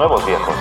[0.00, 0.54] nuevos viejos.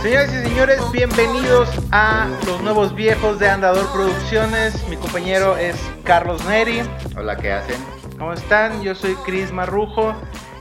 [0.00, 4.88] Señoras y señores, bienvenidos a Los Nuevos Viejos de Andador Producciones.
[4.88, 5.74] Mi compañero es
[6.04, 6.82] Carlos Neri.
[7.16, 7.84] Hola, ¿qué hacen?
[8.16, 8.80] ¿Cómo están?
[8.84, 10.14] Yo soy Cris Marrujo.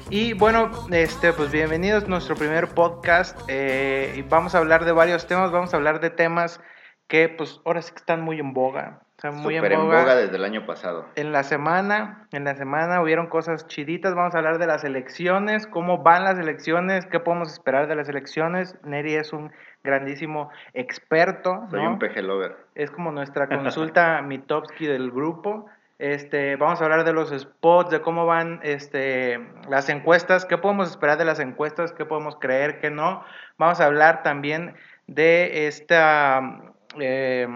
[0.09, 3.39] Y bueno, este, pues bienvenidos a nuestro primer podcast.
[3.47, 5.51] Eh, y vamos a hablar de varios temas.
[5.51, 6.59] Vamos a hablar de temas
[7.07, 9.04] que pues ahora sí que están muy en boga.
[9.23, 11.05] Muy Súper en boga desde el año pasado.
[11.15, 14.13] En la semana, en la semana hubieron cosas chiditas.
[14.13, 18.09] Vamos a hablar de las elecciones, cómo van las elecciones, qué podemos esperar de las
[18.09, 18.77] elecciones.
[18.83, 19.51] Neri es un
[19.83, 21.65] grandísimo experto.
[21.71, 22.57] Soy un peje lover.
[22.75, 25.67] Es como nuestra consulta Mitowski del grupo.
[25.97, 29.39] Este, vamos a hablar de los spots, de cómo van este,
[29.69, 33.23] las encuestas, qué podemos esperar de las encuestas, qué podemos creer, qué no.
[33.57, 34.75] Vamos a hablar también
[35.07, 37.47] de esta eh,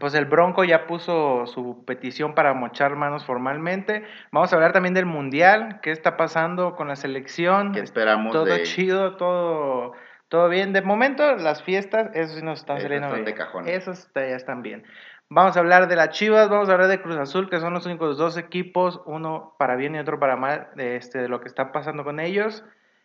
[0.00, 4.04] pues el Bronco ya puso su petición para mochar manos formalmente.
[4.30, 7.72] Vamos a hablar también del Mundial, qué está pasando con la selección.
[7.72, 9.92] ¿Qué esperamos Todo chido, todo,
[10.28, 10.72] todo bien.
[10.72, 13.26] De momento, las fiestas, eso sí nos están saliendo bien.
[13.26, 13.68] de cajón.
[13.68, 14.84] Esos ya están bien.
[15.28, 17.86] Vamos a hablar de las Chivas, vamos a hablar de Cruz Azul, que son los
[17.86, 21.48] únicos dos equipos, uno para bien y otro para mal, de, este, de lo que
[21.48, 22.64] está pasando con ellos.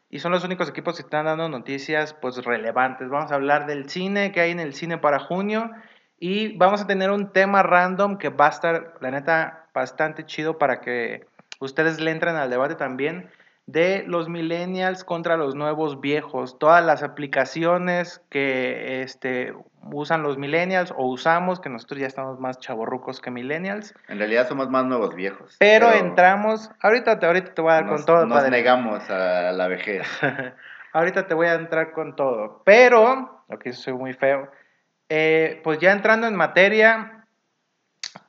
[0.10, 3.10] Y son los únicos equipos que están dando noticias pues relevantes.
[3.10, 5.72] Vamos a hablar del cine, que hay en el cine para junio.
[6.20, 10.58] Y vamos a tener un tema random que va a estar, la neta, bastante chido
[10.58, 11.26] para que
[11.60, 13.30] ustedes le entren al debate también
[13.68, 16.58] de los millennials contra los nuevos viejos.
[16.58, 19.54] Todas las aplicaciones que este,
[19.92, 23.94] usan los millennials o usamos, que nosotros ya estamos más chavorrucos que millennials.
[24.08, 25.58] En realidad somos más nuevos viejos.
[25.60, 28.26] Pero, entramos, ahorita te, ahorita te voy a dar con todo.
[28.26, 30.08] Nos negamos a la vejez.
[30.94, 32.62] ahorita te voy a entrar con todo.
[32.64, 34.50] Pero, aquí soy muy feo
[35.10, 37.26] eh, pues ya entrando en materia,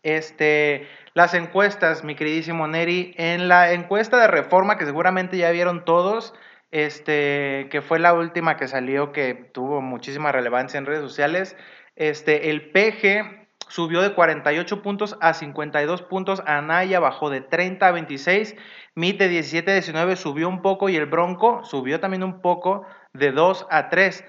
[0.03, 5.85] este, las encuestas, mi queridísimo Neri, en la encuesta de reforma que seguramente ya vieron
[5.85, 6.35] todos,
[6.71, 11.57] este, que fue la última que salió que tuvo muchísima relevancia en redes sociales,
[11.97, 17.93] este, el PG subió de 48 puntos a 52 puntos, Anaya bajó de 30 a
[17.93, 18.57] 26,
[18.95, 22.87] MIT de 17 a 19 subió un poco y el Bronco subió también un poco
[23.13, 24.25] de 2 a 3.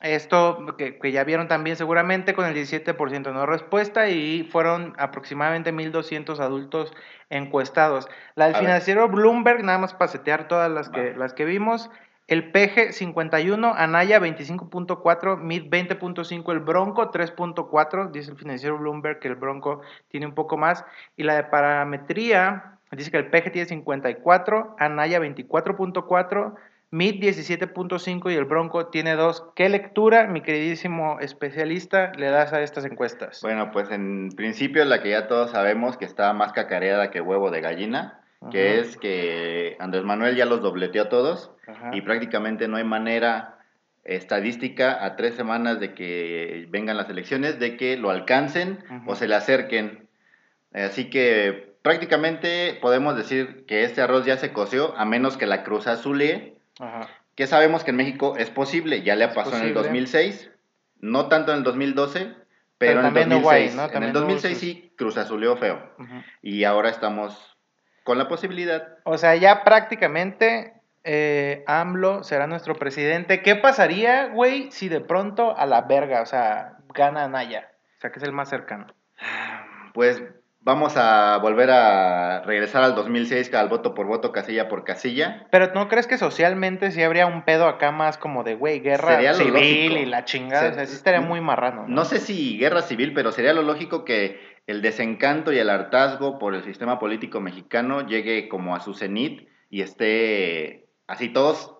[0.00, 5.72] Esto que, ya vieron también seguramente con el 17% de no respuesta y fueron aproximadamente
[5.72, 6.92] 1.200 adultos
[7.30, 8.08] encuestados.
[8.36, 11.90] La del financiero Bloomberg, nada más para setear todas las que, las que vimos,
[12.28, 19.28] el PG 51, Anaya 25.4, MID 20.5, el Bronco 3.4, dice el financiero Bloomberg que
[19.28, 20.84] el Bronco tiene un poco más,
[21.16, 26.54] y la de parametría dice que el PG tiene 54, Anaya 24.4,
[26.90, 29.50] MIT 17.5 y el Bronco tiene 2.
[29.54, 33.40] ¿Qué lectura, mi queridísimo especialista, le das a estas encuestas?
[33.42, 37.50] Bueno, pues en principio la que ya todos sabemos que está más cacareada que huevo
[37.50, 41.50] de gallina, que es que Andrés Manuel ya los dobleteó a todos
[41.92, 43.58] y prácticamente no hay manera
[44.04, 49.28] estadística a tres semanas de que vengan las elecciones de que lo alcancen o se
[49.28, 50.08] le acerquen.
[50.72, 55.64] Así que prácticamente podemos decir que este arroz ya se coció, a menos que la
[55.64, 56.22] Cruz Azul
[57.34, 60.50] que sabemos que en México es posible, ya le pasó en el 2006,
[61.00, 62.34] no tanto en el 2012,
[62.78, 63.76] pero, en el 2006.
[63.92, 65.80] En el 2006 sí Cruz Azuleó feo.
[66.42, 67.56] Y ahora estamos
[68.04, 68.98] con la posibilidad.
[69.04, 70.74] O sea, ya prácticamente
[71.04, 73.42] eh, AMLO será nuestro presidente.
[73.42, 77.70] ¿Qué pasaría, güey, si de pronto a la verga, o sea, gana Naya?
[77.98, 78.86] O sea, que es el más cercano.
[79.94, 80.22] Pues
[80.68, 85.46] vamos a volver a regresar al 2006 al voto por voto, casilla por casilla.
[85.50, 89.32] Pero ¿no crees que socialmente sí habría un pedo acá más como de, güey, guerra
[89.32, 90.68] civil y la chingada?
[90.68, 91.86] o sea, sí estaría muy marrano.
[91.88, 92.04] ¿no?
[92.04, 96.54] sé si guerra civil, pero sería lo lógico que el desencanto y el hartazgo por
[96.54, 101.76] el sistema político mexicano llegue como a su cenit y esté así todos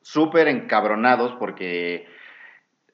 [0.00, 2.06] súper encabronados porque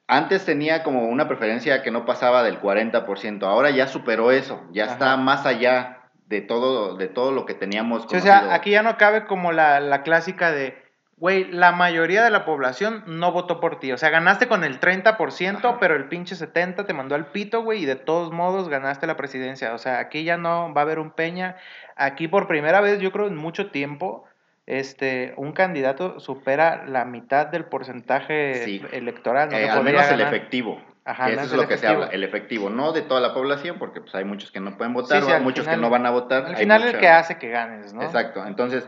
[0.09, 4.87] antes tenía como una preferencia que no pasaba del 40%, ahora ya superó eso, ya
[4.87, 8.07] está más allá de todo, de todo lo que teníamos.
[8.11, 10.83] O sea, aquí ya no cabe como la, clásica de,
[11.19, 13.93] güey, la mayoría de la población no votó por ti.
[13.93, 17.83] O sea, ganaste con el 30%, pero el pinche 70% te mandó al pito, güey,
[17.83, 19.75] y de todos modos ganaste la presidencia.
[19.75, 21.57] O sea, aquí ya no va a haber un Peña.
[21.97, 24.28] Aquí por primera vez, yo creo, en mucho tiempo,
[24.69, 29.49] este, un candidato supera la mitad del porcentaje electoral.
[29.49, 30.79] No eh, al menos el efectivo.
[31.07, 34.03] Ajá, eso es lo que se habla, el efectivo, no de toda la población, porque
[34.03, 36.45] pues hay muchos que no pueden votar, hay muchos que no van a votar.
[36.45, 38.03] Al final es el que hace que ganes, ¿no?
[38.03, 38.87] Exacto, entonces,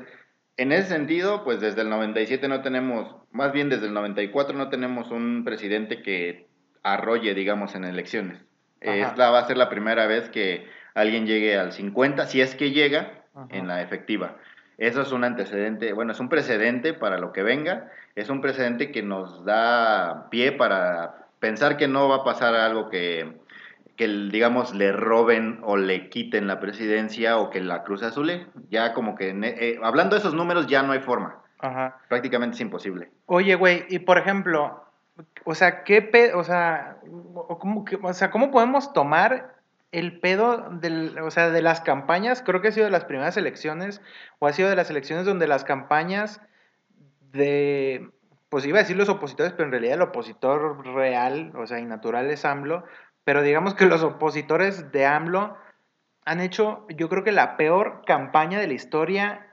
[0.58, 4.68] en ese sentido, pues desde el 97 no tenemos, más bien desde el 94 no
[4.68, 6.46] tenemos un presidente que
[6.82, 8.38] arrolle, digamos, en elecciones.
[8.82, 12.70] Esta va a ser la primera vez que alguien llegue al 50, si es que
[12.72, 14.36] llega, en la efectiva.
[14.80, 18.90] Eso es un antecedente, bueno, es un precedente para lo que venga, es un precedente
[18.90, 23.30] que nos da pie para pensar que no va a pasar algo que,
[23.96, 28.94] que digamos, le roben o le quiten la presidencia o que la Cruz Azul, ya
[28.94, 31.42] como que, eh, hablando de esos números, ya no hay forma.
[31.58, 31.98] Ajá.
[32.08, 33.10] Prácticamente es imposible.
[33.26, 34.82] Oye, güey, y por ejemplo,
[35.44, 36.96] o sea, ¿qué pe o sea,
[37.58, 39.59] ¿cómo, o sea, ¿cómo podemos tomar
[39.92, 42.42] el pedo del, o sea, de las campañas?
[42.42, 44.00] Creo que ha sido de las primeras elecciones,
[44.38, 46.40] o ha sido de las elecciones donde las campañas
[47.32, 48.10] de,
[48.48, 51.84] pues iba a decir los opositores, pero en realidad el opositor real, o sea, y
[51.84, 52.84] natural es AMLO,
[53.24, 55.56] pero digamos que los opositores de AMLO
[56.24, 59.46] han hecho, yo creo que la peor campaña de la historia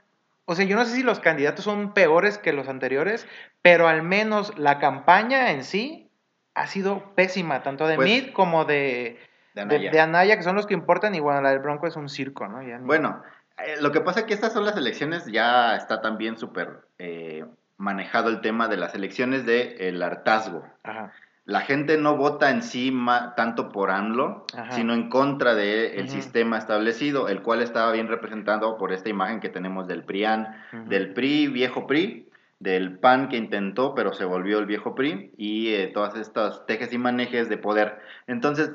[0.50, 3.28] o sea, yo no sé si los candidatos son peores que los anteriores,
[3.60, 6.10] pero al menos la campaña en sí
[6.54, 9.18] ha sido pésima, tanto de pues, Mid como de,
[9.66, 10.36] de Anaya.
[10.36, 12.60] que son los que importan, y bueno, la del Bronco es un circo, ¿no?
[12.80, 13.22] Bueno,
[13.58, 17.44] eh, lo que pasa es que estas son las elecciones, ya está también súper eh,
[17.76, 20.64] manejado el tema de las elecciones del el hartazgo.
[20.82, 21.12] Ajá
[21.48, 22.94] la gente no vota en sí
[23.34, 28.92] tanto por AMLO, sino en contra del sistema establecido, el cual estaba bien representado por
[28.92, 30.54] esta imagen que tenemos del PRIAN,
[30.88, 32.28] del PRI, viejo PRI,
[32.58, 36.92] del PAN que intentó, pero se volvió el viejo PRI, y eh, todas estas tejes
[36.92, 37.98] y manejes de poder.
[38.26, 38.70] Entonces,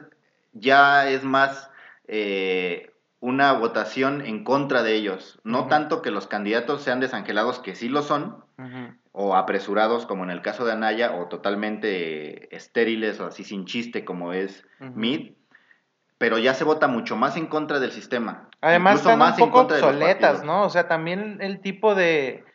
[0.54, 1.70] ya es más
[2.08, 7.76] eh, una votación en contra de ellos, no tanto que los candidatos sean desangelados, que
[7.76, 8.44] sí lo son,
[9.12, 14.06] o apresurados como en el caso de Anaya o totalmente estériles o así sin chiste
[14.06, 15.34] como es Mid,
[16.18, 18.50] pero ya se vota mucho más en contra del sistema.
[18.62, 20.64] Además están más un poco obsoletas, ¿no?
[20.64, 22.46] O sea, también el tipo de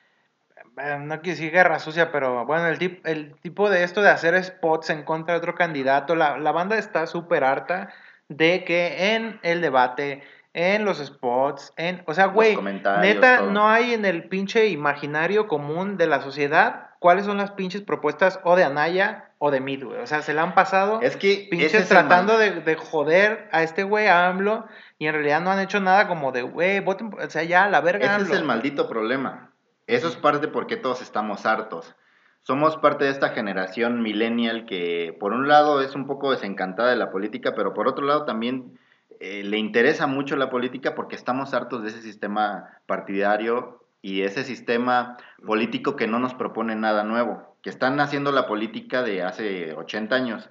[1.00, 4.90] no quiero decir guerra sucia, pero bueno, el, el tipo de esto de hacer spots
[4.90, 7.90] en contra de otro candidato, la, la banda está súper harta
[8.28, 10.22] de que en el debate
[10.54, 12.56] en los spots, en, o sea, güey,
[13.00, 17.82] neta, no hay en el pinche imaginario común de la sociedad cuáles son las pinches
[17.82, 20.00] propuestas o de Anaya o de Mid, güey.
[20.00, 24.08] O sea, se la han pasado es que pinches tratando de, joder a este güey,
[24.08, 24.66] a AMLO,
[24.98, 27.80] y en realidad no han hecho nada como de, güey, voten, o sea, ya, la
[27.80, 28.16] verga.
[28.16, 29.47] Ese es el maldito problema.
[29.88, 31.94] Eso es parte porque todos estamos hartos.
[32.43, 36.96] Somos parte de esta generación millennial que, por un lado, es un poco desencantada de
[36.96, 38.79] la política, pero por otro lado también
[39.19, 44.44] eh, le interesa mucho la política porque estamos hartos de ese sistema partidario y ese
[44.44, 49.73] sistema político que no nos propone nada nuevo, que están haciendo la política de hace
[49.73, 50.50] 80 años.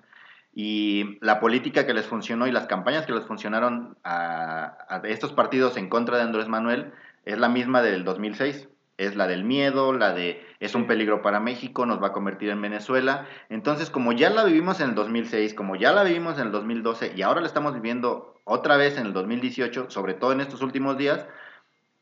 [0.52, 5.32] Y la política que les funcionó y las campañas que les funcionaron a, a estos
[5.32, 6.92] partidos en contra de Andrés Manuel
[7.24, 11.40] es la misma del 2006 es la del miedo, la de es un peligro para
[11.40, 13.26] México, nos va a convertir en Venezuela.
[13.50, 17.14] Entonces, como ya la vivimos en el 2006, como ya la vivimos en el 2012
[17.16, 20.98] y ahora la estamos viviendo otra vez en el 2018, sobre todo en estos últimos
[20.98, 21.26] días,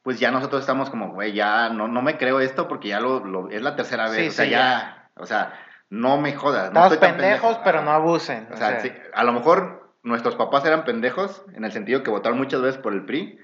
[0.03, 3.49] pues ya nosotros estamos como, güey, ya no, no me creo esto porque ya lo,
[3.49, 4.31] es la tercera vez.
[4.31, 5.53] o sea, ya, o sea,
[5.89, 6.71] no me jodas.
[6.71, 8.47] No Estamos pendejos, pero no abusen.
[8.53, 8.81] O, sea,
[9.13, 12.93] a lo mejor nuestros papás eran pendejos en el sentido que votaron muchas veces por
[12.93, 13.39] el PRI,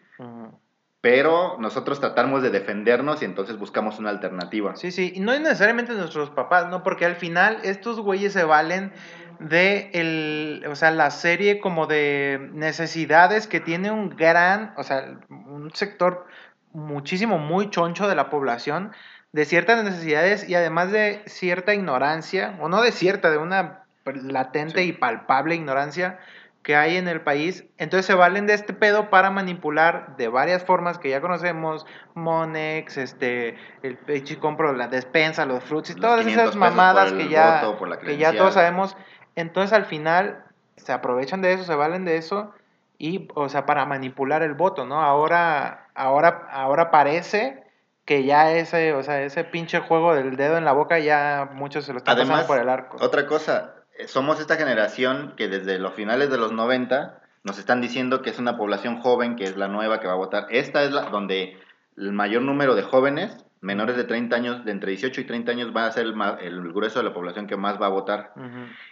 [1.02, 4.76] pero nosotros tratamos de defendernos y entonces buscamos una alternativa.
[4.76, 6.84] Sí, sí, y no es necesariamente nuestros papás, ¿no?
[6.84, 8.94] Porque al final estos güeyes se valen
[9.40, 15.18] de el, o sea, la serie como de necesidades que tiene un gran, o sea,
[15.30, 16.28] un sector
[16.72, 18.92] muchísimo, muy choncho de la población,
[19.32, 24.84] de ciertas necesidades y además de cierta ignorancia, o no de cierta, de una latente
[24.84, 26.20] y palpable ignorancia
[26.64, 27.66] que hay en el país.
[27.78, 32.98] Entonces se valen de este pedo para manipular de varias formas que ya conocemos, Monex,
[32.98, 37.64] este, el pechi compro la despensa, los fruits y todas esas mamadas que ya,
[38.04, 38.96] que ya todos sabemos.
[39.36, 40.44] Entonces al final
[40.76, 42.54] se aprovechan de eso, se valen de eso
[42.98, 45.02] y, o sea, para manipular el voto, ¿no?
[45.02, 47.64] Ahora, ahora, ahora parece
[48.06, 51.86] que ya ese, o sea, ese pinche juego del dedo en la boca ya muchos
[51.86, 52.98] se lo están pasando por el arco.
[53.00, 53.76] Otra cosa,
[54.08, 58.40] somos esta generación que desde los finales de los 90 nos están diciendo que es
[58.40, 60.48] una población joven, que es la nueva que va a votar.
[60.50, 61.58] Esta es la donde
[61.98, 65.76] el mayor número de jóvenes menores de 30 años, de entre 18 y 30 años,
[65.76, 68.34] va a ser el, grueso de la población que más va a votar.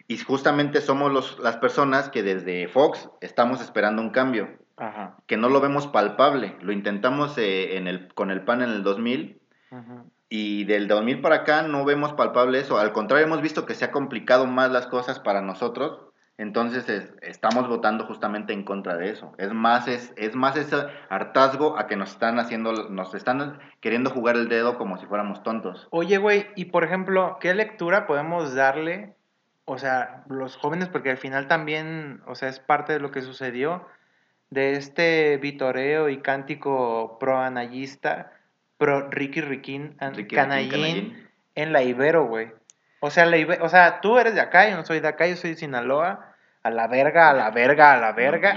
[0.07, 4.47] Y justamente somos los, las personas que desde Fox estamos esperando un cambio,
[5.25, 6.55] que no lo vemos palpable.
[6.61, 9.41] Lo intentamos eh, en el, con el PAN en el 2000
[10.29, 12.77] y del 2000 para acá no vemos palpable eso.
[12.77, 16.05] Al contrario, hemos visto que se ha complicado más las cosas para nosotros.
[16.37, 19.33] Entonces estamos votando justamente en contra de eso.
[19.37, 20.77] Es más, es, es más ese
[21.09, 25.43] hartazgo a que nos están haciendo, nos están queriendo jugar el dedo como si fuéramos
[25.43, 25.89] tontos.
[25.89, 29.15] Oye, güey, y por ejemplo, ¿qué lectura podemos darle?
[29.65, 33.21] O sea, los jóvenes, porque al final también, o sea, es parte de lo que
[33.21, 33.85] sucedió,
[34.49, 38.31] de este vitoreo y cántico pro-anayista
[38.79, 39.95] pro Ricky Riquín,
[40.33, 42.51] Canallín, en la Ibero, güey.
[43.01, 45.27] O sea, la Ibero, o sea, tú eres de acá, yo no soy de acá,
[45.27, 46.25] yo soy de Sinaloa.
[46.61, 48.53] A la verga, a la verga, a la verga.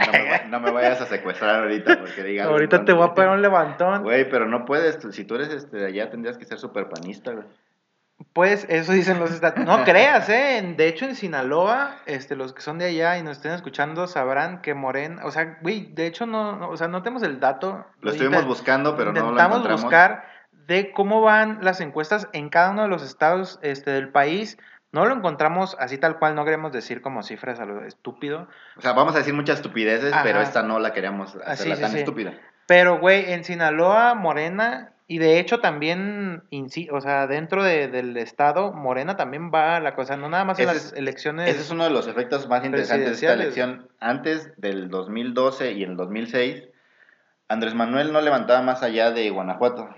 [0.50, 2.48] No, me, vayas a secuestrar ahorita porque digas.
[2.48, 4.02] ahorita te voy a pegar un levantón.
[4.02, 4.98] Güey, pero no puedes.
[5.14, 7.46] Si tú eres este, de allá, tendrías que ser súper panista, güey.
[8.32, 9.64] Pues eso dicen los estados.
[9.64, 10.74] No creas, ¿eh?
[10.76, 14.62] De hecho, en Sinaloa, este, los que son de allá y nos estén escuchando sabrán
[14.62, 17.84] que Morena, o sea, güey, de hecho, no, o sea, no tenemos el dato.
[18.00, 19.82] Lo estuvimos buscando, pero no lo encontramos.
[19.82, 20.24] buscar
[20.66, 24.58] de cómo van las encuestas en cada uno de los estados este, del país.
[24.92, 28.48] No lo encontramos así tal cual, no queremos decir como cifras a lo estúpido.
[28.76, 32.34] O sea, vamos a decir muchas estupideces, pero esta no la queríamos hacerla tan estúpida.
[32.66, 36.42] Pero, güey, en Sinaloa, Morena y de hecho también,
[36.90, 40.68] o sea, dentro del Estado, Morena también va a la cosa, no nada más en
[40.68, 41.50] las elecciones.
[41.50, 43.90] Ese es uno de los efectos más interesantes de esta elección.
[44.00, 46.62] Antes del 2012 y en el 2006,
[47.46, 49.90] Andrés Manuel no levantaba más allá de Guanajuato.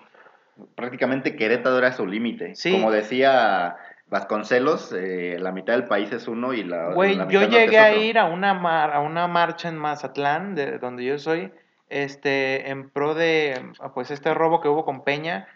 [0.75, 2.55] Prácticamente Querétaro era su límite.
[2.73, 3.77] Como decía
[4.09, 8.19] Vasconcelos, eh, la mitad del país es uno y la, Güey, yo llegué a ir
[8.19, 11.53] a una, mar, a una marcha en Mazatlán, de donde yo soy,
[11.89, 15.49] este, en pro de pues este robo que hubo con Peña,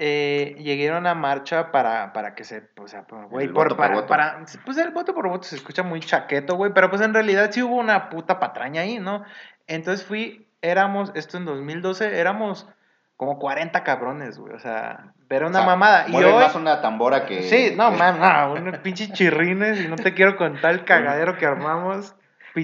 [0.00, 2.94] eh, llegaron a marcha para, para que se, pues,
[3.30, 6.88] güey, por, para, para, pues el voto por voto se escucha muy chaqueto, güey, pero
[6.88, 9.24] pues en realidad sí hubo una puta patraña ahí, ¿no?
[9.66, 12.68] Entonces fui, éramos, esto en 2012, éramos
[13.16, 16.06] como 40 cabrones, güey, o sea, pero una mamada.
[16.08, 16.32] Y hoy...
[16.32, 17.42] más una tambora que...
[17.42, 21.46] Sí, no, man, no, unos pinches chirrines y no te quiero contar el cagadero que
[21.46, 22.14] armamos.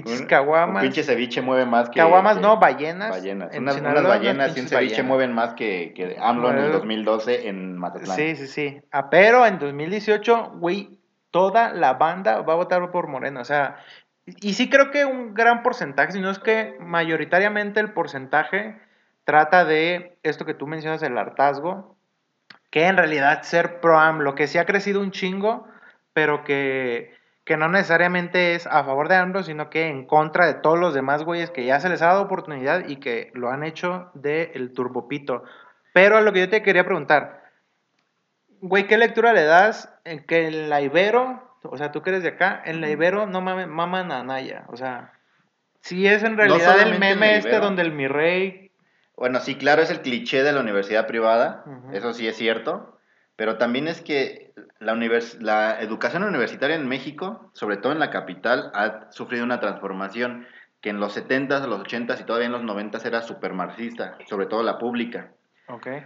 [0.03, 0.83] Pinches caguamas.
[0.83, 1.99] Un pinche ceviche mueve más que.
[1.99, 3.09] Caguamas, no, ballenas.
[3.09, 3.55] Ballenas.
[3.55, 8.17] Unas, ballenas y un ceviche mueven más que, que AMLO en el 2012 en Mazatlán.
[8.17, 8.81] Sí, sí, sí.
[8.91, 10.99] Ah, pero en 2018, güey,
[11.31, 13.39] toda la banda va a votar por Moreno.
[13.39, 13.77] O sea,
[14.25, 18.79] y sí creo que un gran porcentaje, si no es que mayoritariamente el porcentaje
[19.23, 21.95] trata de esto que tú mencionas, el hartazgo,
[22.69, 25.67] que en realidad ser pro AMLO, que sí ha crecido un chingo,
[26.13, 27.13] pero que
[27.45, 30.95] que no necesariamente es a favor de AMLO, sino que en contra de todos los
[30.95, 34.49] demás güeyes que ya se les ha dado oportunidad y que lo han hecho del
[34.55, 35.43] el turbopito.
[35.93, 37.43] Pero a lo que yo te quería preguntar,
[38.61, 42.23] güey, ¿qué lectura le das en que en la Ibero, o sea, tú que eres
[42.23, 44.65] de acá, en la Ibero no maman a Naya?
[44.69, 45.13] O sea,
[45.81, 48.71] si es en realidad el meme este donde el mi rey...
[49.15, 52.99] Bueno, sí, claro, es el cliché de la universidad privada, eso sí es cierto,
[53.35, 54.44] pero también es que
[54.79, 54.95] la,
[55.39, 60.47] la educación universitaria en México, sobre todo en la capital, ha sufrido una transformación
[60.81, 64.45] que en los 70s, los 80s y todavía en los 90s era súper marxista, sobre
[64.45, 65.31] todo la pública.
[65.67, 66.03] Okay.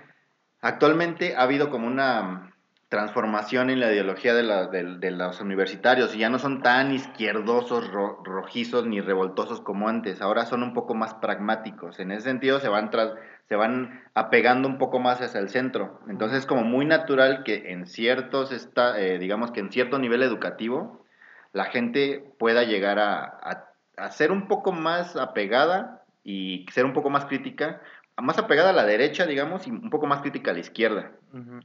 [0.62, 2.54] Actualmente ha habido como una
[2.90, 7.88] transformación en la ideología de, la, de, los universitarios y ya no son tan izquierdosos,
[7.92, 12.00] rojizos ni revoltosos como antes, ahora son un poco más pragmáticos.
[12.00, 13.14] En ese sentido se van, tras,
[13.48, 16.00] se van apegando un poco más hacia el centro.
[16.10, 20.24] Entonces es como muy natural que en ciertos, está, eh, digamos que en cierto nivel
[20.24, 21.06] educativo,
[21.54, 23.68] la gente pueda llegar a,
[23.98, 27.82] a ser un poco más apegada y ser un poco más crítica
[28.22, 31.12] más apegada a la derecha, digamos, y un poco más crítica a la izquierda,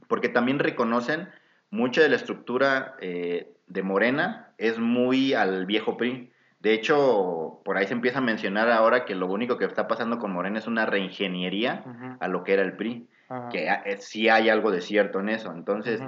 [0.07, 1.29] porque también reconocen
[1.69, 6.31] mucha de la estructura eh, de Morena es muy al viejo PRI.
[6.59, 10.17] De hecho, por ahí se empieza a mencionar ahora que lo único que está pasando
[10.17, 11.83] con Morena es una reingeniería
[12.19, 13.07] a lo que era el PRI,
[13.51, 15.51] que eh, sí hay algo de cierto en eso.
[15.51, 16.01] Entonces,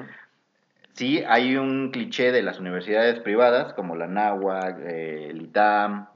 [0.94, 6.08] sí hay un cliché de las universidades privadas, como la NAHUAC, eh, el ITAM,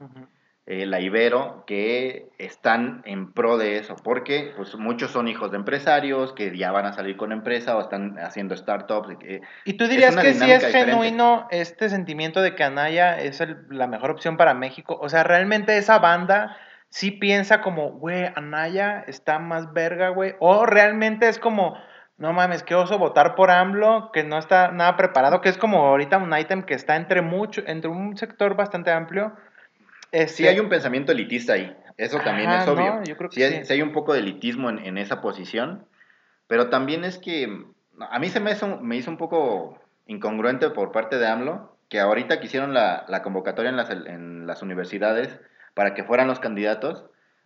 [0.64, 5.56] eh, la Ibero, que están en pro de eso, porque pues, muchos son hijos de
[5.56, 9.16] empresarios que ya van a salir con empresa o están haciendo startups.
[9.64, 14.12] ¿Y tú dirías que sí es genuino este sentimiento de que Anaya es la mejor
[14.12, 14.96] opción para México?
[15.00, 16.56] O sea, realmente esa banda
[16.90, 21.76] sí piensa como, güey, Anaya está más verga, güey, o realmente es como...
[22.18, 25.86] No mames, qué oso votar por AMLO, que no está nada preparado, que es como
[25.86, 29.32] ahorita un ítem que está entre mucho, entre un sector bastante amplio,
[30.26, 33.02] Sí hay un pensamiento elitista ahí, eso también es obvio.
[33.04, 35.86] yo creo que sí, hay, un poco de elitismo en, esa posición,
[36.46, 37.64] pero también es que
[37.98, 42.00] a mí se me hizo, me hizo un poco incongruente por parte de AMLO que
[42.00, 45.38] ahorita que hicieron la, convocatoria en las, en las universidades
[45.74, 47.04] para que fueran los candidatos,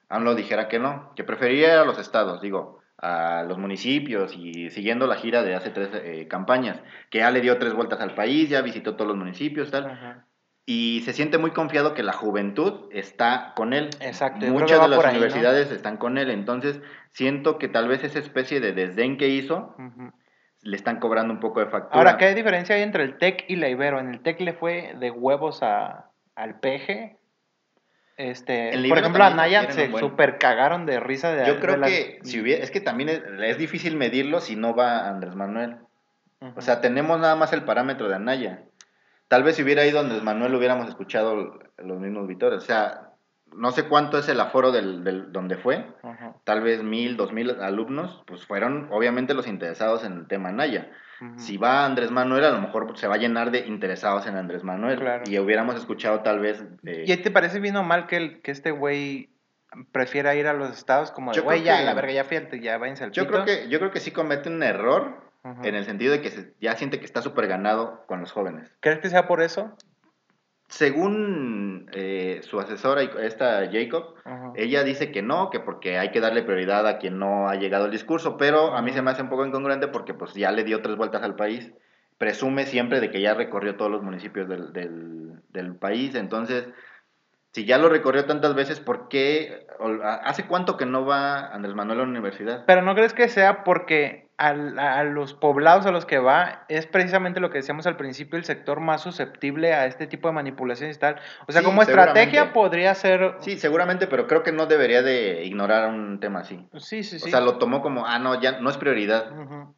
[0.08, 5.06] AMLO dijera que no, que prefería a los estados, digo, a los municipios y siguiendo
[5.06, 6.80] la gira de hace tres eh, campañas,
[7.10, 10.24] que ya le dio tres vueltas al país, ya visitó todos los municipios, tal
[10.68, 13.88] y se siente muy confiado que la juventud está con él.
[14.00, 14.44] Exacto.
[14.46, 16.80] Muchas de las universidades están con él, entonces
[17.12, 19.74] siento que tal vez esa especie de desdén que hizo
[20.62, 21.96] le están cobrando un poco de factura.
[21.96, 24.00] Ahora, ¿qué diferencia hay entre el TEC y la Ibero?
[24.00, 27.16] En el TEC le fue de huevos a, al PG.
[28.16, 31.74] Este, por ejemplo, a Naya se un buen- super cagaron de risa de Yo creo
[31.74, 35.06] de las- que si hubiera, es que también es, es difícil medirlo si no va
[35.06, 35.76] Andrés Manuel.
[36.56, 38.62] O sea, tenemos nada más el parámetro de Anaya.
[39.28, 42.58] Tal vez si hubiera ido Andrés Manuel hubiéramos escuchado los mismos vitores.
[42.58, 43.10] O sea,
[43.54, 45.86] no sé cuánto es el aforo del, del donde fue.
[46.44, 50.90] Tal vez mil, dos mil alumnos, pues fueron obviamente los interesados en el tema Anaya.
[51.20, 51.38] ujú.
[51.38, 54.62] Si va Andrés Manuel, a lo mejor se va a llenar de interesados en Andrés
[54.62, 54.98] Manuel.
[55.00, 55.24] Claro.
[55.26, 56.62] Y hubiéramos escuchado tal vez...
[56.84, 59.30] eh, ¿Y ahí te parece bien o mal que, el, que este güey
[59.92, 62.78] prefiera ir a los estados como de, güey, ya, que- la verga, ya al- ya
[62.78, 63.42] váyanse al yo, pito"?
[63.42, 65.22] creo que, yo creo que sí comete un error
[65.62, 68.74] En el sentido de que se- ya siente que está súper ganado con los jóvenes.
[68.80, 69.76] ¿Crees que sea por eso?
[70.68, 74.14] Según eh, su asesora, esta Jacob,
[74.56, 77.84] ella dice que no, que porque hay que darle prioridad a quien no ha llegado
[77.84, 80.64] al discurso, pero a mí se me hace un poco incongruente porque pues ya le
[80.64, 81.72] dio tres vueltas al país.
[82.18, 86.66] Presume siempre de que ya recorrió todos los municipios del, del, del país, entonces,
[87.52, 89.66] si ya lo recorrió tantas veces, ¿por qué?
[90.24, 92.64] ¿Hace cuánto que no va Andrés Manuel a la universidad?
[92.66, 96.86] Pero ¿no crees que sea porque a, a los poblados a los que va es
[96.86, 100.96] precisamente lo que decíamos al principio, el sector más susceptible a este tipo de manipulaciones
[100.96, 101.16] y tal?
[101.48, 103.36] O sea, Sí, como estrategia podría ser...
[103.40, 106.68] Sí, seguramente, pero creo que no debería de ignorar un tema así.
[106.78, 107.18] sí, sí.
[107.18, 107.26] sí.
[107.28, 109.30] O sea, lo tomó como, ah, no, ya no es prioridad.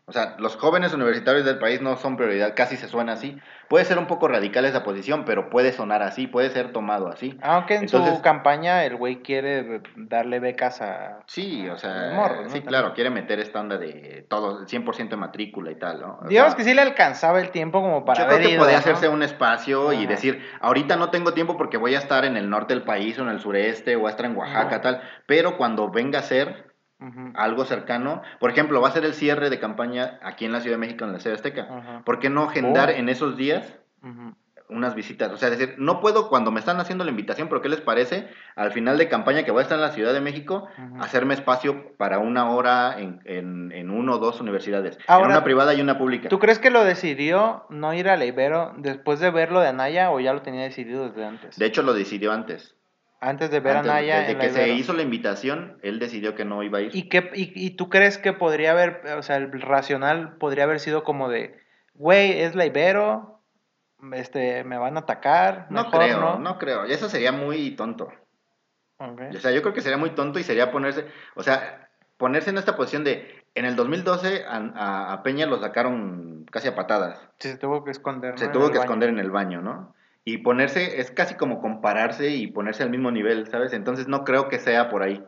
[0.06, 3.38] O sea, los jóvenes universitarios del país no son prioridad, casi se suena así.
[3.68, 7.38] Puede ser un poco radical esa posición, pero puede sonar así, puede ser tomado así.
[7.42, 11.20] Aunque en Entonces- su campaña el güey quiere darle becas a...
[11.26, 12.50] Sí, o sea, Los morros, ¿no?
[12.50, 16.18] sí, claro, quiere meter esta onda de todo, el 100% de matrícula y tal, ¿no?
[16.22, 18.52] O Digamos sea, que sí le alcanzaba el tiempo como para yo creo haber que
[18.54, 18.80] ido, podía ¿no?
[18.80, 20.06] hacerse un espacio y Ajá.
[20.08, 23.22] decir, ahorita no tengo tiempo porque voy a estar en el norte del país o
[23.22, 24.80] en el sureste o a estar en Oaxaca, Ajá.
[24.80, 26.66] tal, pero cuando venga a ser
[27.34, 30.76] algo cercano, por ejemplo, va a ser el cierre de campaña aquí en la Ciudad
[30.76, 32.02] de México, en la Ciudad Azteca.
[32.04, 32.92] ¿Por qué no agendar Oh.
[32.92, 33.78] en esos días.
[34.68, 35.32] Unas visitas.
[35.32, 37.80] O sea, es decir, no puedo cuando me están haciendo la invitación, pero ¿qué les
[37.80, 38.28] parece?
[38.54, 40.68] Al final de campaña que voy a estar en la Ciudad de México,
[41.00, 44.98] hacerme espacio para una hora en, en, en uno o dos universidades.
[45.06, 46.28] Ahora, en una privada y una pública.
[46.28, 49.68] ¿Tú crees que lo decidió no ir a la Ibero después de ver lo de
[49.68, 51.56] Anaya o ya lo tenía decidido desde antes?
[51.56, 52.74] De hecho, lo decidió antes.
[53.20, 56.34] antes de ver Antes, a Anaya desde en que se hizo la invitación, él decidió
[56.34, 56.90] que no iba a ir.
[56.94, 60.78] ¿Y, qué, y, y tú crees que podría haber, o sea, el racional podría haber
[60.78, 61.58] sido como de,
[61.94, 63.37] güey, es la Ibero,
[64.12, 66.38] este, me van a atacar, no mejor, creo, ¿no?
[66.38, 66.86] no creo.
[66.86, 68.08] Y eso sería muy tonto.
[69.00, 71.06] O sea, yo creo que sería muy tonto y sería ponerse,
[71.36, 76.46] o sea, ponerse en esta posición de, en el 2012 a, a- Peña lo sacaron
[76.50, 77.20] casi a patadas.
[77.38, 78.32] Sí, se tuvo que esconder.
[78.32, 78.38] ¿no?
[78.38, 78.80] Se tuvo que baño.
[78.82, 79.94] esconder en el baño, ¿no?
[80.24, 83.72] Y ponerse, es casi como compararse y ponerse al mismo nivel, ¿sabes?
[83.72, 85.24] Entonces no creo que sea por ahí.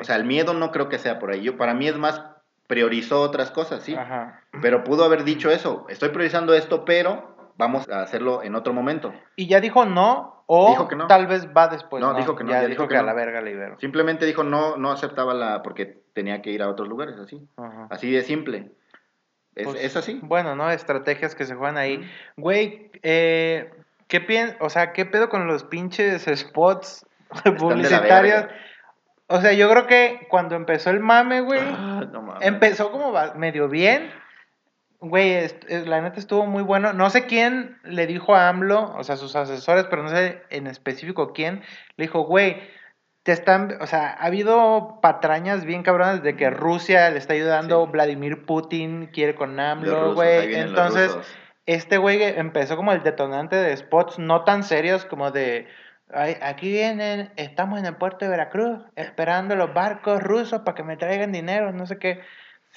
[0.00, 1.42] O sea, el miedo no creo que sea por ahí.
[1.42, 2.22] Yo, para mí es más,
[2.66, 3.94] priorizó otras cosas, sí.
[3.94, 4.40] Ajá.
[4.60, 9.12] Pero pudo haber dicho eso, estoy priorizando esto, pero vamos a hacerlo en otro momento.
[9.36, 11.06] Y ya dijo no, o Dijo que no.
[11.08, 12.00] tal vez va después.
[12.00, 13.06] No, dijo que no, Ya, ya dijo, dijo que, que a no.
[13.06, 13.78] la verga la Ibero.
[13.80, 17.46] Simplemente dijo no, no aceptaba la, porque tenía que ir a otros lugares, así.
[17.56, 17.88] Ajá.
[17.90, 18.70] Así de simple.
[19.54, 20.20] Es, Pues, es así.
[20.22, 20.70] Bueno, ¿no?
[20.70, 22.08] Estrategias que se juegan ahí.
[22.36, 23.70] Güey, eh,
[24.06, 27.06] ¿qué pien o sea, qué pedo con los pinches spots
[27.58, 28.44] publicitarios?
[29.28, 33.68] O sea, yo creo que cuando empezó el mame, güey, Ah, no empezó como medio
[33.68, 34.12] bien.
[35.00, 36.92] Güey, eh, la neta estuvo muy bueno.
[36.92, 40.66] No sé quién le dijo a AMLO, o sea, sus asesores, pero no sé en
[40.66, 41.62] específico quién,
[41.96, 42.62] le dijo, güey,
[43.22, 47.84] te están, o sea, ha habido patrañas bien cabronas de que Rusia le está ayudando,
[47.84, 47.90] Sí.
[47.92, 50.54] Vladimir Putin quiere con AMLO, güey.
[50.54, 51.16] Entonces,
[51.66, 55.66] este güey empezó como el detonante de spots no tan serios como de
[56.12, 60.84] "Ay, aquí vienen, estamos en el puerto de Veracruz esperando los barcos rusos para que
[60.84, 62.20] me traigan dinero, no sé qué.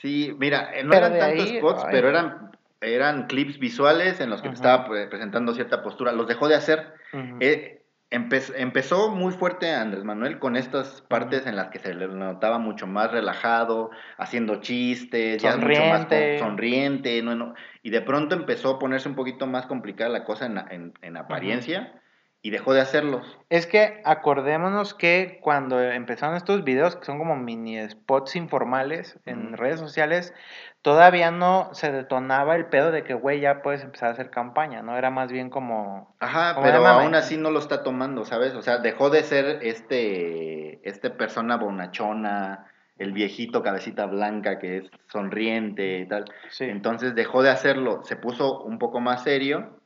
[0.01, 1.89] Sí, mira, eh, no Pero eran tantos ahí, spots, ay.
[1.91, 6.11] pero eran, eran clips visuales en los que estaba pues, presentando cierta postura.
[6.11, 6.93] Los dejó de hacer.
[7.39, 7.81] Eh,
[8.11, 12.57] empe- empezó muy fuerte Andrés Manuel con estas partes en las que se le notaba
[12.59, 16.39] mucho más relajado, haciendo chistes, ya mucho más Sonriente.
[16.39, 20.45] sonriente, no, no, y de pronto empezó a ponerse un poquito más complicada la cosa
[20.45, 21.93] en, en- en apariencia
[22.41, 23.37] y dejó de hacerlos.
[23.49, 29.57] Es que acordémonos que cuando empezaron estos videos, que son como mini spots informales en
[29.57, 30.33] redes sociales,
[30.81, 34.81] todavía no se detonaba el pedo de que, güey, ya puedes empezar a hacer campaña,
[34.81, 34.97] ¿no?
[34.97, 36.15] Era más bien como...
[36.19, 38.55] Ajá, Como pero aún así no lo está tomando, ¿sabes?
[38.55, 44.91] O sea, dejó de ser este, este persona bonachona, el viejito cabecita blanca que es
[45.07, 46.25] sonriente y tal.
[46.49, 46.65] Sí.
[46.65, 49.78] Entonces dejó de hacerlo, se puso un poco más serio.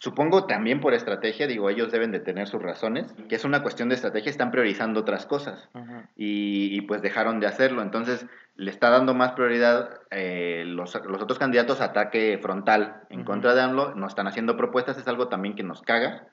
[0.00, 3.90] Supongo también por estrategia, digo, ellos deben de tener sus razones, que es una cuestión
[3.90, 5.68] de estrategia, están priorizando otras cosas.
[6.16, 7.82] Y, y, pues dejaron de hacerlo.
[7.82, 13.24] Entonces le está dando más prioridad eh, los, los otros candidatos a ataque frontal en
[13.24, 16.28] contra de AMLO, no están haciendo propuestas, es algo también que nos caga,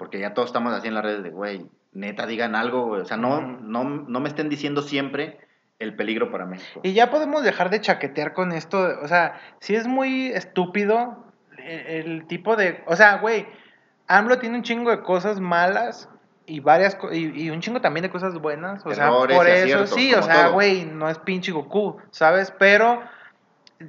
[0.00, 3.18] porque ya todos estamos así en las redes de, güey, neta, digan algo, O sea,
[3.18, 5.38] no, no, no me estén diciendo siempre
[5.78, 6.80] el peligro para México.
[6.82, 8.98] Y ya podemos dejar de chaquetear con esto.
[9.00, 11.31] O sea, si es muy estúpido
[11.64, 12.82] el, tipo de.
[12.86, 13.46] O sea, güey,
[14.06, 16.08] AMLO tiene un chingo de cosas malas
[16.46, 18.84] y varias y, y, un chingo también de cosas buenas.
[18.84, 22.52] O sea, por eso sí, o sea, güey, no es pinche Goku, ¿sabes?
[22.58, 23.02] Pero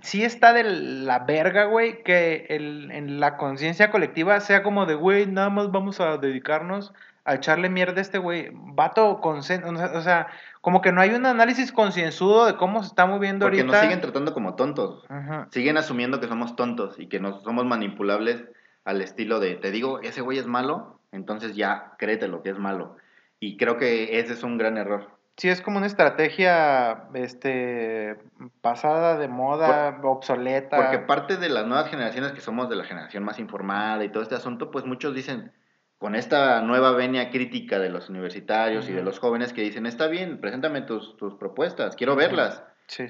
[0.01, 4.95] sí está de la verga, güey, que el, en la conciencia colectiva sea como de,
[4.95, 6.93] güey, nada más vamos a dedicarnos
[7.25, 8.49] a echarle mierda a este güey.
[8.53, 10.27] Vato, con, o sea,
[10.61, 13.71] como que no hay un análisis concienzudo de cómo se está moviendo Porque ahorita.
[13.71, 15.05] Porque nos siguen tratando como tontos.
[15.51, 18.43] Siguen asumiendo que somos tontos y que nos somos manipulables
[18.85, 22.59] al estilo de, te digo, ese güey es malo, entonces ya créete lo que es
[22.59, 22.97] malo.
[23.39, 25.09] Y creo que ese es un gran error.
[25.37, 28.17] Sí, es como una estrategia este,
[28.61, 30.77] pasada de moda, obsoleta.
[30.77, 34.21] Porque parte de las nuevas generaciones que somos de la generación más informada y todo
[34.21, 35.51] este asunto, pues muchos dicen,
[36.03, 40.07] con esta nueva venia crítica de los universitarios y de los jóvenes que dicen, está
[40.07, 42.61] bien, preséntame tus, tus propuestas, quiero verlas.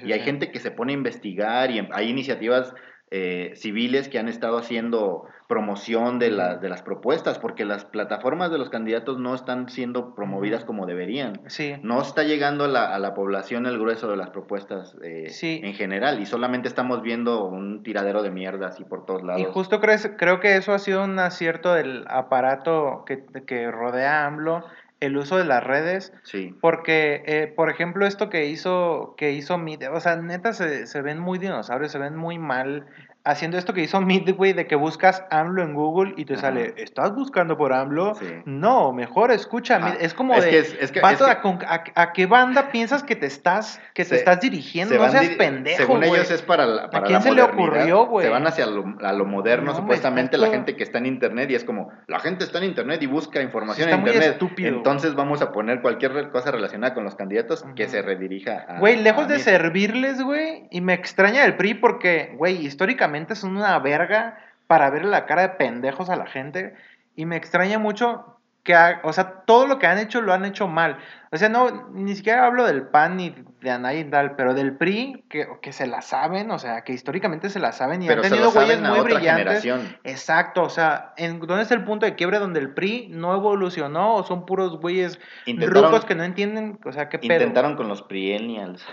[0.04, 2.72] y hay gente que se pone a investigar y hay iniciativas
[3.16, 8.58] eh, civiles que han estado haciendo promoción de, de las propuestas, porque las plataformas de
[8.58, 11.40] los candidatos no están siendo promovidas como deberían.
[11.46, 11.76] Sí.
[11.84, 15.74] No está llegando a la, a la población el grueso de las propuestas eh, en
[15.74, 19.42] general y solamente estamos viendo un tiradero de mierda así por todos lados.
[19.42, 24.24] Y justo creo, creo que eso ha sido un acierto del aparato que, que rodea
[24.24, 24.64] a AMLO
[25.04, 26.12] el uso de las redes.
[26.22, 26.54] Sí.
[26.60, 29.56] Porque, eh, por ejemplo, esto que hizo, que hizo
[29.92, 32.86] o sea, neta se, se ven muy dinosaurios, se ven muy mal
[33.24, 37.14] haciendo esto que hizo Midway de que buscas AMLO en Google y te sale, ¿estás
[37.14, 38.16] buscando por AMLO?
[38.44, 39.96] No, mejor escucha.
[39.98, 44.40] Es como de, es que, a, qué banda piensas que te estás, que te estás
[44.40, 44.96] dirigiendo?
[44.96, 48.26] No seas pendejo, Según ellos es para, para ¿A quién se le ocurrió, güey?
[48.26, 51.54] Se van hacia lo, a lo moderno, supuestamente la gente que está en Internet y
[51.54, 54.32] es como, la gente está en Internet y busca información en Internet.
[54.32, 54.76] Estúpido.
[54.76, 58.78] Entonces vamos a poner cualquier cosa relacionada con los candidatos que se redirija a...
[58.80, 63.78] Güey, lejos de servirles, güey, y me extraña el PRI porque, güey, históricamente son una
[63.78, 66.74] verga para ver la cara de pendejos a la gente.
[67.16, 70.66] Y me extraña mucho que, o sea, todo lo que han hecho lo han hecho
[70.68, 70.98] mal.
[71.34, 74.76] O sea, no, ni siquiera hablo del PAN ni de Anay y tal, pero del
[74.76, 78.20] PRI, que, que se la saben, o sea, que históricamente se la saben y han
[78.20, 79.66] tenido güeyes muy brillantes.
[80.04, 84.14] Exacto, o sea, ¿en, ¿dónde es el punto de quiebre donde el PRI no evolucionó
[84.14, 86.78] o son puros güeyes rucos que no entienden?
[86.84, 87.32] O sea, qué pedo.
[87.32, 88.86] Intentaron con los Priennials.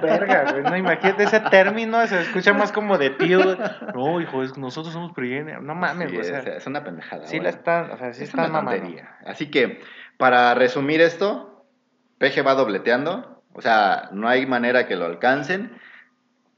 [0.00, 3.40] Verga, güey, no, imagínate ese término, se escucha más como de tío.
[3.94, 5.62] No, hijo, nosotros somos Priennials.
[5.62, 7.26] No mames, o sea, es una pendejada.
[7.26, 8.96] Sí, la están, o sea, sí es están mamando.
[9.26, 9.80] Así que,
[10.16, 11.53] para resumir esto,
[12.24, 15.78] Peje va dobleteando, o sea, no hay manera que lo alcancen.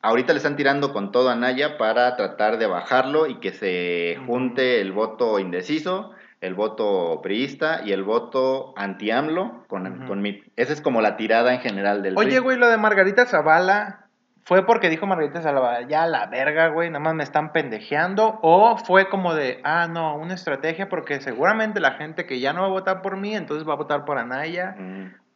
[0.00, 4.16] Ahorita le están tirando con todo a Naya para tratar de bajarlo y que se
[4.28, 10.40] junte el voto indeciso, el voto priista y el voto anti-AMLO con, con mi...
[10.54, 14.06] Esa es como la tirada en general del Oye, güey, lo de Margarita Zavala,
[14.44, 18.38] ¿Fue porque dijo Margarita Zavala, ya la verga, güey, nada más me están pendejeando?
[18.42, 22.60] ¿O fue como de, ah, no, una estrategia porque seguramente la gente que ya no
[22.60, 24.76] va a votar por mí, entonces va a votar por Anaya?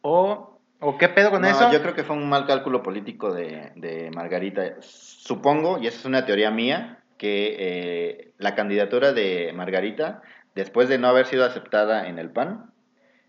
[0.01, 1.71] ¿O, ¿O qué pedo con eso?
[1.71, 4.77] Yo creo que fue un mal cálculo político de, Margarita.
[4.81, 10.23] Supongo, y esa es una teoría mía, que eh, la candidatura de Margarita,
[10.55, 12.71] después de no haber sido aceptada en el PAN,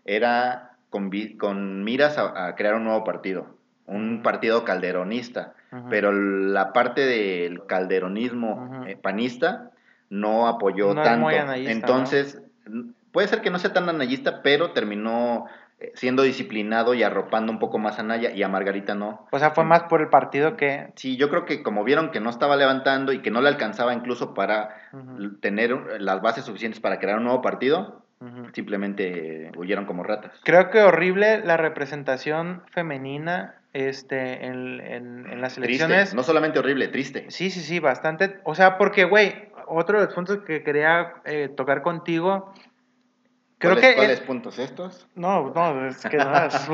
[0.03, 3.55] era con, con miras a, crear un nuevo partido,
[3.85, 5.53] un partido calderonista.
[5.89, 9.71] Pero la parte del calderonismo eh, panista
[10.09, 11.29] no apoyó tanto.
[11.31, 12.39] Entonces,
[13.11, 15.45] puede ser que no sea tan anayista, pero terminó
[15.95, 19.27] siendo disciplinado y arropando un poco más a Naya y a Margarita no.
[19.31, 20.87] O sea, fue más por el partido que...
[20.95, 23.93] Sí, yo creo que como vieron que no estaba levantando y que no le alcanzaba
[23.93, 24.75] incluso para
[25.41, 28.03] tener las bases suficientes para crear un nuevo partido,
[28.53, 30.31] simplemente huyeron como ratas.
[30.43, 36.13] Creo que horrible la representación femenina este, en, en, las elecciones.
[36.13, 37.25] No solamente horrible, triste.
[37.29, 38.39] Sí, sí, sí, bastante.
[38.43, 42.53] O sea, porque, güey, otro de los puntos que quería eh, tocar contigo
[43.63, 45.07] Creo ¿Cuáles, que ¿Cuáles puntos estos?
[45.15, 46.67] No, no, es que no, es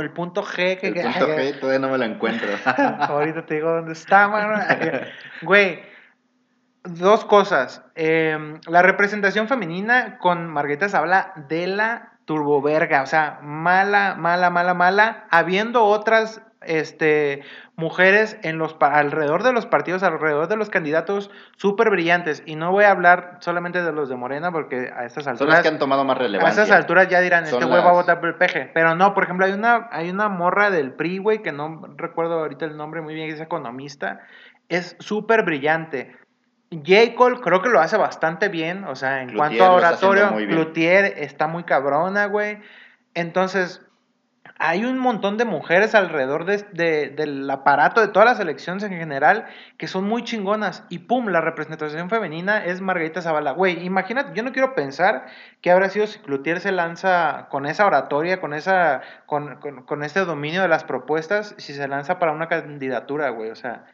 [0.00, 0.78] el punto G.
[0.78, 2.46] Que, el punto G todavía no me lo encuentro.
[2.64, 4.62] Ahorita te digo dónde está, mano.
[5.42, 5.80] Güey,
[6.84, 7.82] dos cosas.
[7.96, 14.74] Em, la representación femenina con Margarita habla de la turboverga, o sea, mala, mala, mala,
[14.74, 17.42] mala, habiendo otras este,
[17.76, 22.42] mujeres en los, alrededor de los partidos, alrededor de los candidatos súper brillantes.
[22.46, 25.38] Y no voy a hablar solamente de los de Morena, porque a estas alturas.
[25.38, 26.62] Son las que han tomado más relevancia.
[26.62, 28.70] A estas alturas ya dirán, este güey va a votar por el peje.
[28.74, 32.40] Pero no, por ejemplo, hay una, hay una morra del PRI, güey, que no recuerdo
[32.40, 34.20] ahorita el nombre muy bien, es economista.
[34.68, 36.16] Es súper brillante.
[36.70, 37.14] J.
[37.14, 41.46] Cole creo que lo hace bastante bien, o sea, en cuanto a oratorio, Luthier está
[41.46, 42.58] muy cabrona, güey.
[43.14, 43.80] Entonces,
[44.60, 49.46] hay un montón de mujeres alrededor de, del aparato de todas las elecciones en general
[49.76, 50.84] que son muy chingonas.
[50.88, 53.52] Y pum, la representación femenina es Margarita Zavala.
[53.52, 55.26] Güey, imagínate, yo no quiero pensar
[55.60, 60.24] que habrá sido si Cloutier se lanza con esa oratoria, con, esa, con, con, este
[60.24, 63.50] dominio de las propuestas, si se lanza para una candidatura, güey.
[63.50, 63.84] O sea,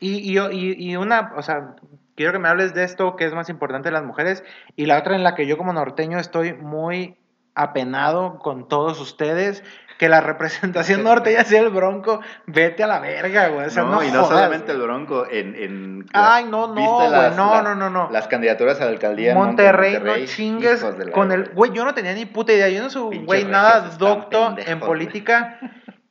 [0.00, 1.74] y, y, y, una, o sea,
[2.14, 4.44] quiero que me hables de esto que es más importante de las mujeres.
[4.76, 7.18] Y la otra en la que yo como norteño estoy muy
[7.54, 9.64] apenado con todos ustedes
[9.98, 13.68] que la representación norte ya sea el Bronco, vete a la verga, güey.
[13.76, 15.54] no, y no solamente el Bronco, en...
[15.54, 18.08] en Ay, no, no, güey, no, no, no, no.
[18.10, 21.50] Las candidaturas a la alcaldía Monterrey, no chingues con el...
[21.50, 25.58] Güey, yo no tenía ni puta idea, yo no soy, güey, nada docto en política.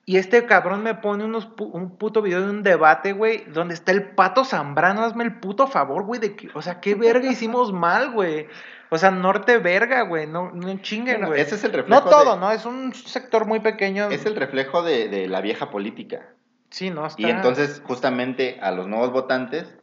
[0.08, 3.91] Y este cabrón me pone unos un puto video de un debate, güey, donde está
[3.91, 5.02] el pato Zambrano.
[5.02, 8.48] Hazme el puto favor, güey, de que, o sea, qué verga hicimos mal, güey.
[8.95, 11.41] O sea, norte verga, güey, no, no chinguen, güey.
[11.41, 12.01] ese es el reflejo.
[12.01, 12.51] No todo, ¿no?
[12.51, 14.10] Es un sector muy pequeño.
[14.10, 16.29] Es el reflejo de, la vieja política.
[16.69, 17.21] Sí, no está.
[17.21, 19.77] Y entonces, justamente a los nuevos votantes,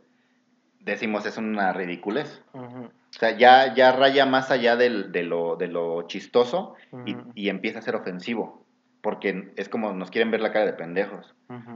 [0.81, 2.43] decimos es una ridiculez.
[2.55, 7.51] O sea, ya, ya raya más allá del, de, lo, de lo chistoso y, y
[7.51, 8.62] empieza a ser ofensivo
[9.03, 11.35] porque es como nos quieren ver la cara de pendejos.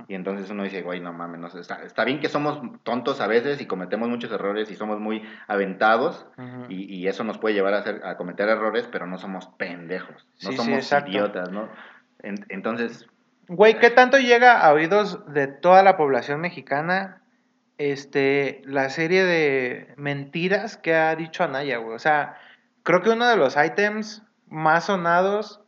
[0.09, 3.27] Y entonces uno dice, güey, no mames, no, está, está, bien que somos tontos a
[3.27, 6.27] veces y cometemos muchos errores y somos muy aventados
[6.71, 10.53] y, eso nos puede llevar a, hacer, a cometer errores, pero no somos pendejos, no
[10.53, 11.69] somos idiotas, ¿no?
[12.23, 13.07] entonces...
[13.49, 17.23] Güey, ¿qué tanto llega a oídos de toda la población mexicana
[17.79, 21.95] este, la serie de mentiras que ha dicho Anaya, güey?
[21.95, 22.39] O sea,
[22.83, 25.61] creo que uno de los ítems más sonados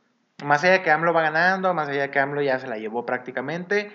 [0.44, 2.78] más allá de que AMLO va ganando, más allá de que AMLO ya se la
[2.78, 3.92] llevó prácticamente,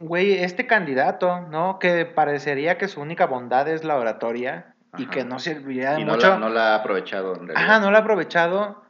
[0.00, 1.78] güey, este candidato, ¿no?
[1.78, 6.38] Que parecería que su única bondad es la oratoria y que no serviría de mucho.
[6.38, 7.36] no la ha aprovechado.
[7.36, 8.82] En Ajá, no la ha aprovechado.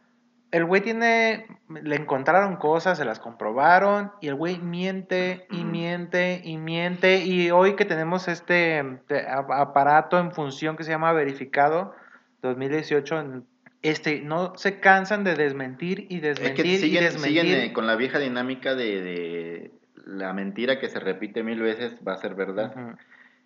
[0.51, 6.41] El güey tiene, le encontraron cosas, se las comprobaron y el güey miente y miente
[6.43, 8.83] y miente y hoy que tenemos este
[9.29, 11.95] aparato en función que se llama verificado
[12.41, 13.47] 2018 en
[13.83, 17.41] este, no se cansan de desmentir y desmentir es que siguen, y desmentir.
[17.43, 19.71] Siguen eh, con la vieja dinámica de,
[20.05, 22.97] la mentira que se repite mil veces va a ser verdad.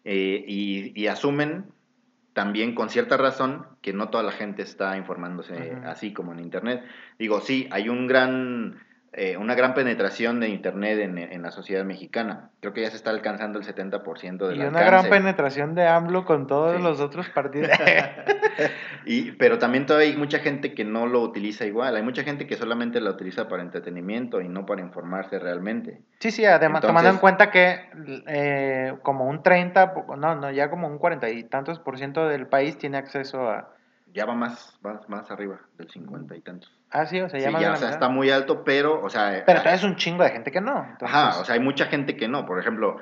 [0.05, 1.67] Eh, y, asumen
[2.33, 6.83] también con cierta razón que no toda la gente está informándose así como en Internet.
[7.19, 8.81] Digo, sí, hay un gran
[9.15, 12.49] eh, una gran penetración de Internet en, la sociedad mexicana.
[12.61, 16.25] Creo que ya se está alcanzando el 70% de Y una gran penetración de AMLO
[16.25, 17.69] con todos los otros partidos.
[19.05, 21.95] y, pero también todavía hay mucha gente que no lo utiliza igual.
[21.95, 26.01] Hay mucha gente que solamente lo utiliza para entretenimiento y no para informarse realmente.
[26.21, 27.81] Sí, sí, además tomando en cuenta que
[28.27, 32.47] eh, como un 30, no, no, ya como un 40 y tantos por ciento del
[32.47, 33.75] país tiene acceso a...
[34.13, 36.71] Ya va más, más, más arriba del 50 y tantos.
[36.91, 39.43] Ah, sí, o sea, ya, o sea, está muy alto, pero, o sea...
[39.47, 40.87] Pero es un chingo de gente que no.
[41.01, 42.45] Ajá, o sea, hay mucha gente que no.
[42.45, 42.99] Por ejemplo,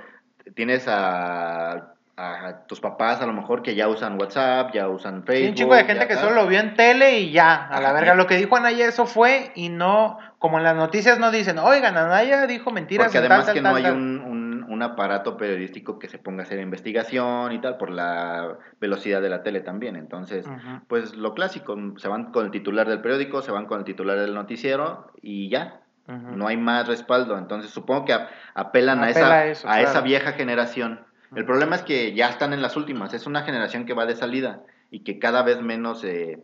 [0.54, 5.42] tienes a, a tus papás a lo mejor que ya usan WhatsApp, ya usan Facebook.
[5.42, 7.92] Sí, un chingo de gente que solo lo vio en tele y ya, a la
[7.92, 8.14] verga.
[8.14, 11.96] Lo que dijo Anaya, eso fue y no, como en las noticias no dicen, oigan,
[11.96, 13.06] Anaya dijo mentiras.
[13.06, 14.39] Porque además que no hay un, un
[14.82, 19.42] aparato periodístico que se ponga a hacer investigación y tal, por la velocidad de la
[19.42, 19.96] tele también.
[19.96, 20.46] Entonces,
[20.88, 24.18] pues lo clásico, se van con el titular del periódico, se van con el titular
[24.18, 25.80] del noticiero y ya.
[26.06, 27.38] No hay más respaldo.
[27.38, 28.16] Entonces, supongo que
[28.54, 31.00] apelan a, esa, a, esa vieja generación.
[31.36, 33.14] El problema es que ya están en las últimas.
[33.14, 36.40] Es una generación que va de salida y que cada vez menos eh,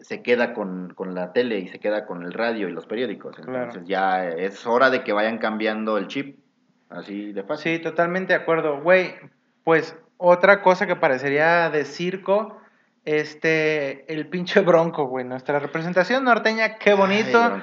[0.00, 3.38] se queda con, con, la tele y se queda con el radio y los periódicos.
[3.38, 6.38] Entonces ya es hora de que vayan cambiando el chip.
[6.96, 7.76] Así de fácil.
[7.76, 8.80] Sí, totalmente de acuerdo.
[8.80, 9.14] Güey,
[9.64, 12.60] pues otra cosa que parecería de circo,
[13.04, 15.24] este, el pinche bronco, güey.
[15.24, 17.60] Nuestra representación norteña, qué bonito.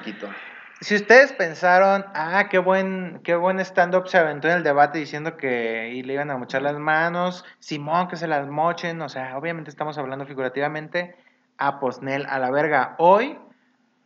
[0.80, 5.36] si ustedes pensaron, ah, qué buen, qué buen stand-up se aventó en el debate diciendo
[5.36, 9.36] que y le iban a mochar las manos, Simón que se las mochen, o sea,
[9.36, 11.16] obviamente estamos hablando figurativamente,
[11.56, 12.94] a Posnel a la verga.
[12.98, 13.38] Hoy,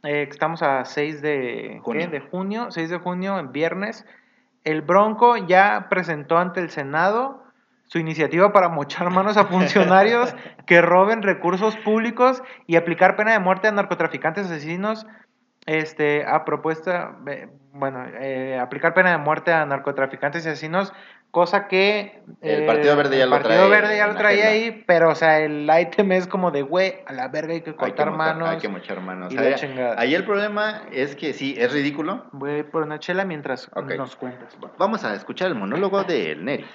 [0.02, 2.08] eh, estamos a 6 de junio.
[2.08, 4.04] de junio, 6 de junio, en viernes,
[4.64, 7.44] el Bronco ya presentó ante el Senado
[7.84, 10.34] su iniciativa para mochar manos a funcionarios
[10.66, 15.06] que roben recursos públicos y aplicar pena de muerte a narcotraficantes asesinos.
[15.66, 17.16] Este, a propuesta,
[17.72, 20.92] bueno, eh, aplicar pena de muerte a narcotraficantes y asesinos
[21.34, 22.22] Cosa que...
[22.42, 25.68] El Partido Verde ya lo Partido Verde ya lo traía ahí, pero, o sea, el
[25.80, 28.48] ítem es como de, güey, a la verga hay que cortar manos.
[28.48, 29.34] Hay que mochar manos.
[29.96, 32.26] ahí, el problema es que sí, es ridículo.
[32.30, 34.56] Voy por una chela mientras nos cuentas.
[34.78, 36.66] Vamos a escuchar el monólogo de Neri.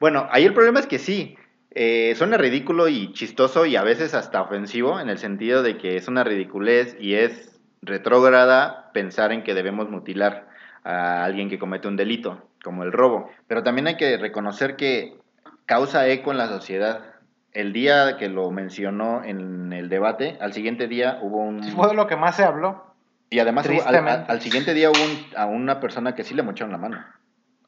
[0.00, 1.36] Bueno, ahí el problema es que sí,
[1.72, 5.98] eh, suena ridículo y chistoso y a veces hasta ofensivo en el sentido de que
[5.98, 10.48] es una ridiculez y es retrógrada pensar en que debemos mutilar
[10.82, 13.30] a alguien que comete un delito, como el robo.
[13.46, 15.18] Pero también hay que reconocer que
[15.66, 17.04] causa eco en la sociedad.
[17.52, 21.62] El día que lo mencionó en el debate, al siguiente día hubo un...
[21.62, 22.84] Fue de lo que más se habló.
[23.30, 26.34] Y además hubo- al, al- al siguiente día hubo un- a una persona que sí
[26.34, 27.04] le mocharon la mano.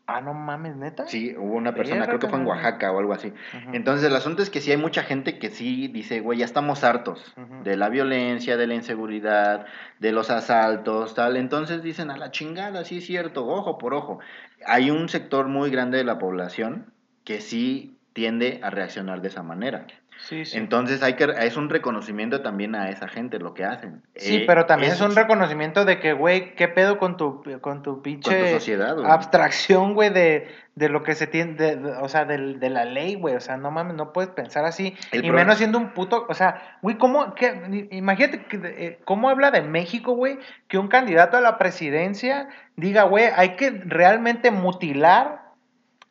[0.07, 1.07] Ah, no mames, neta.
[1.07, 2.47] Sí, hubo una persona, creo que fue en.
[2.47, 3.33] Oaxaca o algo así.
[3.73, 6.83] Entonces el asunto es que sí hay mucha gente que sí dice, güey, ya estamos
[6.83, 9.67] hartos de la violencia, de la inseguridad,
[10.01, 11.37] de los asaltos, tal.
[11.37, 14.19] Entonces dicen, a la chingada, sí es cierto, ojo por ojo.
[14.67, 16.93] Hay un sector muy grande de la población
[17.25, 19.87] que sí tiende a reaccionar de esa manera.
[20.29, 20.59] Sí, sí.
[20.59, 24.03] Entonces hay que, es un reconocimiento también a esa gente lo que hacen.
[24.17, 27.83] Sí, Eh, pero también es un reconocimiento de que, güey, ¿qué pedo con tu, con
[27.83, 29.11] tu pinche Con tu sociedad, güey.
[29.11, 30.49] abstracción, güey, de,
[30.81, 33.37] de lo que se tiene, de- de- o sea, del- de, la ley, güey?
[33.37, 34.97] O sea, no mames, no puedes pensar así.
[35.13, 39.29] El y menos siendo un puto, o sea, güey, ¿cómo, qué, imagínate, que, eh, cómo
[39.31, 44.51] habla de México, güey, que un candidato a la presidencia diga, güey, hay que realmente
[44.51, 45.43] mutilar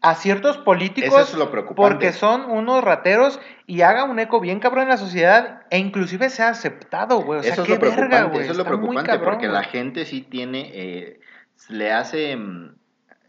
[0.02, 4.62] a ciertos políticos Eso es lo porque son unos rateros y haga un eco bien
[4.62, 7.42] cabrón en la sociedad e inclusive sea aceptado, güey.
[7.42, 8.44] O sea, eso es qué lo preocupante, verga, güey.
[8.44, 9.60] eso es lo Está muy preocupante cabrón, porque güey.
[9.60, 11.20] la gente sí tiene, eh,
[11.68, 12.76] le hace, mm,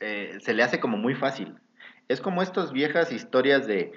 [0.01, 1.55] eh, se le hace como muy fácil.
[2.09, 3.93] Es como estas viejas historias de,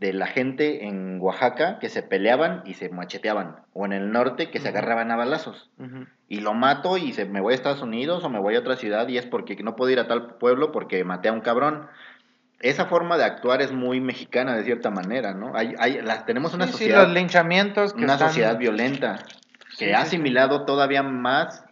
[0.00, 4.50] de la gente en Oaxaca que se peleaban y se macheteaban, o en el norte
[4.50, 5.70] que se agarraban a balazos.
[6.28, 8.76] Y lo mato y se, me voy a Estados Unidos o me voy a otra
[8.76, 11.86] ciudad y es porque no puedo ir a tal pueblo porque maté a un cabrón.
[12.60, 15.54] Esa forma de actuar es muy mexicana de cierta manera, ¿no?
[15.54, 19.18] Hay, hay, las, tenemos una Sí, sí, sociedad los linchamientos que una están- sociedad violenta
[19.78, 21.64] que Sí, ha asimilado todavía más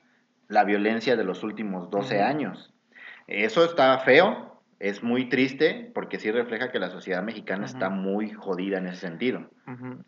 [0.48, 2.24] la violencia de los últimos 12 Ujú.
[2.24, 2.71] años.
[3.26, 8.30] Eso está feo, es muy triste porque sí refleja que la sociedad mexicana está muy
[8.32, 9.48] jodida en ese sentido.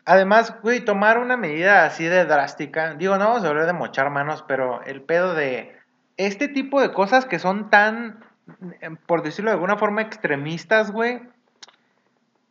[0.05, 4.09] Además, güey, tomar una medida así de drástica, digo, no vamos a hablar de mochar
[4.09, 5.75] manos, pero el pedo de
[6.17, 8.19] este tipo de cosas que son tan,
[8.81, 11.21] eh, por decirlo de alguna forma, extremistas, güey.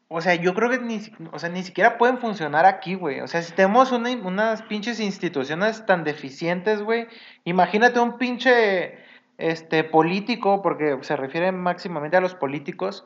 [0.08, 1.00] O sea, yo creo que ni,
[1.32, 3.20] o sea, ni siquiera pueden funcionar aquí, güey.
[3.20, 7.08] O sea, si tenemos una- unas pinches instituciones tan deficientes, güey,
[7.44, 8.98] imagínate un pinche
[9.38, 13.04] este, político, porque se refiere máximamente a los políticos.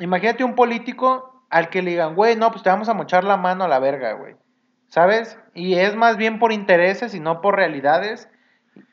[0.00, 3.36] Imagínate un político al que le digan, güey, no, pues te vamos a mochar la
[3.36, 4.34] mano a la verga, güey.
[4.88, 5.38] ¿Sabes?
[5.54, 8.28] Y es más bien por intereses y no por realidades.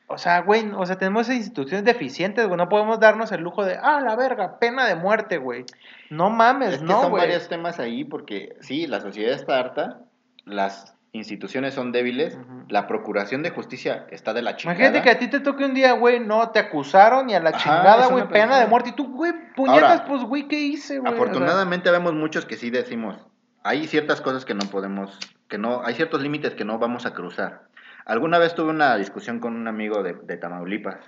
[0.08, 2.58] O sea, güey, o sea, tenemos instituciones deficientes, güey.
[2.58, 5.64] No podemos darnos el lujo de, ah, la verga, pena de muerte, güey.
[6.10, 7.22] No mames, Es que no, son güey.
[7.22, 10.00] varios temas ahí porque sí, la sociedad está harta,
[10.44, 14.78] las instituciones son débiles, la procuración de justicia está de la chingada.
[14.78, 17.50] Imagínate que a ti te toque un día, güey, no, te acusaron y a la
[17.50, 18.90] Ajá, chingada, güey, pena de muerte.
[18.90, 21.12] Y tú, güey, puñetas, Ahora, pues, güey, ¿qué hice, güey?
[21.12, 23.18] O sea, Afortunadamente vemos muchos que sí decimos,
[23.62, 27.12] hay ciertas cosas que no podemos, que no, hay ciertos límites que no vamos a
[27.12, 27.64] cruzar.
[28.06, 30.98] Alguna vez tuve una discusión con un amigo de, de Tamaulipas,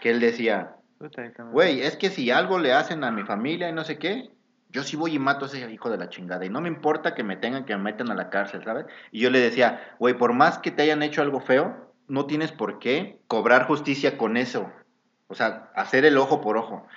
[0.00, 0.76] que él decía,
[1.50, 4.30] güey, es que si algo le hacen a mi familia y no sé qué,
[4.74, 6.44] yo sí voy y mato a ese hijo de la chingada.
[6.44, 8.86] Y no me importa que me tengan que me metan a la cárcel, ¿sabes?
[9.12, 12.50] Y yo le decía, güey, por más que te hayan hecho algo feo, no tienes
[12.50, 14.72] por qué cobrar justicia con eso.
[15.28, 16.88] O sea, hacer el ojo por ojo.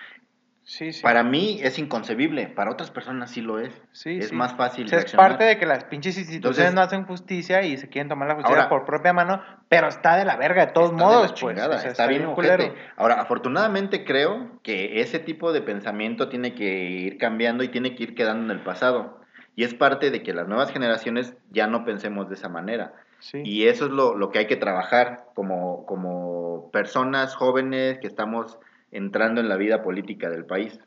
[0.70, 1.02] Sí, sí.
[1.02, 3.74] Para mí es inconcebible, para otras personas sí lo es.
[3.94, 4.36] Sí, es sí.
[4.36, 4.84] más fácil.
[4.86, 7.88] O sea, es parte de que las pinches instituciones Entonces- no hacen justicia y se
[7.88, 10.92] quieren tomar la justicia Ahora- por propia mano, pero está de la verga de todos
[10.92, 11.40] Está de modos, pues.
[11.56, 12.74] chingada, O sea, está, bien culero.
[12.98, 18.04] Ahora, afortunadamente creo que ese tipo de pensamiento tiene que ir cambiando y tiene que
[18.04, 19.22] ir quedando en el pasado.
[19.56, 22.92] Y es parte de que las nuevas generaciones ya no pensemos de esa manera.
[23.20, 23.42] Sí.
[23.46, 28.60] Y eso es lo, lo que hay que trabajar como, como personas jóvenes que estamos
[28.92, 30.80] entrando en la vida política del país.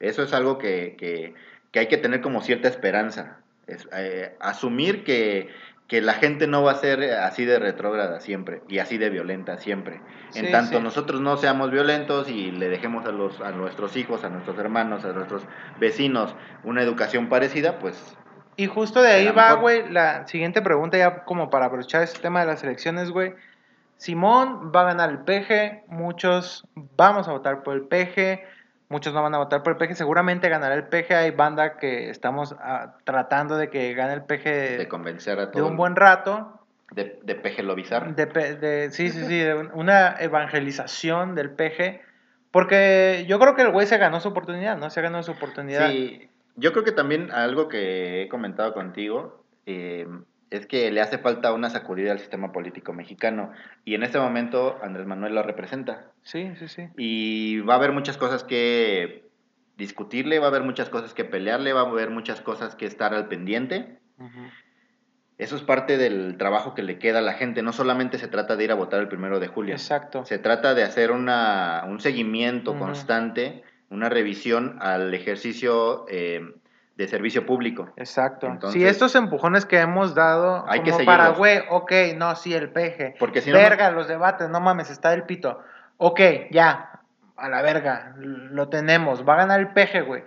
[0.00, 1.34] Eso es algo que, que-
[1.70, 3.38] que hay que tener como cierta esperanza.
[3.66, 5.48] Es, eh, asumir que,
[5.88, 9.56] que la gente no va a ser así de retrógrada siempre y así de violenta
[9.58, 10.00] siempre.
[10.34, 10.82] En Sí, tanto sí.
[10.82, 15.04] nosotros no seamos violentos y le dejemos a, los, a nuestros hijos, a nuestros hermanos,
[15.04, 15.46] a nuestros
[15.78, 18.16] vecinos una educación parecida, pues
[18.56, 22.40] Y justo de ahí va, güey, la siguiente pregunta ya como para aprovechar este tema
[22.40, 23.34] de las elecciones, güey.
[24.02, 28.40] Simón va a ganar el PG, muchos vamos a votar por el PG,
[28.88, 32.10] muchos no van a votar por el PG, seguramente ganará el PG, hay banda que
[32.10, 35.70] estamos ah, tratando de que gane el PG de de, convencer a de todos.
[35.70, 36.58] un buen rato.
[36.90, 38.14] De, de pejelobizar.
[38.16, 42.00] De, pe- de- sí, sí, sí, de un- una evangelización del PG,
[42.50, 44.90] porque yo creo que el güey se ganó su oportunidad, ¿no?
[44.90, 45.88] Se ganó su oportunidad.
[45.90, 50.08] Sí, yo creo que también algo que he comentado contigo eh,
[50.52, 53.52] es que le hace falta una sacudida al sistema político mexicano
[53.84, 56.88] y en este momento Andrés Manuel lo representa Sí, sí, sí.
[56.96, 59.30] y va a haber muchas cosas que
[59.76, 63.14] discutirle, va a haber muchas cosas que pelearle, va a haber muchas cosas que estar
[63.14, 63.98] al pendiente.
[65.38, 67.62] Eso es parte del trabajo que le queda a la gente.
[67.62, 69.74] No solamente se trata de ir a votar el primero de julio.
[69.74, 70.24] Exacto.
[70.24, 76.54] Se trata de hacer una, un seguimiento constante, una revisión al ejercicio eh,
[77.02, 77.90] de servicio público.
[77.96, 78.48] Exacto.
[78.70, 82.70] si estos empujones que hemos dado hay como que para, güey, ok, no, sí, el
[82.70, 83.14] peje.
[83.18, 85.60] Porque si Verga, los debates, no mames, está el pito.
[85.98, 87.00] Ok, ya,
[87.36, 90.22] a la verga, lo tenemos, va a ganar el peje, güey.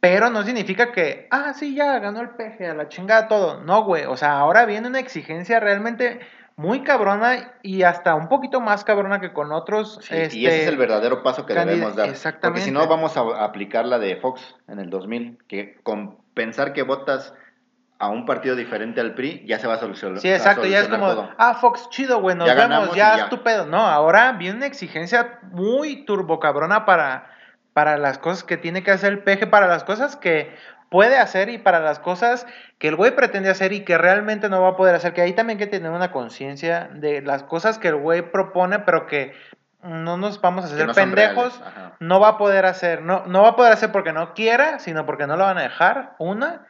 [0.00, 3.62] Pero no significa que, ah, sí, ya ganó el peje, a la chingada todo.
[3.62, 6.20] No, güey, o sea, ahora viene una exigencia realmente
[6.60, 9.98] muy cabrona y hasta un poquito más cabrona que con otros.
[10.10, 12.10] y ese es el este, verdadero paso que debemos dar.
[12.10, 12.60] Exactamente.
[12.60, 16.74] Porque si no, vamos a aplicar la de Fox en el 2000, que con pensar
[16.74, 17.32] que votas
[17.98, 20.20] a un partido diferente al PRI, ya se va a solucionar.
[20.20, 23.24] Sí, exacto, ya es como, ah, Fox, chido, güey, nos vemos, ya, ya.
[23.24, 23.64] estúpido.
[23.64, 27.30] No, ahora viene una exigencia muy turbocabrona para
[27.72, 30.54] para las cosas que tiene que hacer el peje, para las cosas que
[30.90, 32.46] puede hacer y para las cosas
[32.78, 35.32] que el güey pretende hacer y que realmente no va a poder hacer, que ahí
[35.32, 39.32] también hay que tener una conciencia de las cosas que el güey propone, pero que
[39.82, 41.62] no nos vamos a hacer pendejos,
[42.00, 45.06] no va a poder hacer, no, no va a poder hacer porque no quiera, sino
[45.06, 46.66] porque no lo van a dejar, una,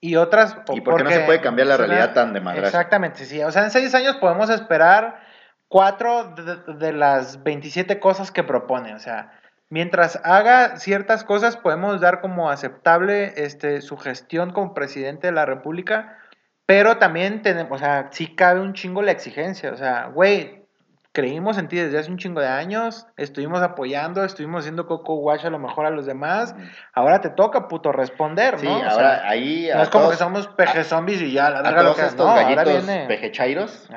[0.00, 0.56] y otras...
[0.72, 2.62] Y porque, no se puede cambiar la realidad tan de madre.
[2.62, 5.20] Exactamente, sí, o sea, en seis años podemos esperar
[5.68, 9.30] cuatro de, de las 27 cosas que propone, o sea,
[9.70, 15.46] mientras haga ciertas cosas, podemos dar como aceptable este, su gestión como presidente de la
[15.46, 16.18] República,
[16.66, 20.66] pero también tenemos, o sea, sí cabe un chingo la exigencia, o sea, güey,
[21.12, 25.46] creímos en ti desde hace un chingo de años, estuvimos apoyando, estuvimos haciendo coco wash
[25.46, 26.54] a lo mejor a los demás,
[26.92, 28.78] ahora te toca, puto, responder, ¿no?
[28.78, 29.68] Sí, ahora ahí...
[29.74, 32.34] No es como que somos peje zombies y ya, la verdad lo que estos no,
[32.34, 33.88] gallitos pejechairos,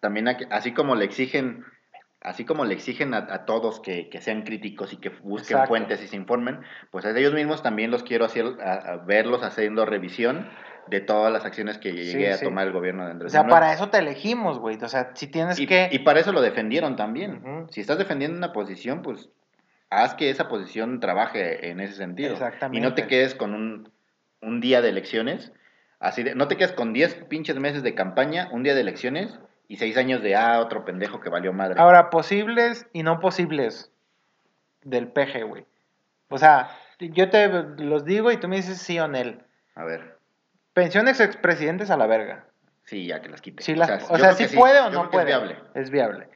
[0.00, 1.64] también así como le exigen
[2.22, 6.16] así como le exigen a, todos que, sean críticos y que busquen fuentes y se
[6.16, 6.60] informen,
[6.90, 10.48] pues a ellos mismos también los quiero hacer, a, verlos haciendo revisión
[10.88, 13.72] de todas las acciones que llegué a tomar el gobierno de Andrés O sea, para
[13.72, 14.76] eso te elegimos, güey.
[14.82, 15.88] O sea, si tienes que...
[15.90, 17.66] Y para eso lo defendieron también.
[17.70, 19.28] Si estás defendiendo una posición, pues
[19.88, 22.32] haz que esa posición trabaje en ese sentido.
[22.32, 22.78] Exactamente.
[22.78, 23.90] Y no te quedes con un,
[24.40, 25.52] un día de elecciones.
[26.00, 29.38] Así de, no te quedes con 10 pinches meses de campaña, un día de elecciones
[29.70, 31.80] y seis años de, ah, otro pendejo que valió madre.
[31.80, 33.92] Ahora, posibles y no posibles
[34.82, 35.64] del peje, güey.
[36.28, 37.48] O sea, yo te
[37.78, 39.18] los digo y tú me dices sí o no.
[39.76, 40.18] A ver.
[40.72, 42.46] Pensiones expresidentes a la verga.
[42.82, 43.62] Sí, ya que las quite.
[43.62, 45.30] o sea, sí puede o no puede.
[45.30, 45.58] Es viable.
[45.74, 46.28] Es viable.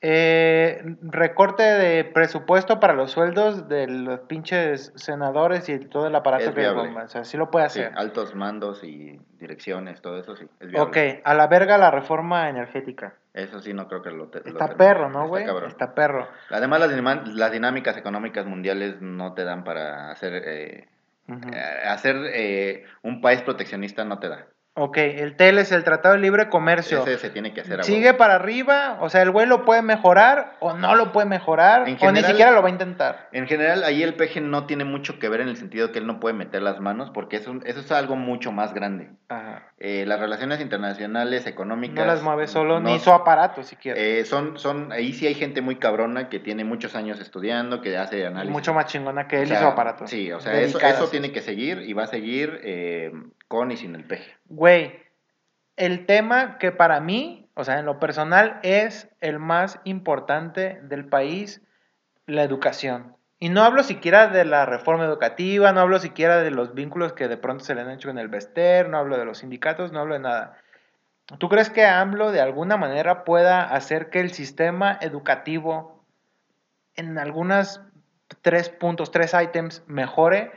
[0.00, 6.54] Eh, recorte de presupuesto para los sueldos de los pinches senadores y todo el aparato
[6.54, 7.92] que o sea, sí lo puede hacer.
[7.96, 10.46] altos mandos y direcciones, todo eso sí.
[10.60, 11.16] Es viable.
[11.16, 13.14] Ok, a la verga la reforma energética.
[13.34, 14.30] Eso sí, no creo que lo.
[14.44, 15.46] Está perro, ¿no, güey?
[15.66, 16.28] Está, perro.
[16.50, 20.42] Además, las, las, dinámicas económicas mundiales no te dan para hacer.
[20.44, 20.88] Eh,
[21.28, 24.46] eh, hacer eh, un país proteccionista no te da.
[24.80, 27.02] Ok, el TEL es el Tratado de Libre Comercio.
[27.02, 27.82] Ese se tiene que hacer.
[27.82, 31.82] Sigue para arriba, o sea, el güey lo puede mejorar o no lo puede mejorar,
[31.82, 33.28] o ni siquiera lo va a intentar.
[33.32, 36.06] En general, ahí el peje no tiene mucho que ver en el sentido que él
[36.06, 39.10] no puede meter las manos, porque eso, eso es algo mucho más grande.
[39.28, 39.72] Ajá.
[39.80, 42.04] Eh, las relaciones internacionales, económicas.
[42.04, 43.98] No las mueve solo, ni su aparato siquiera.
[44.00, 47.96] Eh, son, son, ahí sí hay gente muy cabrona que tiene muchos años estudiando, que
[47.96, 48.52] hace análisis.
[48.52, 50.06] Mucho más chingona que él y su aparato.
[50.06, 53.12] Sí, o sea, eso, eso tiene que seguir y va a seguir eh,
[53.48, 54.36] con y sin el peje.
[54.46, 55.02] Güey,
[55.76, 61.06] el tema que para mí, o sea, en lo personal, es el más importante del
[61.06, 61.62] país,
[62.26, 63.16] la educación.
[63.40, 67.28] Y no hablo siquiera de la reforma educativa, no hablo siquiera de los vínculos que
[67.28, 70.00] de pronto se le han hecho en el Bester, no hablo de los sindicatos, no
[70.00, 70.58] hablo de nada.
[71.38, 76.04] ¿Tú crees que AMLO de alguna manera pueda hacer que el sistema educativo
[76.96, 77.82] en algunas
[78.42, 80.50] tres puntos, tres ítems mejore?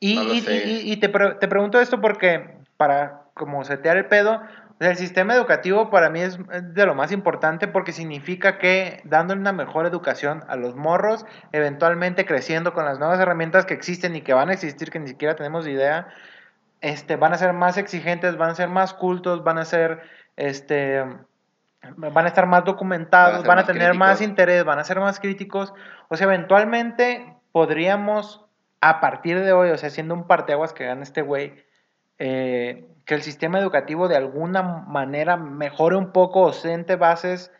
[0.00, 4.40] Y, te, te, pregunto esto porque, para como setear el pedo,
[4.80, 9.52] el sistema educativo para mí es de lo más importante porque significa que dándole una
[9.52, 14.34] mejor educación a los morros, eventualmente creciendo con las nuevas herramientas que existen y que
[14.34, 16.06] van a existir, que ni siquiera tenemos idea,
[16.80, 20.00] este, van a ser más exigentes, van a ser más cultos, van a ser,
[20.36, 21.02] este,
[21.96, 25.74] van a estar más documentados, van a, tener más interés, van a ser más críticos.
[26.08, 28.47] O sea, eventualmente podríamos
[28.80, 31.64] a partir de hoy, o sea, siendo un parteaguas que gane este güey,
[32.18, 37.52] eh, que el sistema educativo de alguna manera mejore un poco o sente bases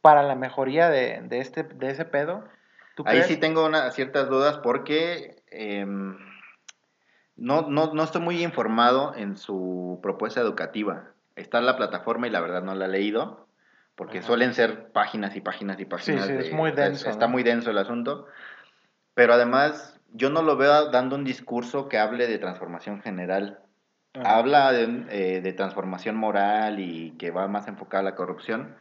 [0.00, 2.44] para la mejoría de, este, de ese pedo.
[3.04, 6.18] Ahí sí tengo una, ciertas dudas porque em,
[7.36, 11.12] no, no, estoy muy informado en su propuesta educativa.
[11.36, 13.46] Está en la plataforma y la verdad no la he leído
[13.94, 16.26] porque suelen ser páginas y páginas y páginas.
[16.26, 17.08] Sí, sí, es muy denso.
[17.08, 18.26] Está muy denso el asunto.
[19.14, 23.60] Pero además yo no lo veo dando un discurso que hable de transformación general.
[24.14, 28.74] Habla de, eh, de, transformación moral y que va más enfocada a la corrupción,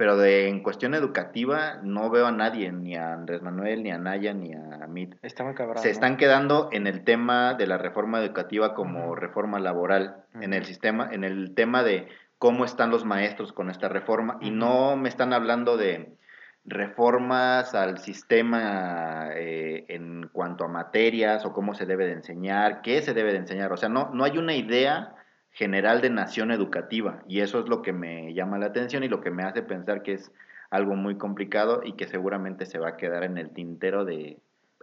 [0.00, 3.98] pero de, en cuestión educativa no veo a nadie, ni a Andrés Manuel, ni a
[3.98, 5.16] Naya, ni a Mit.
[5.20, 9.60] Está muy cabrón, Se están quedando en el tema de la reforma educativa como reforma
[9.60, 12.08] laboral, en el sistema, en el tema de
[12.38, 16.16] cómo están los maestros con esta reforma, y no me están hablando de
[16.64, 23.02] reformas al sistema eh, en cuanto a materias o cómo se debe de enseñar, qué
[23.02, 23.72] se debe de enseñar.
[23.72, 25.14] O sea, no, no hay una idea
[25.50, 29.20] general de nación educativa y eso es lo que me llama la atención y lo
[29.20, 30.32] que me hace pensar que es
[30.70, 34.38] algo muy complicado y que seguramente se va a quedar en el tintero de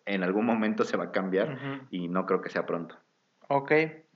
[0.05, 1.57] en algún momento se va a cambiar
[1.89, 2.95] y no creo que sea pronto.
[3.49, 3.71] Ok,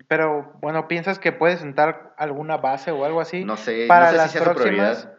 [0.07, 3.45] pero bueno, ¿piensas que puede sentar alguna base o algo así?
[3.45, 5.09] No sé, para no sé las si próximas...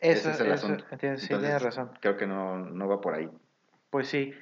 [0.00, 0.84] Eso, es el eso, asunto.
[1.16, 1.90] sí, tienes razón.
[2.00, 3.28] Creo que no, no va por ahí.
[3.90, 4.34] Pues sí.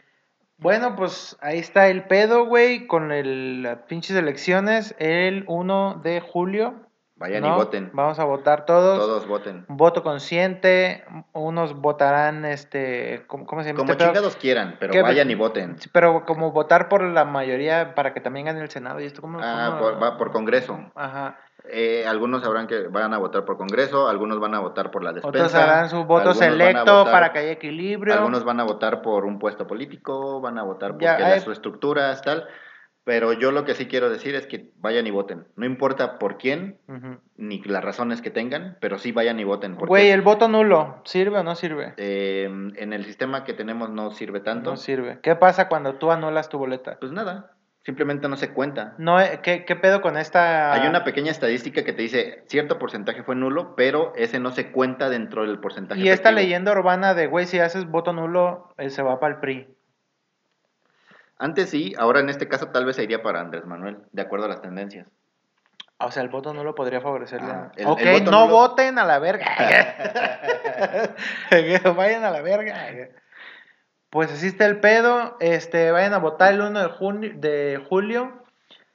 [0.59, 6.21] Bueno, pues ahí está el pedo, güey, con el, las pinches elecciones el 1 de
[6.21, 6.75] julio.
[7.19, 7.91] Vayan y voten.
[7.93, 8.99] Vamos a votar todos.
[8.99, 9.65] Todos voten.
[9.69, 11.05] Voto consciente.
[11.33, 13.79] Unos votarán, este, ¿cómo, cómo se llama?
[13.79, 14.13] Como este pedo?
[14.13, 15.03] chingados quieran, pero ¿Qué?
[15.03, 15.77] vayan y voten.
[15.93, 19.01] Pero como votar por la mayoría para que también gane el Senado.
[19.01, 19.41] ¿Y esto cómo?
[19.43, 20.79] Ah, por, va por Congreso.
[20.95, 21.39] Ajá.
[21.71, 25.13] Eh, algunos sabrán que van a votar por Congreso, algunos van a votar por la
[25.13, 25.47] despensa.
[25.47, 28.15] Otros harán su voto algunos van a selecto votar- para que haya equilibrio.
[28.15, 32.23] Algunos van a votar por un puesto político, van a votar por hay- las estructuras,
[32.23, 32.47] tal.
[33.05, 35.47] Pero yo lo que sí quiero decir es que vayan y voten.
[35.57, 36.79] No importa por quién,
[37.39, 39.77] ni las razones que tengan, pero sí vayan y voten.
[39.77, 41.95] Güey, el voto nulo, ¿sirve o no sirve?
[41.97, 42.45] eh,
[42.77, 44.73] en el sistema que tenemos no sirve tanto.
[44.73, 45.21] No sirve.
[45.23, 46.99] ¿Qué pasa cuando tú anulas tu boleta?
[47.01, 47.53] Pues nada,
[47.89, 48.93] simplemente no se cuenta.
[48.99, 50.75] No, eh, ¿qué, qué pedo con esta...?
[50.75, 54.71] Hay una pequeña estadística que te dice cierto porcentaje fue nulo, pero ese no se
[54.73, 55.99] cuenta dentro del porcentaje.
[56.03, 59.41] Y esta leyenda urbana de, güey, si haces voto nulo, eh, se va para el
[59.41, 59.75] PRI.
[61.39, 64.45] Antes sí, ahora en este caso tal vez se iría para Andrés Manuel, de acuerdo
[64.45, 65.07] a las tendencias.
[65.97, 67.51] O sea, el voto nulo podría favorecerle.
[67.51, 69.47] Ah, el- ok, el no nulo- voten a la verga.
[71.97, 72.75] vayan a la verga.
[74.11, 75.37] Pues así está el pedo.
[75.41, 78.33] Este, vayan a votar el 1 de, junio, de julio.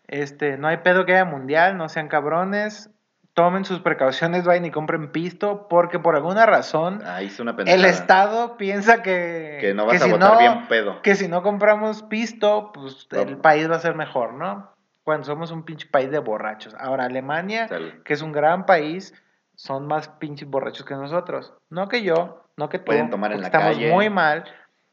[0.07, 2.89] Este, no hay pedo que haya mundial, no sean cabrones.
[3.33, 7.83] Tomen sus precauciones, vayan y compren pisto, porque por alguna razón Ah, hice una el.
[7.85, 11.01] Estado piensa que, Que no vas a si votar no- bien pedo.
[11.01, 14.71] que si no compramos pisto, pues el país va a ser mejor, ¿no?
[15.03, 16.75] Cuando somos un pinche país de borrachos.
[16.79, 17.91] Ahora, Alemania, Salud.
[18.05, 19.15] que es un gran país,
[19.55, 21.53] son más pinches borrachos que nosotros.
[21.71, 22.85] No que yo, no que tú.
[22.85, 23.91] Pueden tomar en la estamos calle.
[23.91, 24.43] muy mal,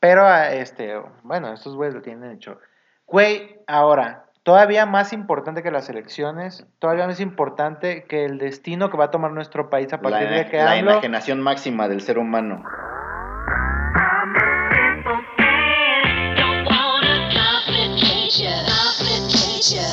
[0.01, 2.59] pero ah, este, bueno, estos güeyes lo tienen hecho.
[3.07, 8.97] Güey, ahora, todavía más importante que las elecciones, todavía más importante que el destino que
[8.97, 12.01] va a tomar nuestro país a partir La, de que la AMLO- enajenación máxima del
[12.01, 12.65] ser humano.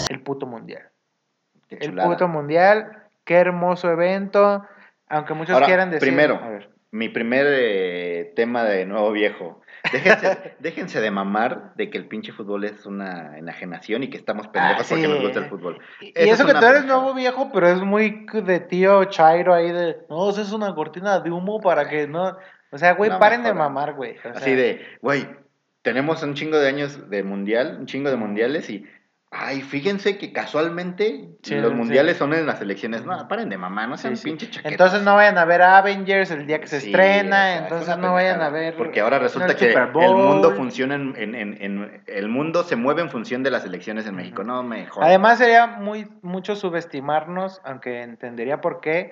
[0.09, 0.83] El puto mundial.
[1.69, 4.65] El puto mundial, qué hermoso evento.
[5.09, 6.07] Aunque muchos Ahora, quieran decir.
[6.07, 9.61] primero, A ver, mi primer eh, tema de nuevo viejo.
[9.91, 14.47] Déjense, déjense de mamar de que el pinche fútbol es una enajenación y que estamos
[14.47, 14.93] pendejos Ah, sí.
[14.95, 15.79] porque nos gusta el fútbol.
[16.01, 19.53] Y Eso eso es que tú eres nuevo viejo, pero es muy de tío Chairo
[19.53, 19.97] ahí de.
[20.09, 22.37] No, eso es una cortina de humo para que no.
[22.71, 24.17] O sea, güey, No paren de mamar, güey.
[24.17, 25.27] O sea, Así de, güey,
[25.81, 28.85] tenemos un chingo de años de mundial, un chingo de mundiales y,
[29.31, 31.75] ay, fíjense que casualmente Sí, los sí.
[31.75, 33.05] mundiales son en las elecciones.
[33.05, 34.25] No, paren de mamá, no sean sí.
[34.25, 34.71] pinche chaquetas.
[34.71, 37.61] Entonces no vayan a ver Avengers el día que se Sí, estrena, o sea, es
[37.63, 38.75] entonces no vayan a ver.
[38.75, 42.75] Porque ahora resulta el que el mundo funciona en, en- en- en- el mundo se
[42.75, 44.43] mueve en función de las elecciones en México.
[44.43, 45.07] No me jodas.
[45.07, 49.11] Además sería muy mucho subestimarnos, aunque entendería por qué,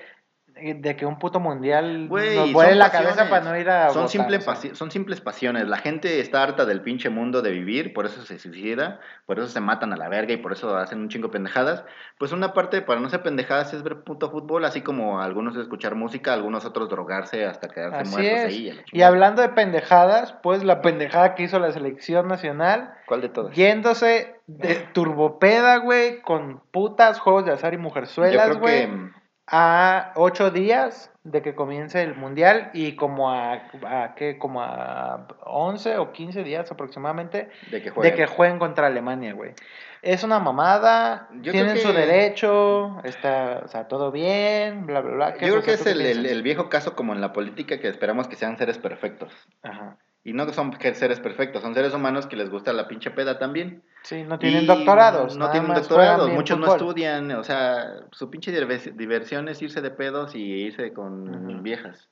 [0.56, 2.10] de que un puto mundial nos
[2.53, 3.14] vuele la pasiones.
[3.16, 5.68] cabeza para no ir a son, votar, simple pasi- son simples pasiones.
[5.68, 9.47] La gente está harta del pinche mundo de vivir, por eso se suicida, por eso
[9.47, 11.84] se matan a la verga y por eso hacen un chingo de pendejadas.
[12.18, 15.95] Pues una parte para no ser pendejadas es ver puto fútbol, así como algunos escuchar
[15.95, 18.45] música, algunos otros drogarse hasta quedarse Así muertos es.
[18.45, 18.82] ahí.
[18.93, 23.53] Y hablando de pendejadas, pues la pendejada que hizo la selección nacional, ¿Cuál de todas?
[23.56, 30.12] yéndose de turbopeda, güey, con putas, juegos de azar y mujerzuelas, creo güey, que a
[30.16, 34.38] ocho días de que comience el mundial y como a, a ¿qué?
[34.38, 38.16] Como a 11 o 15 días aproximadamente de que de jueguen.
[38.16, 39.54] que jueguen contra Alemania, güey.
[40.02, 45.34] Es una mamada, Yo tienen su derecho, está, o sea, todo bien, bla, bla, bla.
[45.34, 47.88] ¿Qué, Yo creo que ¿tú es el, el viejo caso como en la política que
[47.88, 49.34] esperamos que sean seres perfectos.
[49.64, 49.98] Ajá.
[50.26, 53.84] Y no son seres perfectos, son seres humanos que les gusta la pinche peda también.
[54.01, 55.38] Sí, no tienen Y doctorados.
[55.38, 59.91] No tienen doctorados, muchos no estudian, o sea, su pinche diver- diversión es irse de
[59.91, 62.09] pedos y irse con viejas.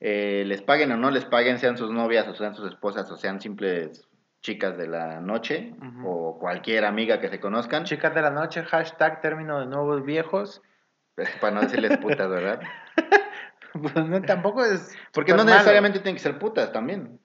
[0.00, 3.16] Eh, les paguen o no les paguen, sean sus novias o sean sus esposas o
[3.16, 4.08] sean simples
[4.42, 5.74] chicas de la noche
[6.04, 7.84] o cualquier amiga que se conozcan.
[7.84, 10.60] Chicas de la noche, hashtag término de nuevos viejos.
[11.40, 12.60] Para no decirles putas, ¿verdad?
[13.72, 14.96] Pues no, tampoco es.
[15.12, 15.56] Porque pues, no malo.
[15.56, 17.18] necesariamente tienen que ser putas también.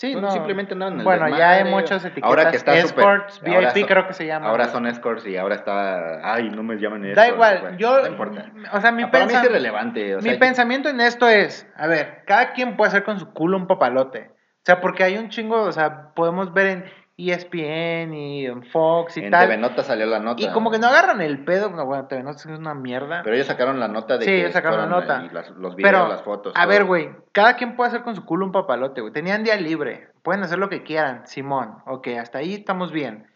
[0.00, 0.30] Sí, no, no.
[0.30, 2.26] simplemente no en el Bueno, ya hay muchas etiquetas.
[2.26, 4.48] ahora que está Escorts, VIP son- creo que se llama.
[4.48, 6.32] Ahora son escorts y ahora está.
[6.32, 7.76] Ay, no me llamen Da escorts, igual, güey.
[7.76, 8.00] yo.
[8.00, 8.46] No importa.
[8.72, 10.16] O sea, mi, Ah, Para mí pensa- es irrelevante.
[10.16, 13.58] o mi pensamiento en esto es: a ver, cada quien puede hacer con su culo
[13.58, 14.30] un papalote.
[14.32, 16.84] O sea, porque hay un chingo, o sea, podemos ver en
[17.28, 19.46] ESPN y en Fox y En tal.
[19.48, 20.42] TV Nota salió la nota.
[20.42, 21.68] y como que no agarran el pedo.
[21.70, 23.20] No, bueno, TV Nota es una mierda.
[23.22, 25.20] Pero ellos sacaron la nota de Sí, que ellos sacaron la nota.
[25.20, 26.52] ahí las- los videos, Pero, las fotos.
[26.56, 26.68] a todo.
[26.68, 29.12] ver, güey, cada quien puede hacer con su culo un papalote, güey.
[29.12, 31.76] Tenían día libre, pueden hacer lo que quieran, Simón.
[31.86, 33.26] Ok, hasta ahí estamos bien.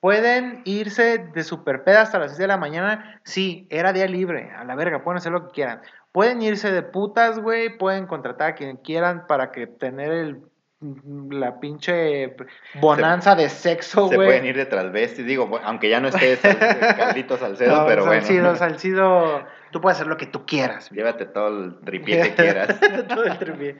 [0.00, 3.20] Pueden irse de super peda hasta las 6 de la mañana.
[3.22, 5.82] Sí, era día libre, a la verga, pueden hacer lo que quieran.
[6.10, 10.40] Pueden irse de putas, güey, pueden contratar a quien quieran para que tener el
[10.80, 12.34] la pinche
[12.80, 14.28] bonanza de sexo, Se güey.
[14.28, 16.56] pueden ir de transvestis, digo, aunque ya no esté Sal-
[16.96, 18.22] Carlito Salcedo, No, pero bueno.
[18.22, 20.88] Salcido, Salcido, tú puedes hacer lo que tú quieras.
[20.90, 22.80] Llévate todo el tripié que quieras.
[23.08, 23.76] Todo el tripié.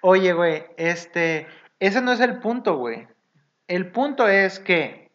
[0.00, 1.46] Oye, güey, este,
[1.80, 3.06] ese no es el punto, güey.
[3.66, 5.10] El punto es que,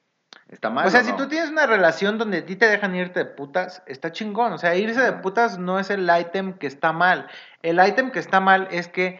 [0.49, 0.85] Está mal.
[0.85, 3.25] o sea, ¿o si tú tienes una relación donde a ti te dejan irte de
[3.25, 4.53] putas, está chingón.
[4.53, 7.27] O sea, irse de putas no es el ítem que está mal.
[7.63, 9.19] El ítem que está mal es que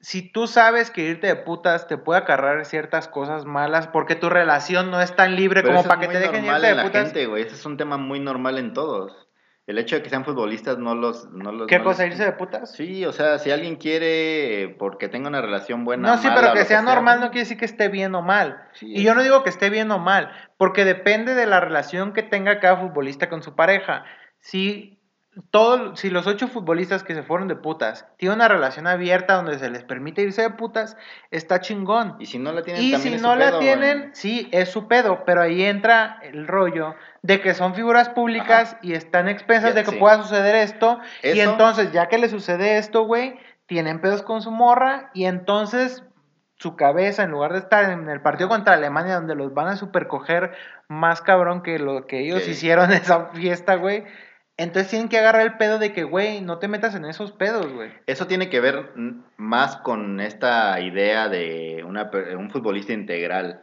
[0.00, 4.28] si tú sabes que irte de putas te puede acarrear ciertas cosas malas porque tu
[4.30, 6.82] relación no es tan libre Pero como para es que te dejen irte de la
[6.84, 7.04] putas.
[7.04, 7.42] gente, güey.
[7.44, 9.26] Ese es un tema muy normal en todos.
[9.66, 11.30] El hecho de que sean futbolistas no los...
[11.30, 12.02] No los ¿Qué no cosa?
[12.02, 12.72] les- ¿Irse de putas?
[12.72, 16.08] Sí, o sea, si alguien quiere porque tenga una relación buena.
[16.08, 18.64] No, sí, mala, pero que sea normal no quiere decir que esté bien o mal.
[18.72, 22.12] Sí, Y yo no digo que esté bien o mal, porque depende de la relación
[22.12, 24.04] que tenga cada futbolista con su pareja.
[24.40, 24.98] Si,
[25.50, 29.58] todo, si los ocho futbolistas que se fueron de putas tienen una relación abierta donde
[29.60, 30.96] se les permite irse de putas,
[31.30, 32.16] está chingón.
[32.18, 34.48] Y si no la tienen, Y también si es no su la pedo, tienen, sí,
[34.50, 39.28] es su pedo, pero ahí entra el rollo de que son figuras públicas y están
[39.28, 39.96] expensas Ya, de que sí.
[39.98, 40.98] pueda suceder esto.
[41.22, 46.02] Y entonces, ya que le sucede esto, güey, tienen pedos con su morra y entonces
[46.56, 49.76] su cabeza, en lugar de estar en el partido contra Alemania, donde los van a
[49.76, 50.52] supercoger
[50.88, 54.04] más cabrón que lo que ellos hicieron en esa fiesta, güey.
[54.56, 57.72] Entonces tienen que agarrar el pedo de que, güey, no te metas en esos pedos,
[57.72, 57.90] güey.
[58.06, 58.90] Eso tiene que ver
[59.38, 63.62] más con esta idea de una, un futbolista integral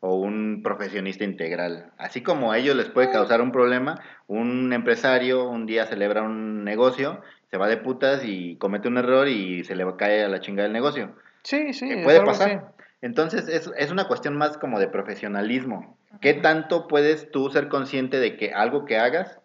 [0.00, 1.92] o un profesionista integral.
[1.96, 6.62] Así como a ellos les puede causar un problema, un empresario un día celebra un
[6.62, 10.40] negocio, se va de putas y comete un error y se le cae a la
[10.40, 11.16] chingada el negocio.
[11.42, 11.88] Sí, sí.
[11.88, 12.74] que puede pasar.
[13.00, 15.96] Entonces es, es una cuestión más como de profesionalismo.
[16.20, 19.40] ¿Qué tanto puedes tú ser consciente de que algo que hagas,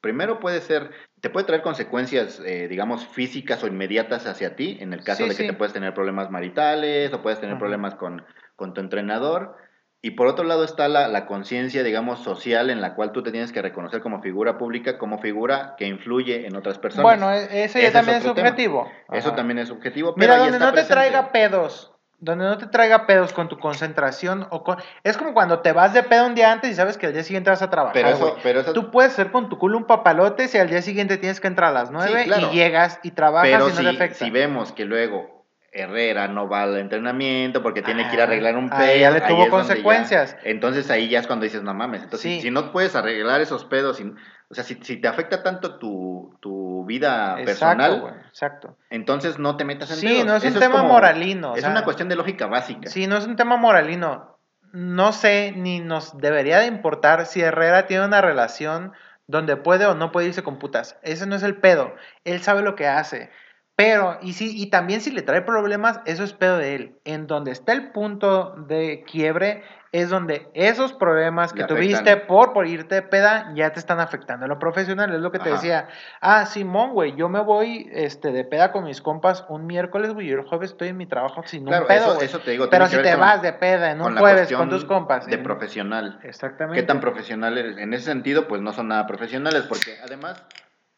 [0.00, 0.90] primero puede ser,
[1.20, 5.28] te puede traer consecuencias, eh, digamos, físicas o inmediatas hacia ti, en el caso Sí,
[5.28, 5.46] de que sí.
[5.46, 7.60] te puedes tener problemas maritales o puedes tener Ajá.
[7.60, 8.24] problemas con,
[8.56, 9.56] con tu entrenador.
[10.02, 13.30] Y por otro lado está la, la conciencia, digamos, social en la cual tú te
[13.32, 17.04] tienes que reconocer como figura pública, como figura que influye en otras personas.
[17.04, 18.90] Bueno, e- ese Ese también es subjetivo.
[19.12, 21.89] Eso también es subjetivo, pero Mira, donde no te traiga pedos,
[22.20, 24.76] donde no te traiga pedos con tu concentración o con...
[25.04, 27.24] Es como cuando te vas de pedo un día antes y sabes que al día
[27.24, 29.86] siguiente vas a trabajar, Pero eso, pero eso Tú puedes ser con tu culo un
[29.86, 32.48] papalote si al día siguiente tienes que entrar a las 9 claro.
[32.52, 34.24] y llegas y trabajas Pero y no si, te afecta.
[34.24, 38.26] si vemos que luego Herrera no va al entrenamiento porque tiene que ir a Ah,
[38.26, 39.20] arreglar un ahí ya pedo.
[39.20, 40.36] le tuvo ya- consecuencias.
[40.44, 42.02] entonces ahí ya es cuando dices, no mames.
[42.02, 42.36] Entonces, Sí.
[42.36, 44.12] si, si no puedes arreglar esos pedos, si-
[44.50, 48.76] o sea, si, si te afecta tanto tu, tu vida Exacto, personal, exacto.
[48.90, 51.70] entonces no te metas en Sí, no es un tema como- moralino, o Es sea,
[51.70, 52.90] una cuestión de lógica básica.
[52.90, 54.38] Sí, no es un tema moralino.
[54.72, 58.92] No sé, ni nos debería de importar si Herrera tiene una relación
[59.26, 60.96] donde puede o no puede irse con putas.
[61.02, 61.94] Ese no es el pedo.
[62.24, 63.30] Él sabe lo que hace.
[63.76, 66.98] Pero, y, sí, y también si le trae problemas, eso es pedo de él.
[67.04, 69.62] En donde está el punto de quiebre
[69.92, 74.44] es donde esos problemas que tuviste por, por irte de peda ya te están afectando.
[74.46, 75.56] En lo profesional es lo que te Ajá.
[75.56, 75.88] decía.
[76.20, 80.28] Ah, Simón, güey, yo me voy este, de peda con mis compas un miércoles, güey,
[80.28, 82.20] y el jueves estoy en mi trabajo sin Claro, un pedo.
[82.20, 82.68] eso, te digo.
[82.70, 85.26] Pero si te con- vas de peda en un jueves con tus compas.
[85.26, 86.20] De en- profesional.
[86.22, 86.80] Exactamente.
[86.80, 87.76] ¿Qué tan profesional eres?
[87.76, 90.40] En ese sentido, pues no son nada profesionales, porque además,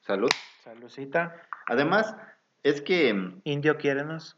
[0.02, 0.28] salud.
[0.64, 1.34] Salucita.
[1.66, 2.14] Además,
[2.62, 3.08] es que
[3.44, 4.36] Indio, quiérenos.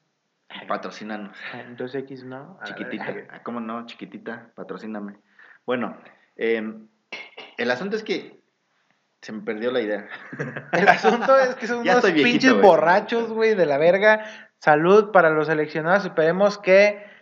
[0.69, 1.37] Patrocínanos.
[1.53, 2.59] En 2X, ¿no?
[2.65, 3.15] Chiquitita.
[3.31, 3.87] Ah, ¿Cómo no?
[3.87, 5.17] Chiquitita, patrocíname.
[5.67, 5.97] Bueno,
[6.37, 6.63] eh,
[7.57, 8.43] el asunto es que
[9.21, 10.07] se me perdió la idea.
[10.73, 14.25] El asunto es que son unos viejito, pinches borrachos, güey, de la verga.
[14.59, 16.05] Salud para los seleccionados.
[16.05, 17.14] Esperemos que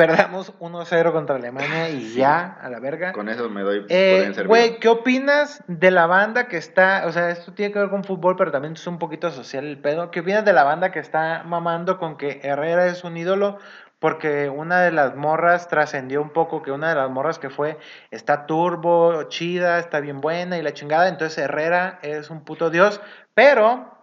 [0.00, 2.20] perdamos 1-0 contra Alemania y Sí.
[2.20, 3.12] ya, a la verga.
[3.12, 4.32] Con eso me doy Eh.
[4.46, 8.02] Güey, ¿qué opinas de la banda que está, o sea, esto tiene que ver con
[8.02, 10.10] fútbol, pero también es un poquito social el pedo?
[10.10, 13.58] ¿Qué opinas de la banda que está mamando con que Herrera es un ídolo
[13.98, 17.78] porque una de las morras trascendió un poco, que una de las morras que fue
[18.10, 23.02] está turbo, chida, está bien buena y la chingada, entonces Herrera es un puto dios,
[23.34, 23.98] pero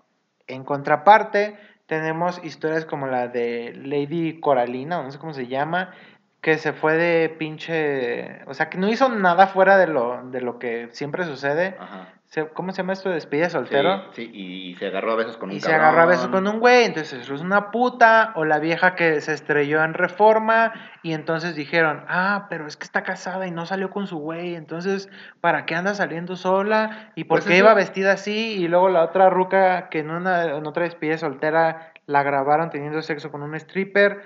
[0.46, 1.58] en contraparte
[1.88, 5.94] tenemos historias como la de Lady Coralina, no sé cómo se llama,
[6.42, 10.42] que se fue de pinche, o sea, que no hizo nada fuera de lo, de
[10.42, 11.76] lo que siempre sucede.
[11.80, 12.14] Ajá.
[12.54, 13.10] ¿Cómo se llama esto?
[13.10, 14.12] Despedida soltero.
[14.12, 16.44] Sí, sí, y, se agarró a besos con un Y se agarró a besos cabrón.
[16.46, 19.94] con un güey, entonces eso es una puta, o la vieja que se estrelló en
[19.94, 20.74] reforma,
[21.04, 24.56] y entonces dijeron, ah, pero es que está casada y no salió con su güey,
[24.56, 25.10] entonces,
[25.40, 27.12] ¿para qué anda saliendo sola?
[27.16, 28.58] ¿Y por Pues qué eso- iba vestida así?
[28.62, 33.02] Y luego la otra ruca que en, una, en otra despedida soltera la grabaron teniendo
[33.02, 34.22] sexo con un stripper,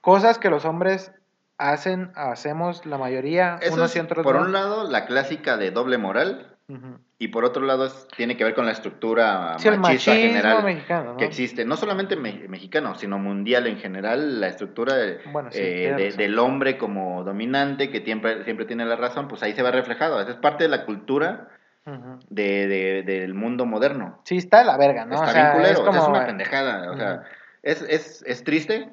[0.00, 1.12] cosas que los hombres
[1.56, 4.42] hacen, hacemos la mayoría, Eso unos es, y otros por no.
[4.42, 6.98] un lado, la clásica de doble moral, Ujú.
[7.24, 11.12] Y por otro lado, es- tiene que ver con la estructura Sí, machista general mexicano,
[11.12, 11.16] ¿no?
[11.16, 15.58] que existe, no solamente me- mexicano, sino mundial en general, la estructura de- Bueno, sí,
[15.60, 19.62] eh, de- del hombre como dominante, que siempre, siempre tiene la razón, pues ahí se
[19.62, 20.20] va reflejado.
[20.20, 21.48] Esa es parte de la cultura
[21.86, 22.18] Ujú.
[22.28, 24.20] de, de- del mundo moderno.
[24.24, 25.14] Sí, está de la verga, ¿no?
[25.14, 26.02] Está o sea, bien culero, es o sea, como...
[26.02, 26.90] es una pendejada.
[26.92, 27.22] O sea,
[27.62, 28.90] es, es, es triste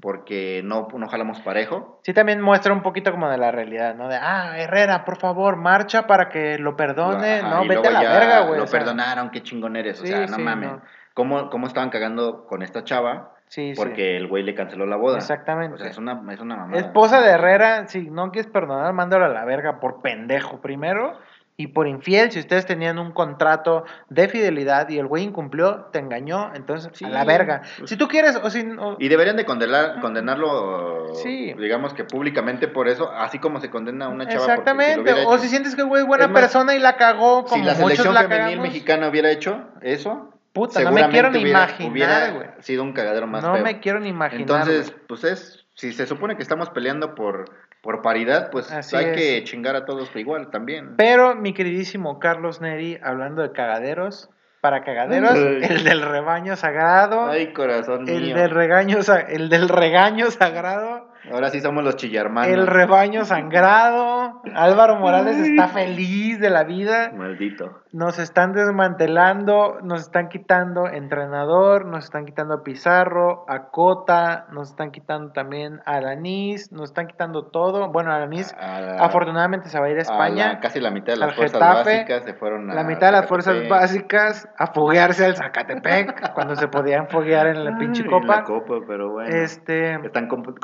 [0.00, 2.00] Porque no, no jalamos parejo.
[2.04, 4.08] Sí, también muestra un poquito como de la realidad, ¿no?
[4.08, 7.40] De, ah, Herrera, por favor, marcha para que lo perdone.
[7.40, 8.58] Ajá, no, vete a la verga, güey.
[8.58, 10.00] Lo o sea, perdonaron, qué chingón eres.
[10.00, 10.70] O sea, no sí, mames.
[10.70, 10.82] no.
[11.14, 13.34] ¿Cómo, ¿Cómo estaban cagando con esta chava?
[13.46, 13.80] Sí, sí.
[13.80, 15.16] Porque el güey le canceló la boda.
[15.16, 15.74] Exactamente.
[15.74, 16.78] O sea, es una, es una mamada.
[16.78, 21.18] Esposa de Herrera, si no quieres perdonar, mándalo a la verga por pendejo primero
[21.60, 22.30] y por infiel.
[22.30, 27.04] Si ustedes tenían un contrato de fidelidad y el güey incumplió, te engañó, entonces Sí,
[27.04, 27.62] a la verga.
[27.78, 28.60] pues- si tú quieres, o si.
[28.78, 31.52] o- Y deberían de condenar, condenarlo, Sí.
[31.54, 34.44] digamos que públicamente por eso, así como se condena a una chava.
[34.44, 35.12] si Exactamente.
[35.12, 35.38] o hecho.
[35.38, 37.62] si sientes que el güey es buena Es más, persona y la cagó, como Si
[37.62, 41.42] la muchos selección la femenil cagamos, mexicana hubiera hecho eso, Puta, no me quiero ni
[41.42, 43.64] hubiera- imaginar, hubiera sido un cagadero más No feo.
[43.64, 44.42] me quiero ni imaginar.
[44.42, 47.46] Entonces, pues es, si se supone que estamos peleando por,
[47.80, 49.16] por paridad, pues Así hay es.
[49.16, 50.96] que chingar a todos igual también.
[50.96, 55.60] Pero mi queridísimo Carlos Neri, hablando de cagaderos, para cagaderos, Ay.
[55.62, 58.36] el del rebaño sagrado, Ay, corazón el mío.
[58.36, 58.98] del regaño,
[59.28, 62.50] el del regaño sagrado, Ahora sí somos los chillarmanos.
[62.52, 64.42] el rebaño sangrado.
[64.54, 67.10] Álvaro Morales está feliz de la vida.
[67.14, 67.82] Maldito.
[67.92, 74.70] Nos están desmantelando, nos están quitando entrenador, nos están quitando a Pizarro, a Cota, nos
[74.70, 77.88] están quitando también a Alanis, nos están quitando todo.
[77.90, 80.48] Bueno, Alanis A la- afortunadamente se va a ir a a España.
[80.54, 83.12] la- casi la mitad de las fuerzas Getafe, básicas se fueron a La mitad de
[83.12, 88.10] las fuerzas básicas a foguearse al Zacatepec cuando se podían foguear en la pinche en
[88.10, 88.36] copa.
[88.38, 89.30] la copa, pero bueno.
[89.34, 90.58] Este, Están comp-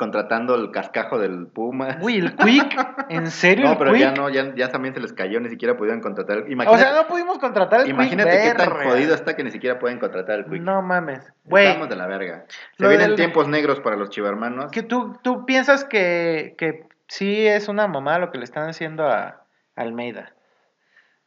[0.55, 1.97] el cascajo del Puma.
[2.01, 4.01] uy, el Quick, ¿en serio no, el pero Quick?
[4.01, 6.39] ya no, ya, ya también se les cayó, ni siquiera pudieron contratar.
[6.39, 8.41] O Imagínate, sea, no pudimos contratar el imagínate Quick.
[8.51, 10.61] qué tan jodido está que ni siquiera pueden contratar al Quick.
[10.61, 11.21] No mames.
[11.45, 12.45] Güey, Estamos de la verga.
[12.77, 14.71] Se Lo vienen del- tiempos negros para los chivarmanos.
[14.71, 19.07] que tú, tú piensas que, que sí es una mamada lo que le están haciendo
[19.07, 19.43] a
[19.75, 20.31] Almeida.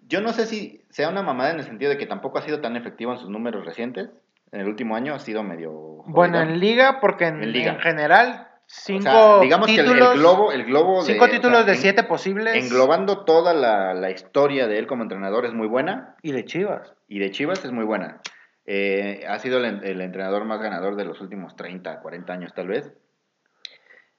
[0.06, 2.60] Yo no sé si sea una mamada en el sentido de que tampoco ha sido
[2.60, 4.08] tan efectivo en sus números recientes.
[4.50, 5.70] En el último año ha sido medio.
[6.06, 7.72] Bueno, en liga, porque en, En liga.
[7.72, 11.24] en general, O cinco sea, digamos títulos, que el, el globo, el globo de- cinco
[11.24, 15.02] o sea, títulos de en- siete posibles Englobando toda la, la historia de él como
[15.04, 16.16] entrenador es muy buena.
[16.22, 16.94] y de Chivas.
[17.08, 18.20] Y de Chivas es muy buena.
[18.66, 22.52] Eh, ha sido el, en- el entrenador más ganador de los últimos 30, 40 años
[22.54, 22.92] tal vez.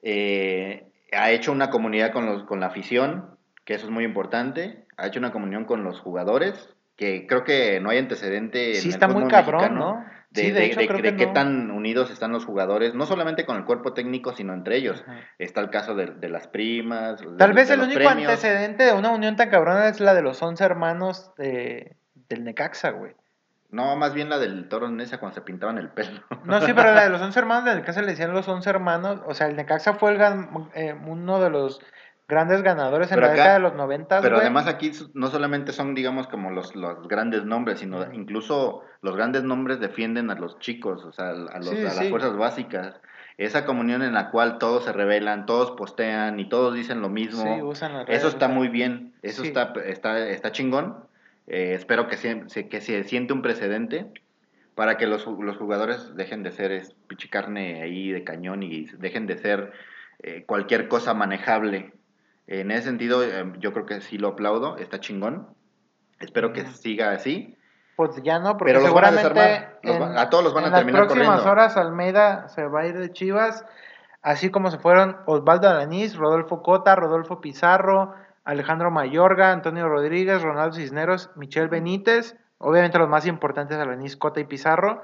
[0.02, 4.86] Eh, ha hecho una comunidad con, los, con la afición, que eso es muy importante.
[4.96, 8.74] Ha hecho una comunión con los jugadores, que creo que no hay antecedente.
[8.74, 10.19] Sí en está el muy fútbol cabrón, mexicano ¿no?
[10.30, 13.44] De, Sí, de hecho, de- de que qué tan unidos están los jugadores, no solamente
[13.44, 15.02] con el cuerpo técnico, sino entre ellos.
[15.06, 15.18] Ajá.
[15.38, 17.20] Está el caso de, de las primas.
[17.36, 18.30] Tal vez el único premios.
[18.30, 21.96] antecedente de una unión tan cabrona es la de los 11 hermanos de-
[22.28, 23.12] del Necaxa, güey.
[23.72, 26.20] No, más bien la del toro Nesa cuando se pintaban el pelo.
[26.44, 29.20] No, sí, pero la de los 11 hermanos del Necaxa le decían los 11 hermanos.
[29.26, 31.80] O sea, el Necaxa fue el gan- eh, uno de los
[32.30, 34.20] grandes ganadores en Pero la acá- década de los 90.
[34.22, 39.14] Pero además aquí no solamente son, digamos, como los, los grandes nombres, sino incluso los
[39.16, 42.08] grandes nombres defienden a los chicos, o sea, a, los- Sí, a las sí.
[42.08, 43.00] fuerzas básicas.
[43.36, 47.42] Esa comunión en la cual todos se rebelan, todos postean y todos dicen lo mismo.
[47.42, 50.96] Sí, usan las redes, Eso está muy bien, eso está, está, está chingón.
[51.46, 54.06] Eh, espero que se, que se siente un precedente
[54.74, 58.86] para que los, los jugadores dejen de ser es, pinche carne ahí de cañón y
[58.98, 59.72] dejen de ser
[60.22, 61.92] eh, cualquier cosa manejable.
[62.50, 65.48] En ese sentido, eh, yo creo que sí lo aplaudo, está chingón.
[66.18, 67.56] Espero que siga así.
[67.96, 70.64] Pues ya no, porque Pero los van a seguramente los va- a todos los van
[70.64, 71.50] a en las terminar próximas corriendo.
[71.52, 73.64] horas Almeida se va a ir de Chivas,
[74.22, 80.74] así como se fueron Osvaldo Alanís, Rodolfo Cota, Rodolfo Pizarro, Alejandro Mayorga, Antonio Rodríguez, Ronaldo
[80.76, 85.00] Cisneros, Michel Benítez, Obviamente los más importantes, Alanis, Cota y Pizarro,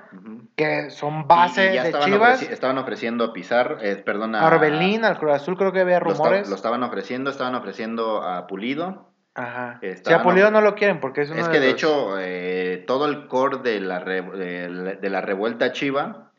[0.57, 2.43] que son Y- base y ya de estaban, Chivas.
[2.43, 5.99] ofreci- estaban ofreciendo a Pizarro, eh, perdón, a Orbelín, al Cruz Azul creo que había
[6.01, 6.51] lo, esta- rumores.
[6.51, 9.09] lo estaban ofreciendo, estaban ofreciendo a Pulido.
[9.35, 9.81] Ajá.
[10.05, 12.85] Si a Pulido no lo quieren porque es uno Es que de los- hecho eh,
[12.87, 16.33] todo el core de la, re- de la- de la revuelta chiva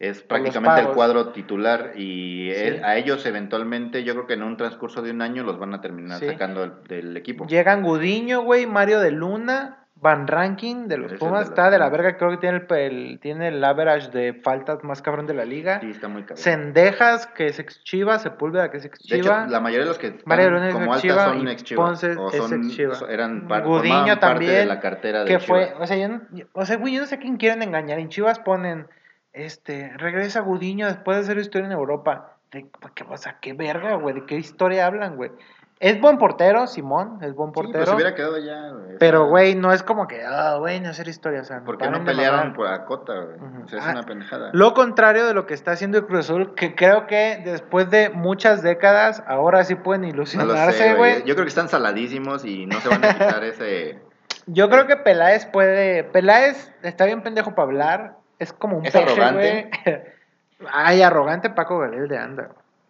[0.00, 2.80] es prácticamente el cuadro titular y Sí.
[2.84, 5.80] a ellos eventualmente yo creo que en un transcurso de un año los van a
[5.80, 6.26] terminar Sí.
[6.26, 7.46] sacando del, del equipo.
[7.46, 11.80] Llegan Gudiño, güey, Mario de Luna, Van Ranking de los es Pumas, de está de
[11.80, 15.34] la verga, creo que tiene el, el- tiene el average de faltas más cabrón de
[15.34, 15.80] la liga.
[15.80, 16.36] Sí, está muy cabrón.
[16.38, 19.98] Cendejas, que es ex Chiva, Sepúlveda, que es ex De hecho, la mayoría de los
[19.98, 21.84] que están es como altas son y ex Chivas.
[21.88, 25.26] Ponce o es son, so- eran par- Gudiño formaban parte de también, la cartera de
[25.26, 26.20] que fue, o sea, yo no,
[26.52, 27.98] o sea, güey, yo no sé a quién quieren engañar.
[27.98, 28.86] En Chivas ponen,
[29.32, 32.32] este, regresa Gudiño después de hacer historia en Europa.
[32.52, 35.32] De, ¿qué, o sea, qué verga, güey, de qué historia hablan, güey.
[35.78, 37.78] Es buen portero, Simón, es buen Sí, portero.
[37.80, 38.70] pues se hubiera quedado ya.
[38.70, 41.76] güey, Pero, güey, no es como que, ah, güey, no hacer historia, o sea, ¿Por
[41.76, 43.36] qué no pelearon por Acota, güey?
[43.36, 43.64] Ujú.
[43.64, 44.50] O sea, es Ah, una pendejada.
[44.54, 48.08] Lo contrario de lo que está haciendo el Cruz Azul, que creo que después de
[48.08, 51.12] muchas décadas, ahora sí pueden ilusionarse, güey.
[51.16, 51.24] güey.
[51.26, 53.98] Yo creo que están saladísimos y no se van a quitar ese.
[54.46, 56.04] Yo creo que Peláez puede.
[56.04, 58.16] Peláez está bien pendejo para hablar.
[58.38, 59.70] Es como un ¿Es peje, arrogante?
[59.84, 60.02] güey.
[60.72, 62.48] Ay, arrogante Paco Galil de anda.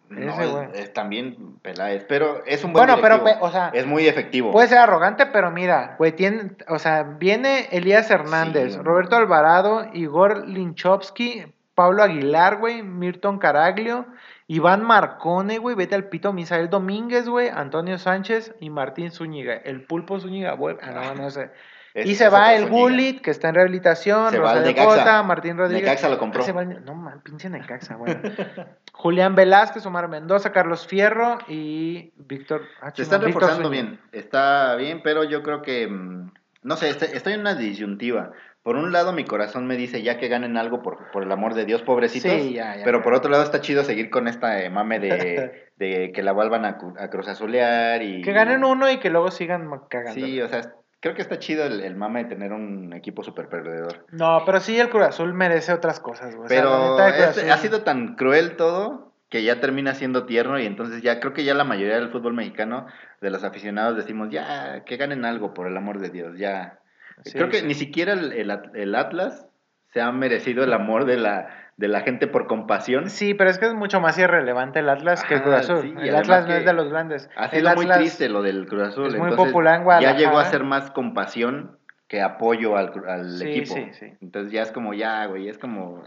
[0.09, 0.41] No,
[0.71, 3.45] es, es también Peláez, pero es un buen Bueno, pero, directivo.
[3.45, 4.51] o sea, es muy efectivo.
[4.51, 8.79] Puede ser arrogante, pero mira, güey, tiene, o sea, viene Elías Hernández, Sí.
[8.81, 11.45] Roberto Alvarado, Igor Linchovsky,
[11.75, 14.05] Pablo Aguilar, güey, Milton Caraglio,
[14.47, 19.55] Iván Marcone, güey, vete al pito, Misael Domínguez, güey, Antonio Sánchez y Martín Zúñiga.
[19.55, 21.51] El pulpo Zúñiga, güey, ah, no, no sé.
[22.05, 22.69] Y se va el.
[22.69, 24.89] Gullit, que está en rehabilitación, Se va Rosa de Necaxa.
[24.97, 25.83] Cota, Martín Rodríguez.
[25.83, 26.41] Necaxa lo compró.
[26.41, 28.13] Ah, se va al- no, man, pinche Necaxa, güey.
[28.93, 32.63] Julián Velázquez, Omar Mendoza, Carlos Fierro y Víctor.
[32.81, 33.99] ah, Se están Víctor reforzando bien.
[34.11, 35.87] Está bien, pero yo creo que.
[35.87, 36.31] mm,
[36.63, 38.31] No sé, este- estoy en una disyuntiva.
[38.63, 41.53] Por un lado, mi corazón me dice ya que ganen algo por, por el amor
[41.53, 42.29] de Dios, pobrecitos.
[42.29, 45.69] Sí, ya, ya, pero por otro lado, está chido seguir con esta eh, mame de,
[45.77, 48.21] de que la vuelvan a, a cruzazulear y.
[48.23, 50.13] Que ganen uno y que luego sigan cagando.
[50.13, 50.73] Sí, o sea,
[51.07, 54.05] creo que está chido el, el mame de tener un equipo súper perdedor.
[54.11, 56.45] No, pero sí el Cruz Azul merece otras cosas, güey.
[56.45, 60.25] O sea, la Pero este- Azul- ha sido tan cruel todo que ya termina siendo
[60.25, 62.87] tierno y entonces ya creo que ya la mayoría del fútbol mexicano,
[63.19, 66.79] de los aficionados, decimos, ya, que ganen algo, por el amor de Dios, ya.
[67.25, 67.65] Sí, creo que sí.
[67.65, 69.45] ni siquiera el, el At- el Atlas
[69.91, 73.09] se ha merecido el amor de la, de la gente por compasión.
[73.09, 75.81] Sí, pero es que es mucho más irrelevante el Atlas que el Cruz Azul.
[75.83, 77.29] sí, y el Atlas no es de los grandes.
[77.37, 79.07] Ha el sido muy Atlas- triste lo del Cruz Azul.
[79.07, 83.29] es muy entonces popular en Ya llegó a ser más compasión que apoyo al, al
[83.37, 83.75] Sí, equipo.
[83.75, 84.13] sí, sí.
[84.21, 86.01] Entonces ya es como, ya, güey, es como,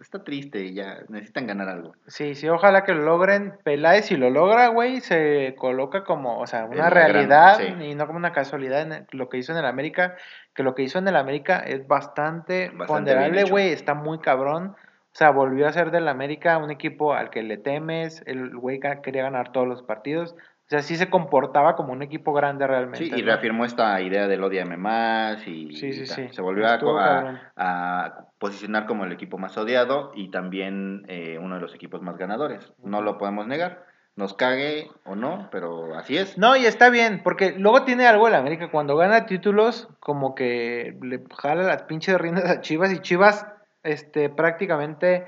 [0.00, 1.92] está triste, ya, necesitan ganar algo.
[2.06, 3.52] Sí, sí, ojalá que lo logren.
[3.64, 7.66] Peláez, si lo logra, güey, se coloca como, o sea, una gran- realidad sí.
[7.84, 10.16] y no como una casualidad en lo que hizo en el América.
[10.54, 14.74] Que lo que hizo en el América es bastante, Bastante ponderable, güey, está muy cabrón.
[15.14, 18.22] O sea, volvió a ser del América un equipo al que le temes.
[18.26, 20.32] El güey quería ganar todos los partidos.
[20.32, 23.04] O sea, sí se comportaba como un equipo grande realmente.
[23.04, 23.26] Sí, y ¿no?
[23.26, 26.28] reafirmó esta idea del odiame más y Sí, sí, y sí.
[26.30, 27.40] se volvió a, Estuvo a- cabrón.
[27.56, 32.16] a posicionar como el equipo más odiado y también eh, uno de los equipos más
[32.16, 32.72] ganadores.
[32.82, 33.84] No lo podemos negar,
[34.16, 36.38] nos cague o no, pero así es.
[36.38, 38.70] No, y está bien, porque luego tiene algo el América.
[38.70, 43.46] Cuando gana títulos, como que le jala las pinches riendas a Chivas y Chivas,
[43.82, 45.26] este, prácticamente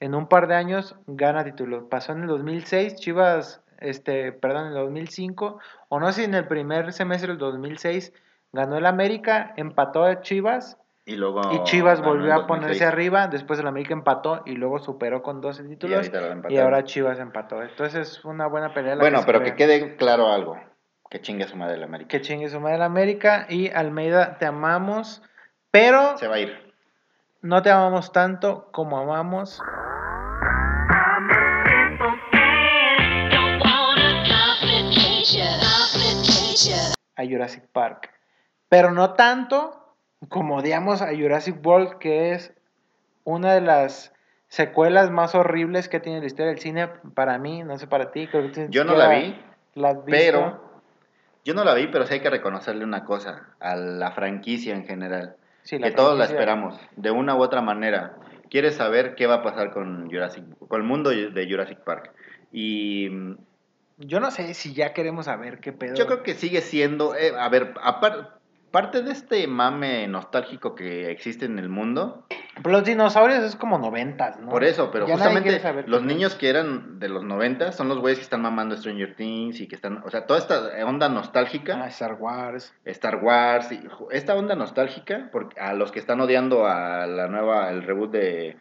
[0.00, 1.84] en un par de años gana títulos.
[1.90, 6.34] Pasó en el 2006, Chivas, este, perdón, en el 2005, o no sé si en
[6.34, 8.12] el primer semestre del 2006
[8.52, 13.28] ganó el América, empató a Chivas Y luego y Chivas volvió a 2006, ponerse arriba.
[13.28, 16.10] Después el América empató y luego superó con 12 y títulos.
[16.48, 17.62] Y, ahora Chivas empató.
[17.62, 18.96] Entonces es una buena pelea.
[18.96, 20.58] la Bueno, pero que quede claro algo,
[21.10, 22.08] que chingue a su madre la América.
[22.08, 23.46] Que chingue su madre la América.
[23.48, 25.22] Y Almeida, te amamos.
[25.70, 26.65] Pero Se va a ir.
[27.46, 29.62] No te amamos tanto como amamos.
[37.18, 38.10] A Jurassic Park.
[38.68, 39.94] Pero no tanto
[40.28, 42.52] como odiamos a Jurassic World, que es
[43.22, 44.12] una de las
[44.48, 48.26] secuelas más horribles que tiene la historia del cine para mí, no sé para ti.
[48.26, 49.40] Creo que Yo no la vi,
[49.74, 50.82] la pero
[51.44, 54.84] yo no la vi, pero sí hay que reconocerle una cosa a la franquicia en
[54.84, 55.36] general.
[55.66, 58.16] Sí, que todos la esperamos, de una u otra manera.
[58.48, 62.12] Quieres saber qué va a pasar con Jurassic, con el mundo de Jurassic Park.
[62.52, 63.36] Y mm,
[63.98, 65.94] Yo no sé si ya queremos saber qué pedo.
[65.96, 68.35] yo creo que sigue siendo, eh, a ver, apar-
[68.76, 73.78] parte de este mame nostálgico que existe en el mundo, Pero los dinosaurios es como
[73.78, 74.50] noventas, ¿no?
[74.50, 78.18] por eso, pero Ya justamente los niños que eran de los 90 son los güeyes
[78.18, 81.80] que están mamando Stranger Things y que están, o sea, toda esta onda nostálgica.
[81.82, 82.74] Ah, Star Wars.
[82.84, 87.70] Star Wars y esta onda nostálgica porque a los que están odiando a la nueva
[87.70, 88.56] el reboot de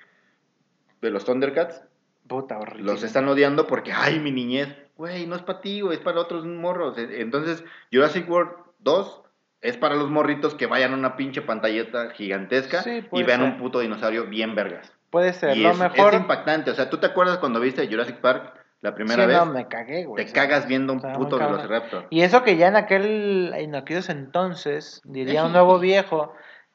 [1.01, 1.83] de los Thundercats
[2.27, 2.83] Puta, horrible.
[2.91, 6.19] los están odiando porque ay mi niñez güey no es para ti güey es para
[6.21, 9.21] otros morros E- entonces Jurassic World 2
[9.65, 13.49] es para los morritos que vayan a una pinche pantalleta gigantesca Sí, y vean ser.
[13.51, 15.55] un puto dinosaurio bien vergas Puede ser.
[15.57, 16.13] y lo es, mejor.
[16.13, 19.37] es impactante o sea tú te acuerdas cuando viste Jurassic Park la primera Sí, vez
[19.37, 20.23] no, me cagué, güey.
[20.25, 21.37] te cagas viendo un o sea, muy puto.
[21.39, 26.33] Velociraptor Y eso que ya en aquel, en aquellos entonces, diría un nuevo viejo,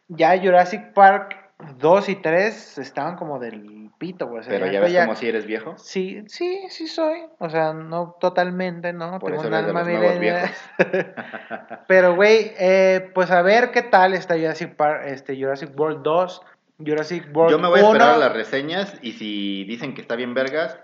[0.09, 1.37] ya Jurassic Park
[1.79, 4.41] 2 y 3 estaban como del pito, güey.
[4.41, 7.21] o sea, pero ya ves como si eres viejo Sí, sí, sí soy.
[7.39, 9.19] O sea, no totalmente, ¿no?
[9.21, 10.51] por Tengo eso un de alma los viejos
[11.87, 16.43] Pero, güey, eh, pues a ver qué tal está Jurassic, Park, este, Jurassic World 2,
[16.85, 17.93] Jurassic World Yo me voy a 1.
[17.93, 20.79] esperar a las reseñas y si dicen que está bien vergas,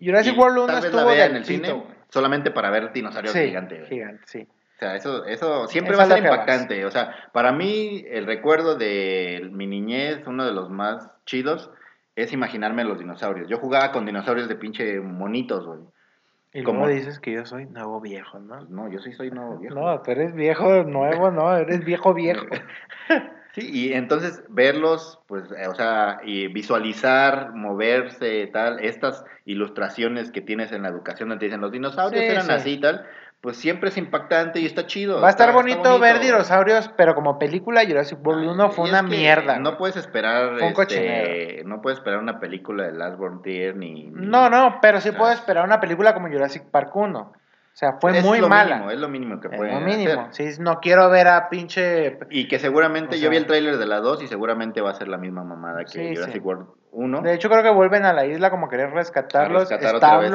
[0.00, 3.32] Jurassic World 1 tal vez la vea en el pito, cine solamente para ver dinosaurios
[3.32, 3.78] Sí, gigantes.
[3.80, 3.90] güey.
[3.90, 4.46] gigante, sí.
[4.76, 6.38] O sea, eso, eso siempre Eso va a ser que vas.
[6.38, 6.84] impactante.
[6.86, 11.70] O sea, para mí el recuerdo de mi niñez, uno de los más chidos,
[12.22, 13.48] es imaginarme los dinosaurios.
[13.48, 15.80] Yo jugaba con dinosaurios de pinche monitos, güey.
[16.54, 18.56] Y Como- luego dices que yo soy nuevo viejo, ¿no?
[18.56, 19.74] Pues no, yo sí soy nuevo viejo.
[19.74, 22.46] No, tú eres viejo nuevo, no, eres viejo viejo.
[23.54, 30.42] Sí, y entonces verlos, pues, eh, o sea, y visualizar, moverse, tal, estas ilustraciones que
[30.42, 32.52] tienes en la educación donde te dicen los dinosaurios Sí, eran sí.
[32.52, 33.04] así y tal,
[33.40, 35.20] pues siempre es impactante y está chido.
[35.20, 38.70] Va a estar está- está bonito, ver dinosaurios, pero como película Jurassic World Ay, 1
[38.70, 39.58] fue una mierda.
[39.58, 44.04] No puedes esperar, Fue un este, no puedes esperar una película de Last Frontier ni...
[44.10, 47.20] ni- No, no, pero sí sea, puedo esperar una película como Jurassic Park 1.
[47.20, 48.74] O sea, fue es muy lo mala.
[48.74, 50.22] mínimo, es lo mínimo que Es pueden lo mínimo.
[50.22, 50.52] hacer.
[50.54, 52.18] Sí, no quiero ver a pinche.
[52.28, 54.94] Y que seguramente, O yo vi el tráiler de la 2 y seguramente va a
[54.94, 56.40] ser la misma mamada que Sí, Jurassic sí.
[56.40, 57.20] World 1.
[57.22, 59.68] De hecho, creo que vuelven a la isla como querer rescatarlos.
[59.70, 60.32] Rescatar otra vez.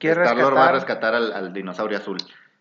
[0.00, 0.56] Quiere rescatar.
[0.56, 2.16] va a rescatar al, al dinosaurio azul.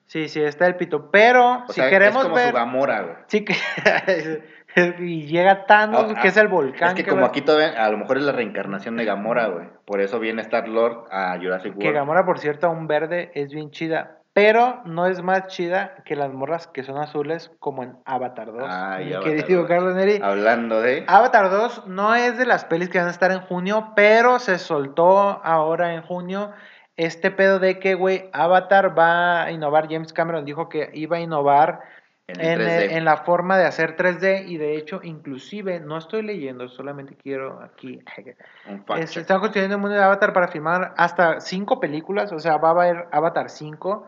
[0.05, 1.09] Sí, sí, está el pito.
[1.11, 2.49] Pero O si sea, queremos es como ver.
[2.49, 3.15] su Gamora, güey.
[3.27, 3.55] Sí, que.
[4.99, 6.89] y llega Thanos, Ah, que es el volcán.
[6.89, 9.47] Es que que como va- aquí todavía, a lo mejor es la reencarnación de Gamora,
[9.47, 9.67] güey.
[9.85, 11.81] Por eso viene Star-Lord a Jurassic World.
[11.81, 14.15] Que Gamora, por cierto, a un verde es bien chida.
[14.31, 18.63] Pero no es más chida que las morras que son azules, como en Avatar 2.
[18.69, 19.67] Ay, mi Avatar querido 2.
[19.69, 20.19] Carlos Neri.
[20.23, 21.03] Hablando de...
[21.07, 24.59] Avatar 2 no es de las pelis que van a estar en junio, pero se
[24.59, 26.51] soltó ahora en junio
[26.99, 29.87] este pedo de que, güey, Avatar va a innovar.
[29.89, 31.79] James Cameron dijo que iba a innovar
[32.27, 32.91] En 3D.
[32.91, 37.61] en la forma de hacer 3D y de hecho, inclusive, no estoy leyendo, solamente quiero
[37.63, 37.99] aquí...
[38.97, 39.21] Es- check.
[39.21, 42.71] están construyendo el mundo de Avatar para filmar hasta cinco películas, o sea, va a
[42.71, 44.05] haber Avatar 5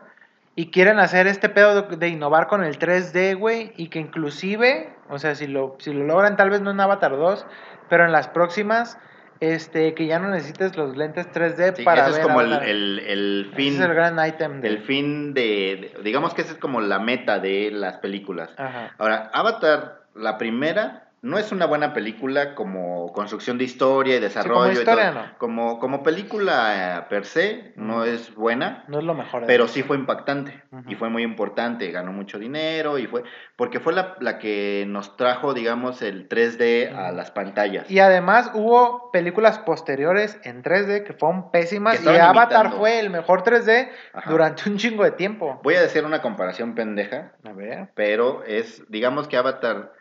[0.54, 4.92] y quieren hacer este pedo de, de innovar con el 3D, güey, y que inclusive,
[5.08, 7.46] o sea, si lo, si lo logran tal vez no en Avatar 2,
[7.88, 8.98] pero en las próximas,
[9.42, 12.52] este, que ya no necesites los lentes 3D Sí, para ese es ver como el,
[12.52, 13.74] el, el Ese fin...
[13.74, 14.68] es el gran item de...
[14.68, 18.50] El fin de, Digamos que ese es como la meta de las películas.
[18.56, 18.94] Ajá.
[18.98, 24.70] Ahora, Avatar, la primera, no es una buena película como construcción de historia y desarrollo.
[24.70, 25.22] y historia, todo.
[25.22, 25.38] no.
[25.38, 28.04] Como, como película eh, per se, no Ujú.
[28.04, 28.84] es buena.
[28.88, 29.44] No es lo mejor.
[29.46, 29.74] Pero eso.
[29.74, 33.22] sí fue impactante y fue muy importante, ganó mucho dinero y fue
[33.54, 37.88] porque fue la, la que nos trajo, digamos, el 3D a las pantallas.
[37.88, 42.76] Y además hubo películas posteriores en 3D que fueron pésimas Que y Avatar imitando.
[42.78, 44.28] fue el mejor 3D Ajá.
[44.30, 45.60] durante un chingo de tiempo.
[45.62, 47.90] Voy a decir una comparación pendeja, A ver.
[47.94, 49.92] pero es, digamos que Avatar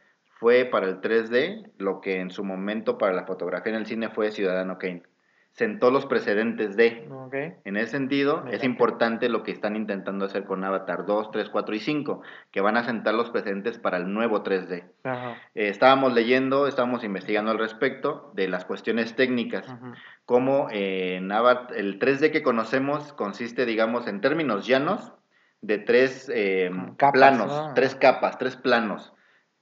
[0.42, 4.10] fue para el 3D lo que en su momento para la fotografía en el cine
[4.10, 5.04] fue Ciudadano Kane.
[5.52, 7.08] Sentó los precedentes de.
[7.12, 7.36] Ok.
[7.64, 11.76] En ese sentido, es importante lo que están intentando hacer con Avatar 2, 3, 4
[11.76, 14.86] y 5, que van a sentar los precedentes para el nuevo 3D.
[15.04, 15.34] Ajá.
[15.54, 19.94] Eh, estábamos leyendo, estábamos investigando al respecto de las cuestiones técnicas, Ujú.
[20.26, 25.14] como eh, en Avatar, el 3D que conocemos consiste, digamos, en términos llanos,
[25.62, 27.74] de tres eh, capas, planos, ¿no?
[27.76, 29.14] tres capas, tres planos,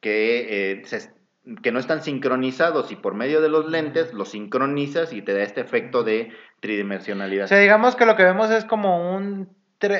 [0.01, 1.13] que, eh, se-
[1.63, 5.41] que no están sincronizados y por medio de los lentes los sincronizas y te da
[5.43, 7.45] este efecto de tridimensionalidad.
[7.45, 9.58] O sea, digamos que lo que vemos es como un...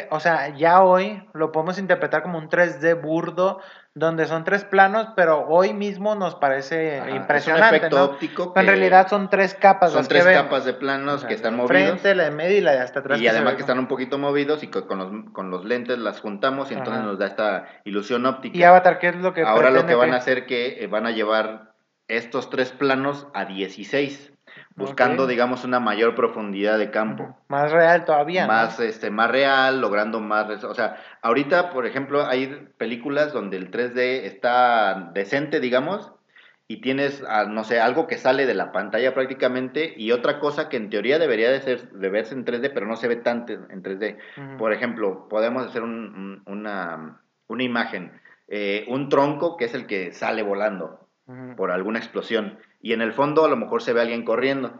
[0.10, 3.62] O sea, ya hoy lo podemos interpretar como un 3D burdo,
[3.94, 8.04] donde son tres planos, pero hoy mismo nos parece Ajá, impresionante, Es un efecto ¿no?
[8.06, 8.54] óptico.
[8.58, 11.70] En realidad son tres capas son tres capas de planos O sea, que están movidos.
[11.70, 13.22] Frente, la de medio y la de hasta atrás.
[13.22, 16.20] Y además que están un poquito movidos y co- con los, con los lentes las
[16.20, 18.58] juntamos y entonces nos da esta ilusión óptica.
[18.58, 21.06] Y Avatar, ¿qué es lo que Ahora lo que van a hacer que eh, van
[21.06, 21.74] a llevar
[22.10, 24.34] estos tres planos a 16.
[24.76, 27.38] Buscando, digamos, una mayor profundidad de campo.
[27.50, 28.44] Más real todavía.
[28.44, 28.54] ¿no?
[28.54, 30.64] Más, este, más real, logrando más...
[30.64, 36.14] O sea, ahorita, por ejemplo, hay películas donde el 3D está decente, digamos,
[36.68, 40.70] y tienes, ah, no sé, algo que sale de la pantalla prácticamente y otra cosa
[40.70, 43.54] que en teoría debería de, ser, de verse en 3D, pero no se ve tanto
[43.54, 44.18] en 3D.
[44.38, 44.58] Ujú.
[44.58, 49.88] Por ejemplo, podemos hacer un- un- una, una imagen, eh, un tronco que es el
[49.88, 51.09] que sale volando
[51.56, 52.58] Por alguna explosión.
[52.82, 54.80] Y en el fondo a lo mejor se ve alguien corriendo.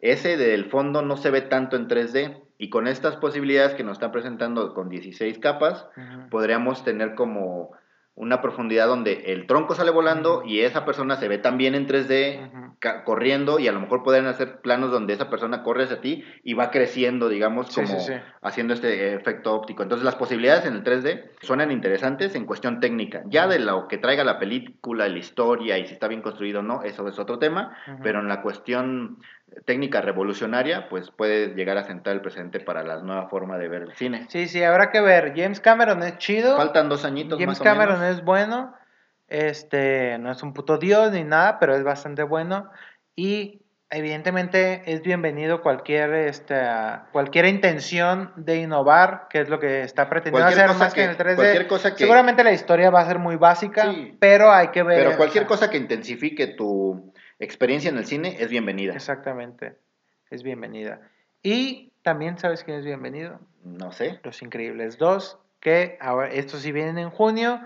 [0.00, 3.94] Ese del fondo no se ve tanto en 3D y con estas posibilidades que nos
[3.94, 5.86] están presentando con 16 capas,
[6.30, 7.72] podríamos tener como
[8.20, 12.48] una profundidad donde el tronco sale volando y esa persona se ve también en 3D
[12.48, 12.76] Ujú.
[12.80, 16.24] ca- corriendo y a lo mejor pueden hacer planos donde esa persona corre hacia ti
[16.42, 18.20] y va creciendo, digamos, como sí, sí.
[18.42, 19.84] haciendo este efecto óptico.
[19.84, 23.22] Entonces las posibilidades en el 3D suenan interesantes en cuestión técnica.
[23.26, 26.62] Ya de lo que traiga la película, la historia y si está bien construido o
[26.64, 29.18] no, eso es otro tema, pero en la cuestión
[29.64, 33.82] técnica revolucionaria, pues puede llegar a sentar el presente para la nueva forma de ver
[33.82, 34.26] el cine.
[34.28, 35.32] Sí, sí, habrá que ver.
[35.36, 36.56] James Cameron es chido.
[36.56, 38.16] Faltan dos añitos James más o Cameron menos.
[38.18, 38.74] es bueno.
[39.28, 42.70] Este, no es un puto dios ni nada, pero es bastante bueno.
[43.14, 46.56] Y evidentemente es bienvenido cualquier, este,
[47.12, 51.10] cualquier intención de innovar, que es lo que está pretendiendo Cualquier hacer más que, en
[51.10, 51.36] el que- 3D.
[51.36, 54.16] cualquier cosa que- Seguramente la historia va a ser muy básica, Sí.
[54.18, 54.98] pero hay que ver.
[54.98, 58.94] Pero o cualquier sea, cosa que intensifique tu experiencia en el cine es bienvenida.
[58.94, 59.76] Exactamente,
[60.30, 61.00] es bienvenida.
[61.42, 63.40] Y también, ¿sabes quién es bienvenido?
[63.64, 64.20] No sé.
[64.24, 67.60] Los Increíbles 2, que ahora, estos sí vienen en junio.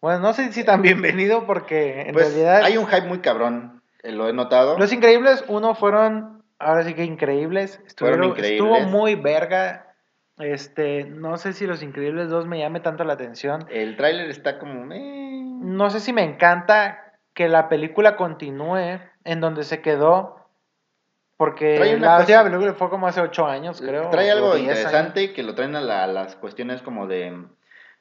[0.00, 3.82] Bueno, no sé si tan bienvenido porque en Pues realidad hay un hype muy cabrón,
[4.02, 4.78] eh, lo he notado.
[4.78, 8.72] Los Increíbles 1 fueron, ahora sí que increíbles, estuvieron, Fueron increíbles.
[8.78, 9.82] estuvo muy verga.
[10.38, 13.64] Este, no sé si Los Increíbles 2 me llame tanto la atención.
[13.70, 14.92] El tráiler está como...
[14.92, 17.05] eh, No sé si me encanta
[17.36, 20.40] que la película continúe en donde se quedó.
[21.36, 24.08] Porque la última película fue como hace 8 años, creo.
[24.08, 24.78] Trae algo 10 años.
[24.78, 27.50] interesante que lo traen a, la- las cuestiones como de mm,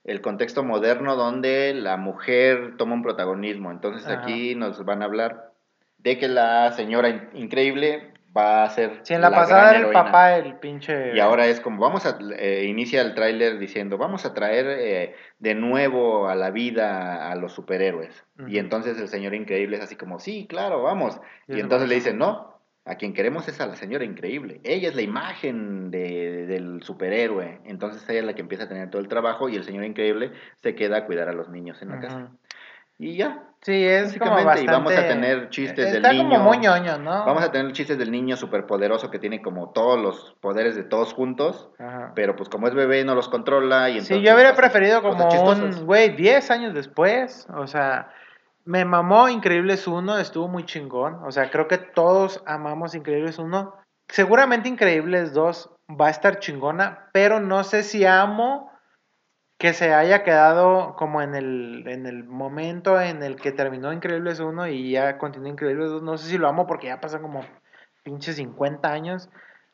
[0.05, 3.71] el contexto moderno donde la mujer toma un protagonismo.
[3.71, 4.21] Entonces Ajá.
[4.21, 5.51] aquí nos van a hablar
[5.97, 9.93] de que la señora in- increíble va a ser Si en la, pasada era el
[9.93, 11.15] papá, el pinche.
[11.15, 15.15] Y ahora es como, vamos a, eh, inicia el tráiler diciendo, vamos a traer eh,
[15.39, 18.25] de nuevo a la vida a los superhéroes.
[18.47, 21.19] Y entonces el señor increíble es así como, sí, claro, vamos.
[21.47, 22.53] Y entonces le dicen, no,
[22.87, 24.59] a quien queremos es a la señora increíble.
[24.63, 27.59] Ella es la imagen de- del superhéroe.
[27.65, 30.31] Entonces ella es la que empieza a tener todo el trabajo y el señor increíble
[30.61, 32.31] se queda a cuidar a los niños en la casa.
[32.97, 33.43] Y ya.
[33.61, 34.63] Sí, es como bastante...
[34.63, 36.39] y vamos a tener chistes del Está como niño.
[36.39, 37.25] muy ñoño, ¿no?
[37.25, 41.13] Vamos a tener chistes del niño superpoderoso que tiene como todos los poderes de todos
[41.13, 41.71] juntos.
[41.79, 42.11] Ajá.
[42.13, 44.17] Pero pues como es bebé no los controla y entonces...
[44.17, 47.47] Sí, yo hubiera pasan preferido como un, güey, 10 años después.
[47.55, 48.11] O sea,
[48.65, 51.23] me mamó Increíbles 1, estuvo muy chingón.
[51.25, 53.73] O sea, creo que todos amamos Increíbles 1.
[54.09, 58.71] Seguramente Increíbles 2 va a estar chingona, pero no sé si amo
[59.57, 64.39] que se haya quedado como en el, en el momento en el que terminó Increíbles
[64.39, 66.03] 1 y ya continúa Increíbles 2.
[66.03, 67.45] No sé si lo amo porque ya pasan como
[68.03, 69.29] pinches 50 años.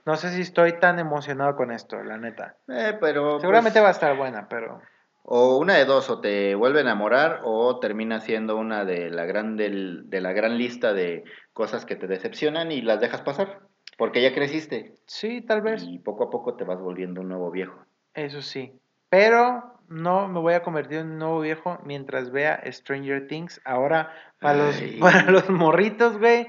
[0.05, 2.55] No sé si estoy tan emocionado con esto, la neta.
[2.67, 3.39] Eh, pero...
[3.39, 4.81] Seguramente pues, va a estar buena, pero...
[5.23, 9.25] O una de dos, o te vuelve a enamorar o termina siendo una de la
[9.25, 11.23] gran, del- de la gran lista de
[11.53, 13.59] cosas que te decepcionan y las dejas pasar.
[13.97, 14.95] Porque ya creciste.
[15.05, 15.83] Sí, tal vez.
[15.83, 17.85] Y poco a poco te vas volviendo un nuevo viejo.
[18.15, 18.73] Eso sí.
[19.11, 23.59] Pero no me voy a convertir en un nuevo viejo mientras vea Stranger Things.
[23.65, 24.09] Ahora,
[24.39, 26.47] para los, para los morritos, güey.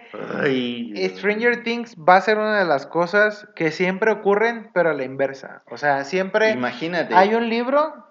[1.16, 5.02] Stranger Things va a ser una de las cosas que siempre ocurren, pero a la
[5.02, 5.64] inversa.
[5.70, 7.14] O sea, siempre Imagínate.
[7.16, 8.06] hay un libro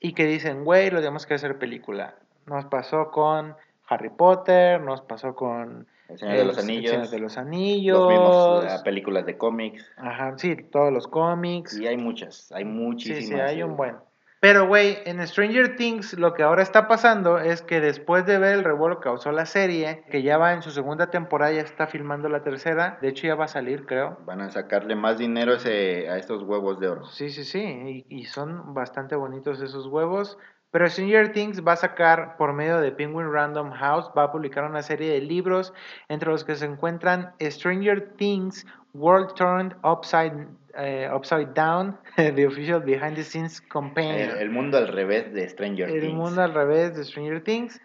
[0.00, 2.16] y que dicen, güey, lo tenemos que hacer película.
[2.46, 3.54] Nos pasó con
[3.88, 6.90] Harry Potter, nos pasó con El Señor de los El Anillos.
[6.92, 7.98] Señor de los Anillos.
[7.98, 9.84] Los mismos las películas de cómics.
[9.96, 11.76] Ajá, sí, todos los cómics.
[11.78, 13.26] Y hay muchas, hay Sí, muchísimas.
[13.28, 13.96] sí, hay un buen.
[14.38, 18.54] Pero, güey, en Stranger Things lo que ahora está pasando es que después de ver
[18.54, 21.86] el revuelo que causó la serie, que ya va en su segunda temporada, ya está
[21.86, 24.18] filmando la tercera, de hecho ya va a salir, creo.
[24.26, 27.06] Van a sacarle más dinero ese, a estos huevos de oro.
[27.06, 30.38] Sí, sí, sí, y, y son bastante bonitos esos huevos.
[30.76, 34.62] Pero Stranger Things va a sacar por medio de Penguin Random House, va a publicar
[34.64, 35.72] una serie de libros
[36.10, 40.46] entre los que se encuentran Stranger Things World Turned Upside,
[40.76, 44.32] eh, upside Down, The Official Behind the Scenes Companion.
[44.32, 46.14] El, el mundo al revés de Stranger El Things.
[46.14, 47.80] mundo al revés de Stranger Things,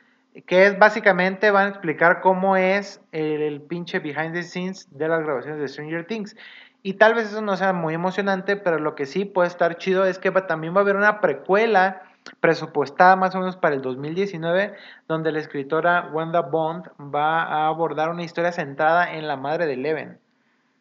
[0.46, 5.08] que es básicamente van a explicar cómo es el, el pinche behind the scenes de
[5.08, 6.36] las grabaciones de Stranger Things.
[6.84, 10.04] Y tal vez eso no sea muy emocionante, pero lo que sí puede estar chido
[10.04, 12.02] es que va- también va a haber una precuela
[12.40, 14.74] presupuestada más o menos para el 2019,
[15.08, 19.74] donde la escritora Wanda Bond va a abordar una historia centrada en la madre de
[19.74, 20.18] Eleven.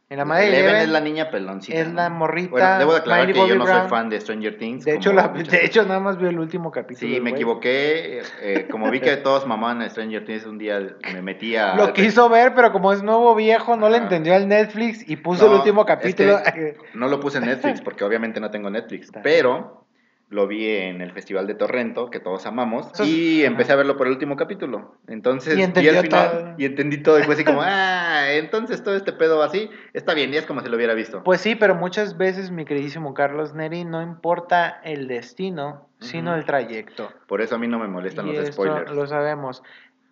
[0.09, 1.79] En la madre de Eleven Eleven es la niña peloncita.
[1.79, 4.85] es la morrita Bueno, debo aclarar Miley que yo no soy fan de Stranger Things.
[4.85, 7.15] De hecho, la- de hecho, nada más vi el último capítulo.
[7.15, 8.23] Sí, me equivoqué.
[8.41, 10.81] eh, como vi que todos mamaban a Stranger Things, un día
[11.15, 11.77] me metí a.
[11.77, 14.05] Lo quiso ver, pero como es nuevo viejo, no le Ajá.
[14.07, 16.39] entendió al Netflix y puso el último es capítulo.
[16.53, 19.85] que No lo puse en Netflix porque obviamente no tengo Netflix, pero
[20.31, 23.97] lo vi en el Festival de Torrento, que todos amamos, Eso y empecé a verlo
[23.97, 24.95] por el último capítulo.
[25.09, 26.55] Entonces Y vi el final todo.
[26.57, 30.31] y entendí todo y fue así como, ah, entonces todo este pedo así, está bien,
[30.31, 31.23] ya es como si lo hubiera visto.
[31.25, 36.45] Pues sí, pero muchas veces, mi queridísimo Carlos Neri, no importa el destino, sino el
[36.45, 37.11] trayecto.
[37.27, 38.91] Por eso a mí no me molestan Y los spoilers.
[38.93, 39.63] lo sabemos.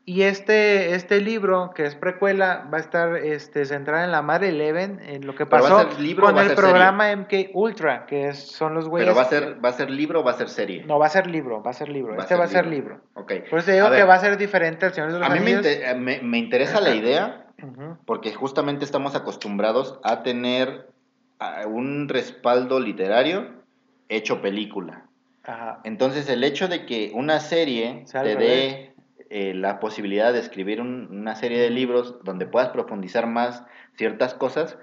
[0.09, 4.49] Y este, este libro, que es precuela, va a estar este, centrado en la madre
[4.49, 6.71] Eleven, en lo que ¿Pero va a pasó libro con el ser serie?
[6.71, 9.07] programa MK Ultra, que es- son los güeyes.
[9.07, 10.83] Pero va a ser, va a ser libro o va a ser serie.
[10.87, 12.13] No, va a ser libro, va a ser libro.
[12.17, 12.95] Va este ser va a ser libro.
[12.95, 13.11] libro.
[13.21, 13.33] Ok.
[13.51, 15.41] Por eso te digo que va a ser diferente al Señor de los A mí
[15.41, 17.45] me, eh, me- me interesa la idea
[18.07, 20.89] porque justamente estamos acostumbrados a tener
[21.39, 23.47] ah, un respaldo literario
[24.09, 25.03] hecho película.
[25.45, 25.81] Ajá.
[25.85, 28.88] Entonces, el hecho de que una serie te dé
[29.31, 33.65] eh, la posibilidad de escribir un- una serie de libros donde puedas profundizar más
[33.97, 34.79] ciertas cosas,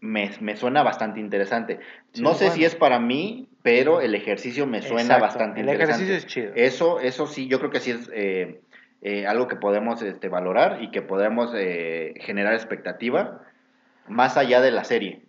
[0.00, 1.80] me, me suena bastante interesante.
[2.12, 2.54] Sí, no sé bueno.
[2.56, 6.04] si es para mí, pero el ejercicio me suena Exacto, bastante el interesante.
[6.04, 6.52] ejercicio es chido.
[6.54, 8.60] Eso, eso sí, yo creo que sí es eh,
[9.02, 13.42] eh, algo que podemos este, valorar y que podemos generar expectativa
[14.08, 15.22] más allá de la serie.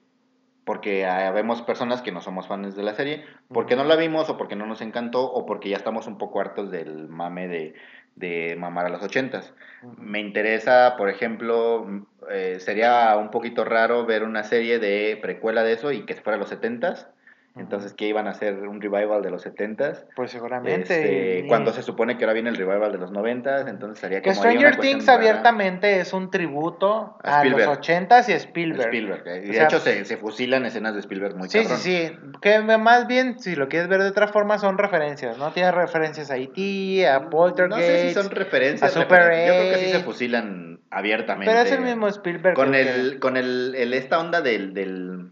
[0.65, 4.27] Porque ah, vemos personas que no somos fans de la serie, porque no la vimos
[4.31, 7.75] o porque no nos encantó o porque ya estamos un poco hartos del mame de,
[8.15, 9.53] de mamar a los ochentas.
[9.97, 15.73] Me interesa, por ejemplo, eh, sería un poquito raro ver una serie de precuela de
[15.73, 17.09] eso y que fuera a los setentas.
[17.57, 20.06] Entonces, que iban a hacer un revival de los setentas?
[20.18, 20.82] Pues seguramente.
[20.82, 24.22] Este, y- cuando se supone que ahora viene el revival de los noventas, entonces sería
[24.22, 27.69] Que como Stranger Things abiertamente es un tributo A a, los Spielberg.
[27.80, 28.82] ochentas y a Spielberg.
[28.94, 29.27] Spielberg.
[29.27, 31.77] eh, y O de hecho, se, se fusilan escenas de Spielberg muy Sí, cabrón.
[31.80, 32.18] sí, sí.
[32.41, 35.52] Que más bien, si lo quieres ver de otra forma, son referencias, ¿no?
[35.52, 37.80] Tiene referencias a E.T., a Poltergeist.
[37.80, 38.95] No sé si son referencias.
[38.98, 39.56] a Super referencias.
[39.56, 40.06] Yo creo que sí se 8.
[40.06, 41.53] fusilan abiertamente.
[41.53, 42.56] Pero es el mismo Spielberg.
[42.56, 45.32] Con el, con el, el- esta onda del, del,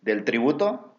[0.00, 0.91] del tributo,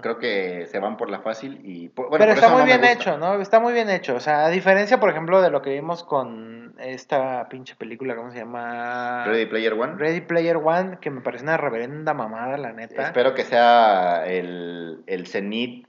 [0.00, 2.66] creo que se van por la fácil y por- bueno, Pero por está muy no
[2.66, 3.40] bien hecho, ¿no?
[3.40, 4.14] Está muy bien hecho.
[4.16, 8.30] O sea, a diferencia, por ejemplo, de lo que vimos con esta pinche película, ¿cómo
[8.30, 9.24] se llama?
[9.26, 9.94] Ready Player One.
[9.96, 13.02] Ready Player One, que me parece una reverenda mamada, la neta.
[13.02, 15.86] Espero que sea el, el cenit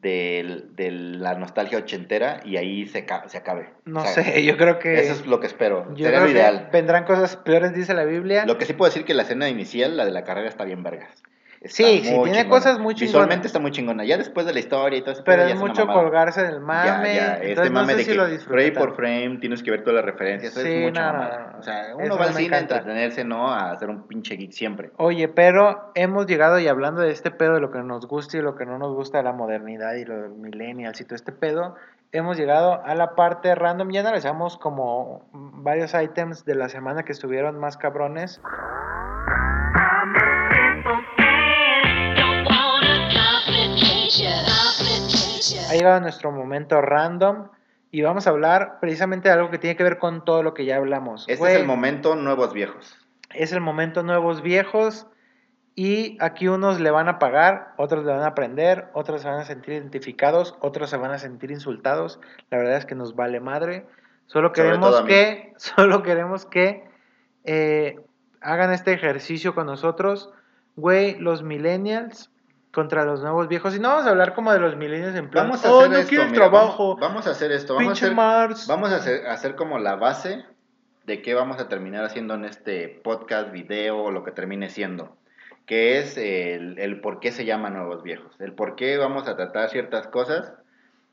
[0.00, 3.70] del- de la nostalgia ochentera y ahí se, se acabe.
[3.84, 4.94] No O sea, sé, yo creo que.
[5.00, 5.86] Eso es lo que espero.
[5.94, 6.68] yo Sería creo lo que ideal.
[6.72, 8.46] vendrán cosas peores, dice la Biblia.
[8.46, 10.84] Lo que sí puedo decir que la escena inicial, la de la carrera, está bien
[10.84, 11.22] vergas.
[11.64, 12.48] Sí, sí, tiene chingona.
[12.48, 13.08] cosas muy chingonas.
[13.12, 14.04] Visualmente está muy chingona.
[14.04, 15.22] Ya después de la historia y todo eso.
[15.24, 16.86] pero es mucho colgarse del mame.
[16.86, 19.70] Ya, ya, entonces este no mame sé de si que frame por frame tienes que
[19.72, 20.52] ver todas las referencias.
[20.56, 21.50] eso Sí, es mucha no, no, mamada.
[21.54, 21.58] no.
[21.58, 24.36] O sea, Eso uno no va al cine a entretenerse, no a hacer un pinche
[24.36, 24.90] geek siempre.
[24.98, 28.40] Oye, pero hemos llegado y hablando de este pedo, de lo que nos gusta y
[28.40, 31.32] lo que no nos gusta de la modernidad y lo del millennials y todo este
[31.32, 31.74] pedo,
[32.12, 33.90] hemos llegado a la parte random.
[33.90, 38.40] Ya analizamos como varios ítems de la semana que estuvieron más cabrones.
[45.68, 47.48] Ha llegado nuestro momento random
[47.90, 50.64] y vamos a hablar precisamente de algo que tiene que ver con todo lo que
[50.64, 51.22] ya hablamos.
[51.28, 52.96] Este Güey, es el momento nuevos viejos.
[53.34, 55.06] es el momento nuevos viejos
[55.74, 59.40] y aquí unos le van a pagar, otros le van a aprender, otros se van
[59.40, 62.18] a sentir identificados, otros se van a sentir insultados.
[62.50, 63.86] La verdad es que nos vale madre.
[64.26, 66.88] Solo queremos que, solo queremos que
[67.44, 68.00] eh,
[68.40, 70.32] hagan este ejercicio con nosotros.
[70.76, 72.30] Güey, los millennials
[72.78, 73.74] contra los nuevos viejos.
[73.74, 75.90] Y no vamos a hablar como de los millennials en plan, Vamos a oh, hacer
[75.90, 76.08] no esto.
[76.10, 76.94] quiero el mira, trabajo.
[76.94, 77.74] Vamos, vamos a hacer esto.
[77.74, 78.66] Vamos a hacer, Mars.
[78.68, 80.44] vamos a hacer, hacer como la base
[81.04, 85.16] de qué vamos a terminar haciendo en este podcast, video o lo que termine siendo.
[85.66, 88.32] Que es el, el por qué se llama Nuevos Viejos.
[88.38, 90.52] El por qué vamos a tratar ciertas cosas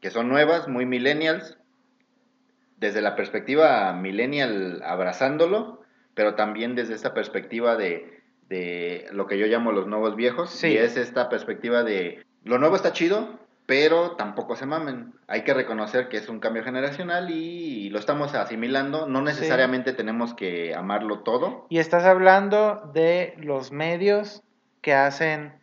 [0.01, 1.57] que son nuevas, muy millennials,
[2.77, 5.81] desde la perspectiva millennial abrazándolo,
[6.13, 8.14] pero también desde esta perspectiva de,
[8.49, 10.49] de lo que yo llamo los nuevos viejos.
[10.49, 10.69] Sí.
[10.69, 15.13] Y es esta perspectiva de lo nuevo está chido, pero tampoco se mamen.
[15.27, 19.07] Hay que reconocer que es un cambio generacional y lo estamos asimilando.
[19.07, 21.65] No necesariamente tenemos que amarlo todo.
[21.69, 24.43] Y estás hablando de los medios
[24.81, 25.53] que hacen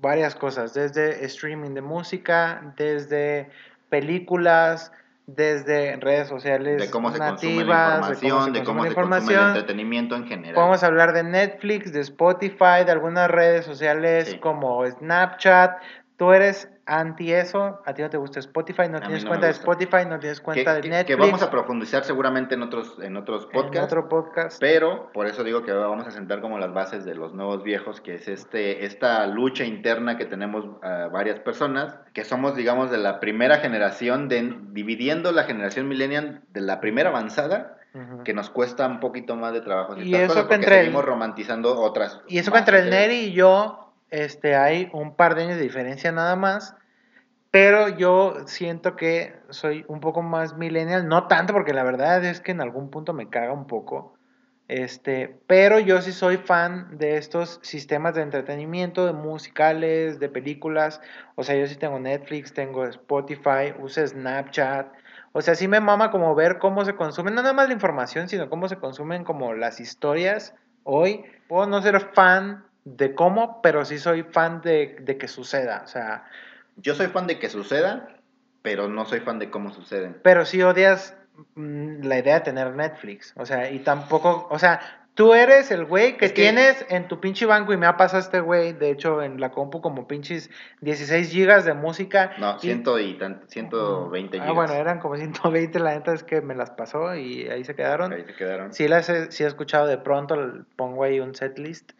[0.00, 3.50] varias cosas, desde streaming de música, desde
[3.90, 4.92] películas,
[5.28, 9.40] desde redes sociales De cómo se consume la nativas, información, de cómo se, consume el
[9.48, 10.54] entretenimiento en general.
[10.54, 14.38] Podemos hablar de Netflix, de Spotify, de algunas redes sociales Sí.
[14.38, 15.82] como Snapchat,
[16.18, 19.52] tú eres anti eso, a ti no te gusta Spotify, no tienes no cuenta de.
[19.52, 21.06] Spotify, no tienes cuenta que, de que- Netflix.
[21.16, 23.84] que vamos a profundizar seguramente en otros, en otros en podcasts.
[23.92, 24.58] otro podcast.
[24.60, 28.00] Pero por eso digo que vamos a sentar como las bases de los nuevos viejos,
[28.00, 32.98] que es este, esta lucha interna que tenemos ah, varias personas, que somos, digamos, de
[32.98, 37.76] la primera generación, de, dividiendo la generación millennial de la primera avanzada,
[38.24, 39.96] que nos cuesta un poquito más de trabajo.
[39.96, 42.20] Y ciertas eso que entre el- seguimos romantizando otras.
[42.28, 42.90] Y eso que entre el.
[42.90, 46.74] Neri y yo, este, hay un par de años de diferencia nada más.
[47.50, 52.40] Pero yo siento que soy un poco más millennial, no tanto porque la verdad es
[52.40, 54.14] que en algún punto me caga un poco.
[54.68, 61.00] Este, pero yo sí soy fan de estos sistemas de entretenimiento, de musicales, de películas.
[61.36, 64.92] O sea, yo sí tengo Netflix, tengo Spotify, uso Snapchat.
[65.32, 68.28] O sea, sí me mama como ver cómo se consumen, no nada más la información,
[68.28, 70.54] sino cómo se consumen como las historias
[70.84, 71.24] hoy.
[71.48, 75.82] Puedo no ser fan de cómo, pero sí soy fan de, de que suceda.
[75.84, 76.24] O sea,
[76.76, 78.08] Yo soy fan de que suceda,
[78.62, 80.16] pero no soy fan de cómo suceden.
[80.22, 81.14] pero sí odias
[81.54, 83.32] mm, la idea de tener Netflix.
[83.36, 84.80] O sea, y tampoco, o sea,
[85.14, 87.96] tú eres el güey que, Es que- tienes en tu pinche banco y me ha
[87.96, 90.50] pasado este güey, de hecho, en la compu como pinches
[90.80, 92.32] 16 gigas de música.
[92.38, 94.54] No, y- ciento y tan- 120 Ah, gigas.
[94.54, 98.12] bueno, eran como 120, la neta es que me las pasó y ahí se quedaron.
[98.12, 98.72] Ahí se quedaron.
[98.72, 100.36] Sí, las he, sí he escuchado de pronto,
[100.76, 101.92] pongo ahí un setlist.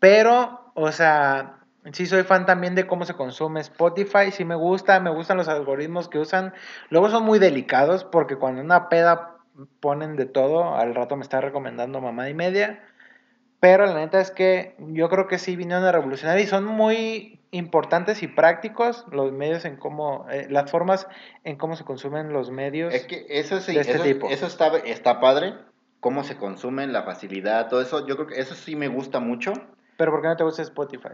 [0.00, 1.58] Pero, o sea,
[1.92, 5.48] sí soy fan también de cómo se consume Spotify, sí me gusta, me gustan los
[5.48, 6.54] algoritmos que usan.
[6.90, 9.36] Luego son muy delicados porque cuando una peda
[9.80, 12.82] ponen de todo, al rato me está recomendando mamá y media.
[13.60, 17.40] Pero la neta es que yo creo que sí vinieron a revolucionar y son muy
[17.50, 21.08] importantes y prácticos los medios en cómo, eh, las formas
[21.42, 22.94] en cómo se consumen los medios.
[22.94, 24.28] Es que eso sí, de este eso, tipo.
[24.28, 25.54] eso está, está padre,
[25.98, 29.54] cómo se consumen, la facilidad, todo eso, yo creo que eso sí me gusta mucho,
[29.98, 31.10] Pero ¿por qué no te gusta Spotify?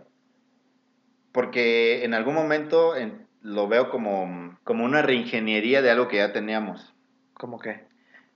[1.32, 6.32] porque en algún momento en- lo veo como, como una reingeniería de algo que ya
[6.32, 6.94] teníamos.
[7.34, 7.88] ¿Cómo que?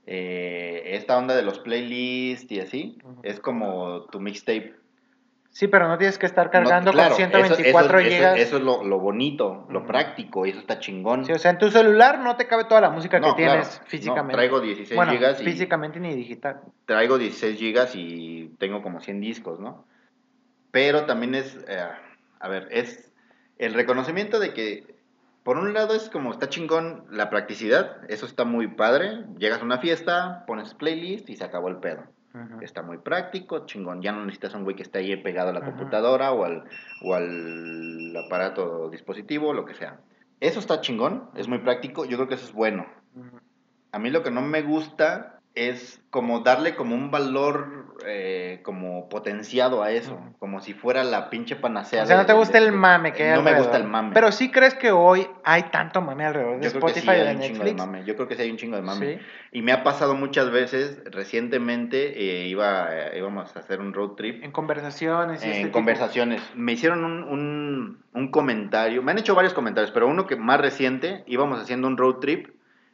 [0.06, 3.20] Eh, esta onda de los playlists y así, Ujú.
[3.22, 4.74] es como tu mixtape.
[5.50, 8.38] Sí, pero no tienes que estar cargando No, claro, con eso- 124 eso, eso- gigas.
[8.38, 9.86] Eso, es lo, lo bonito, lo Ujú.
[9.88, 11.24] práctico, y eso está chingón.
[11.24, 13.60] Sí, o sea, en tu celular no te cabe toda la música No, que claro,
[13.62, 14.32] tienes no, físicamente.
[14.34, 16.62] traigo 16 bueno, gigas y- físicamente ni digital.
[16.84, 19.86] traigo 16 gigas y tengo como 100 discos, ¿no?
[20.78, 21.88] Pero también es, eh,
[22.38, 23.10] a ver, es
[23.58, 24.94] el reconocimiento de que,
[25.42, 29.64] por un lado es como está chingón la practicidad, eso está muy padre, llegas a
[29.64, 32.04] una fiesta, pones playlist y se acabó el pedo.
[32.60, 35.62] Está muy práctico, chingón, ya no necesitas un güey que esté ahí pegado a la
[35.62, 36.62] computadora o al,
[37.02, 39.98] o al aparato o dispositivo, lo que sea.
[40.38, 42.86] Eso está chingón, es muy práctico, yo creo que eso es bueno.
[43.90, 49.08] A mí lo que no me gusta es como darle como un valor eh, como
[49.08, 52.04] potenciado a eso, como si fuera la pinche panacea.
[52.04, 54.12] O sea, no te gusta de- el mame que hay No me gusta el mame.
[54.14, 57.18] Pero sí crees que hoy hay tanto mame alrededor de yo creo que sí Spotify
[57.18, 58.04] y hay de un chingo de mame.
[58.04, 59.14] Yo creo que sí hay un chingo de mame.
[59.18, 59.22] Sí.
[59.52, 64.10] Y me ha pasado muchas veces, recientemente eh, iba, eh, íbamos a hacer un road
[64.12, 65.72] trip En conversaciones en este tipo.
[65.72, 66.42] conversaciones.
[66.54, 70.60] Me hicieron un, un- un comentario, me han hecho varios comentarios, pero uno que más
[70.60, 72.48] reciente, íbamos haciendo un road trip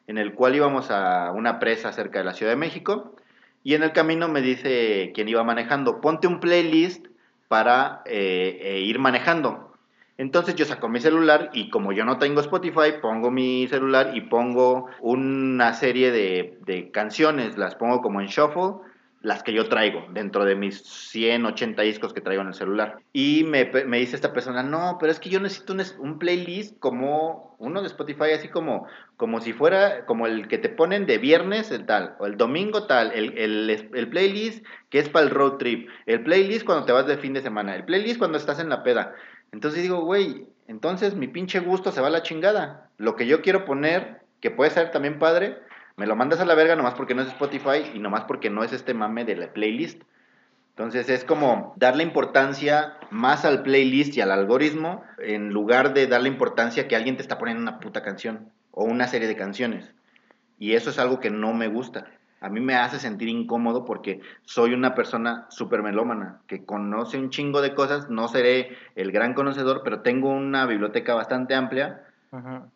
[0.07, 3.15] en el cual íbamos a una presa cerca de la Ciudad de México
[3.63, 7.07] y en el camino me dice quien iba manejando, ponte un playlist
[7.49, 9.73] para eh, eh, ir manejando.
[10.17, 14.21] Entonces yo saco mi celular y como yo no tengo Spotify, pongo mi celular y
[14.21, 18.75] pongo una serie de canciones, las pongo como en shuffle,
[19.25, 22.99] las que yo traigo dentro de mis 180 discos que traigo en el celular.
[23.15, 26.79] Y me, me dice esta persona, no, pero es que yo necesito un, un playlist
[26.79, 28.87] como uno de Spotify, así como,
[29.17, 32.87] como si fuera como el que te ponen de viernes, el tal, o el domingo
[32.87, 36.93] tal, el, el, el playlist que es para el road trip, el playlist cuando te
[36.93, 39.15] vas de fin de semana, el playlist cuando estás en la peda.
[39.53, 42.91] Entonces digo, güey, entonces mi pinche gusto se va a la chingada.
[42.99, 45.57] Lo que yo quiero poner, que puede ser también padre,
[45.97, 48.65] me lo mandas a la verga nomás porque no es Spotify y nomás porque no
[48.65, 50.03] es este mame de la playlist.
[50.71, 56.29] Entonces es como darle importancia más al playlist y al algoritmo en lugar de darle
[56.29, 59.93] importancia que alguien te está poniendo una puta canción o una serie de canciones.
[60.59, 62.07] Y eso es algo que no me gusta.
[62.41, 67.31] A mí me hace sentir incómodo porque soy una persona súper melómana, que conoce un
[67.31, 68.11] chingo de cosas.
[68.11, 72.05] No seré el gran conocedor, pero tengo una biblioteca bastante amplia.
[72.33, 72.69] Ujú.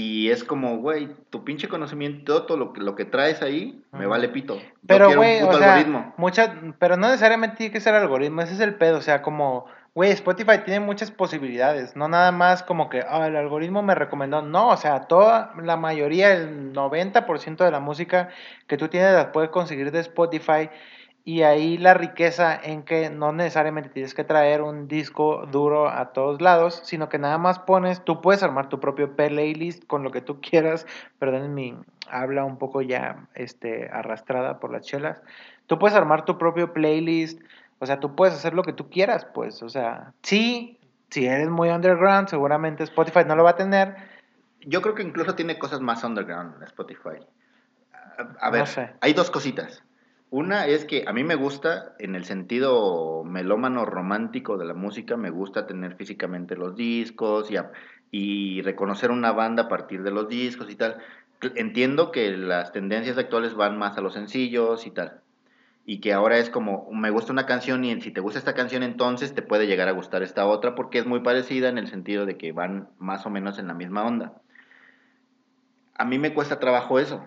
[0.00, 4.06] Y es como, güey, tu pinche conocimiento, todo lo que, lo que traes ahí, me
[4.06, 4.56] vale pito.
[4.86, 6.14] Pero, güey, o sea, algoritmo.
[6.16, 9.64] mucha- pero no necesariamente tiene que ser algoritmo, ese es el pedo, o sea, como,
[9.96, 14.40] güey, Spotify tiene muchas posibilidades, no nada más como que, ah, el algoritmo me recomendó,
[14.40, 18.28] no, o sea, toda la mayoría, el 90% de la música
[18.68, 20.70] que tú tienes la puedes conseguir de Spotify
[21.28, 26.14] y ahí la riqueza en que no necesariamente tienes que traer un disco duro a
[26.14, 30.10] todos lados, sino que nada más pones, tú puedes armar tu propio playlist con lo
[30.10, 30.86] que tú quieras,
[31.18, 31.76] perdón mi
[32.10, 35.20] habla un poco ya este, arrastrada por las chelas,
[35.66, 37.42] tú puedes armar tu propio playlist,
[37.78, 40.78] o sea, tú puedes hacer lo que tú quieras, pues, o sea, sí,
[41.10, 43.96] si eres muy underground, seguramente Spotify no lo va a tener.
[44.62, 47.18] Yo creo que incluso tiene cosas más underground en Spotify.
[47.92, 48.94] A, a No ver, sé.
[49.02, 49.84] hay dos cositas.
[50.30, 55.16] Una es que a mí me gusta, en el sentido melómano romántico de la música,
[55.16, 57.56] me gusta tener físicamente los discos y,
[58.10, 60.98] y reconocer una banda a partir de los discos y tal.
[61.54, 65.22] Entiendo que las tendencias actuales van más a los sencillos y tal.
[65.86, 68.82] Y que ahora es como, me gusta una canción y si te gusta esta canción
[68.82, 72.26] entonces te puede llegar a gustar esta otra porque es muy parecida en el sentido
[72.26, 74.34] de que van más o menos en la misma onda.
[75.94, 77.26] A mí me cuesta trabajo eso.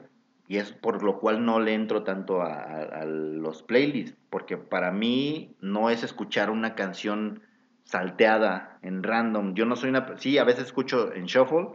[0.52, 4.58] Y es por lo cual no le entro tanto a, a- a los playlists, porque
[4.58, 7.40] para mí no es escuchar una canción
[7.86, 9.54] salteada en random.
[9.54, 10.18] Yo no soy una...
[10.18, 11.70] Sí, a veces escucho en shuffle,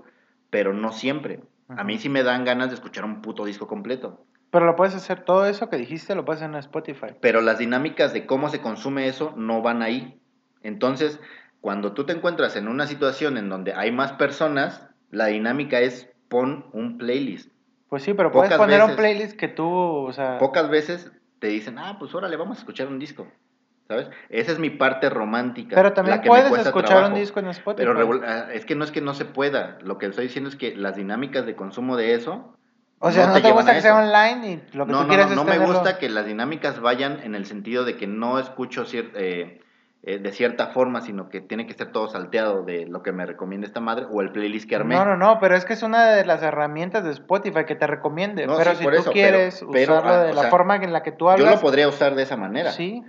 [0.51, 1.41] pero no siempre.
[1.69, 4.23] A mí sí me dan ganas de escuchar un puto disco completo.
[4.51, 7.07] Pero lo puedes hacer, todo eso que dijiste lo puedes hacer en Spotify.
[7.23, 10.21] Pero las dinámicas de cómo se consume eso no van ahí.
[10.63, 11.19] Entonces,
[11.63, 16.11] cuando tú te encuentras en una situación en donde hay más personas, la dinámica es
[16.29, 17.56] pon un playlist.
[17.89, 21.11] Pues sí, pero puedes Pocas poner un veces- playlist que tú, o sea, pocas veces
[21.39, 23.27] te dicen, ah, pues órale, vamos a escuchar un disco.
[23.89, 24.09] ¿Sabes?
[24.31, 25.77] Esa es mi parte romántica.
[25.77, 27.15] pero también me puedes escuchar trabajo.
[27.15, 27.87] un disco en Spotify.
[27.87, 29.79] Pero ah, es que no es que no se pueda.
[29.83, 32.57] Lo que estoy diciendo es que las dinámicas de consumo de eso.
[32.99, 35.03] o sea, no, te, llevan gusta a que sea online y lo que No, tú
[35.05, 37.85] no, quieres no, es no me tenerlo- gusta que las dinámicas vayan en el sentido
[37.85, 39.61] de que no escucho cier- eh,
[40.03, 43.27] eh, de cierta forma, sino que tiene que ser todo salteado de lo que me
[43.27, 44.95] recomienda esta madre o el playlist que armé.
[44.95, 47.87] No, no, no, pero es que es una de las herramientas de Spotify que te
[47.87, 48.47] recomiende.
[48.47, 50.77] No, pero sí, si tú eso, quieres pero- pero, usarlo ah, de la sea, forma
[50.77, 52.71] en la que tú Yo hablas, lo podría usar de esa manera.
[52.73, 53.03] sí.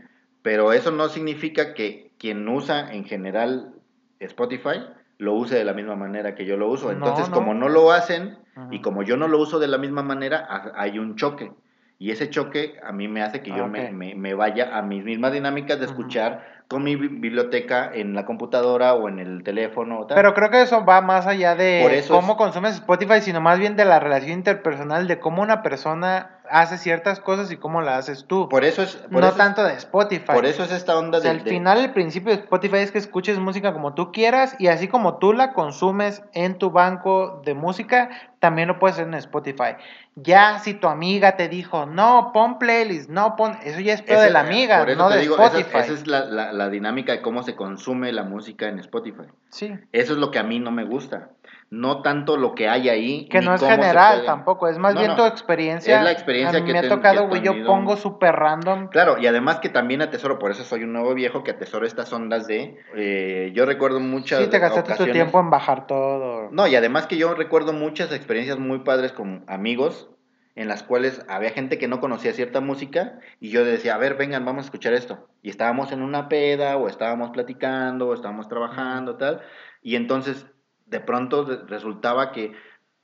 [0.44, 3.74] Pero eso no significa que quien usa en general
[4.20, 4.86] Spotify
[5.18, 6.92] lo use de la misma manera que yo lo uso.
[6.92, 7.36] Entonces, no.
[7.36, 8.38] como no lo hacen
[8.72, 11.52] y como yo no lo uso de la misma manera, ha- hay un choque.
[12.00, 14.82] Y ese choque a mí me hace que yo Ah, me, me- me vaya a
[14.84, 19.44] mis mismas dinámicas de escuchar con mi bi- biblioteca en la computadora o en el
[19.44, 20.00] teléfono.
[20.00, 20.16] o tal.
[20.16, 21.80] Pero creo que eso va más allá de
[22.10, 26.37] cómo es- consumes Spotify, sino más bien de la relación interpersonal, de cómo una persona
[26.50, 28.48] hace ciertas cosas y cómo las haces tú.
[28.50, 28.96] Por eso es...
[28.96, 30.34] Por no eso tanto de Spotify.
[30.34, 31.40] por eso es esta onda O sea, de...
[31.40, 34.68] al de- final, el principio de Spotify es que escuches música como tú quieras y
[34.68, 38.10] así como tú la consumes en tu banco de música,
[38.40, 39.76] también lo puedes hacer en Spotify.
[40.16, 44.22] Ya si tu amiga te dijo, no, pon playlist, no pon, eso ya es pedo
[44.22, 45.78] de la amiga, por eso no te de digo, esa- Spotify.
[45.80, 49.24] esa es la, la- la dinámica de cómo se consume la música en Spotify.
[49.50, 51.30] Sí, Eso es lo que a mí no me gusta.
[51.70, 53.28] No tanto lo que hay ahí.
[53.28, 55.18] que no es general tampoco, es más No, bien no.
[55.18, 55.98] tu experiencia.
[55.98, 58.88] Es la experiencia a mí que me ha tocado, güey, yo pongo súper random.
[58.88, 62.14] Claro, y además que también atesoro, por eso soy un nuevo viejo que atesoro estas
[62.14, 62.78] ondas de.
[62.96, 64.40] eh, yo recuerdo muchas.
[64.44, 66.50] Sí, te gastaste tu tiempo en bajar todo.
[66.52, 70.10] No, y además que yo recuerdo muchas experiencias muy padres con amigos
[70.56, 74.16] en las cuales había gente que no conocía cierta música y yo decía, a ver,
[74.16, 75.28] vengan, vamos a escuchar esto.
[75.44, 79.42] Y estábamos en una peda o estábamos platicando o estábamos trabajando, tal.
[79.84, 80.48] Y entonces,
[80.88, 82.54] de pronto re- resultaba que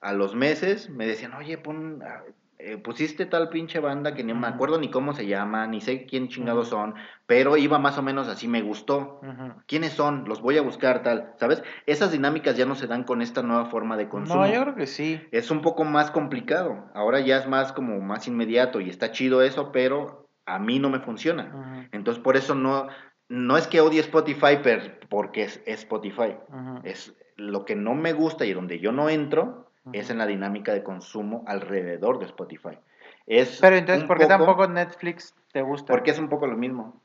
[0.01, 2.23] a los meses me decían, oye, pon, ah,
[2.59, 6.05] eh, pusiste tal pinche banda que ni me acuerdo ni cómo se llama, ni sé
[6.05, 6.95] quién chingados son,
[7.25, 9.19] pero iba más o menos así, me gustó.
[9.67, 10.25] ¿Quiénes son?
[10.27, 11.63] Los voy a buscar, tal, ¿sabes?
[11.85, 14.45] Esas dinámicas ya no se dan con esta nueva forma de consumo.
[14.45, 15.21] No, yo creo que sí.
[15.31, 16.89] Es un poco más complicado.
[16.93, 20.89] Ahora ya es más como más inmediato y está chido eso, pero a mí no
[20.89, 21.87] me funciona.
[21.91, 22.87] Entonces por eso no,
[23.29, 26.35] no es que odie Spotify per- porque es, es Spotify.
[26.83, 30.73] Es lo que no me gusta y donde yo no entro es en la dinámica
[30.73, 32.77] de consumo alrededor de Spotify.
[33.27, 35.91] Es Pero entonces, ¿por qué poco- tampoco Netflix te gusta?
[35.91, 37.01] porque es un poco lo mismo.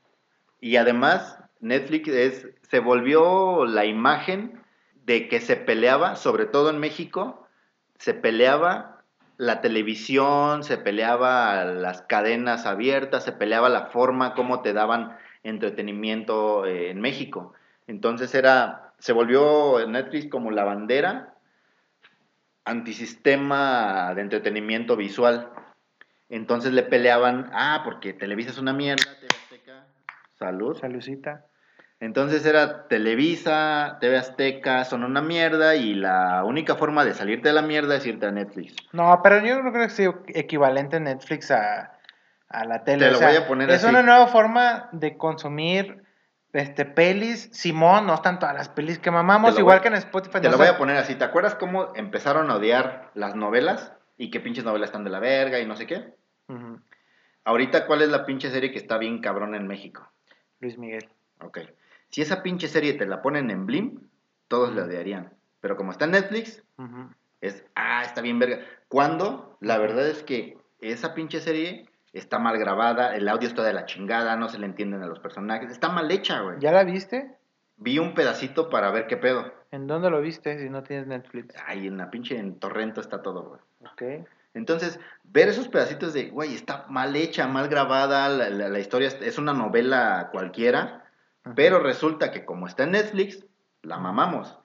[0.61, 4.61] Y además, Netflix es, se volvió la imagen
[5.05, 7.45] de que se peleaba, sobre todo en México,
[7.97, 9.01] se peleaba
[9.37, 16.65] la televisión, se peleaba las cadenas abiertas, se peleaba la forma como te daban entretenimiento
[16.65, 17.53] eh, en México.
[17.87, 21.33] Entonces era, se volvió Netflix como la bandera
[22.65, 25.49] antisistema de entretenimiento visual.
[26.29, 29.85] Entonces le peleaban, ah, porque Televisa es una mierda, TV Azteca,
[30.37, 30.77] salud.
[30.77, 31.45] Salucita.
[31.99, 37.55] Entonces era Televisa, TV Azteca, son una mierda y la única forma de salirte de
[37.55, 38.75] la mierda es irte a Netflix.
[38.93, 41.97] No, pero yo no creo que sea equivalente Netflix a,
[42.47, 42.99] a la tele.
[43.05, 43.87] Te o lo sea, voy a poner es así.
[43.87, 46.03] una nueva forma de consumir
[46.53, 47.49] este pelis.
[47.51, 50.39] Simón, no están todas las pelis que mamamos, igual voy- que en Spotify.
[50.41, 53.35] Te no lo sé- voy a poner así, ¿te acuerdas cómo empezaron a odiar las
[53.35, 53.93] novelas?
[54.17, 56.13] Y que pinches novelas están de la verga y no sé qué.
[57.45, 60.11] Ahorita, ¿cuál es la pinche serie que está bien cabrón en México?
[60.59, 61.07] Luis Miguel.
[61.41, 61.59] Ok.
[62.09, 64.01] Si esa pinche serie te la ponen en Blim,
[64.47, 65.33] todos la odiarían.
[65.61, 66.63] Pero como está en Netflix,
[67.41, 68.59] es, ah, está bien verga.
[68.87, 73.73] Cuando la verdad es que esa pinche serie está mal grabada, el audio está de
[73.73, 76.57] la chingada, no se le entienden a los personajes, está mal hecha, güey.
[76.59, 77.35] ¿Ya la viste?
[77.77, 79.53] Vi un pedacito para ver qué pedo.
[79.71, 81.55] ¿En dónde lo viste si no tienes Netflix?
[81.65, 83.61] Ay, en la pinche en Torrento está todo, güey.
[83.91, 84.27] Ok.
[84.55, 89.07] Entonces, ver esos pedacitos de, güey, está mal hecha, mal grabada, la, la- la historia
[89.07, 91.05] es- una novela cualquiera,
[91.55, 93.45] pero resulta que como está en Netflix,
[93.83, 94.57] la mamamos.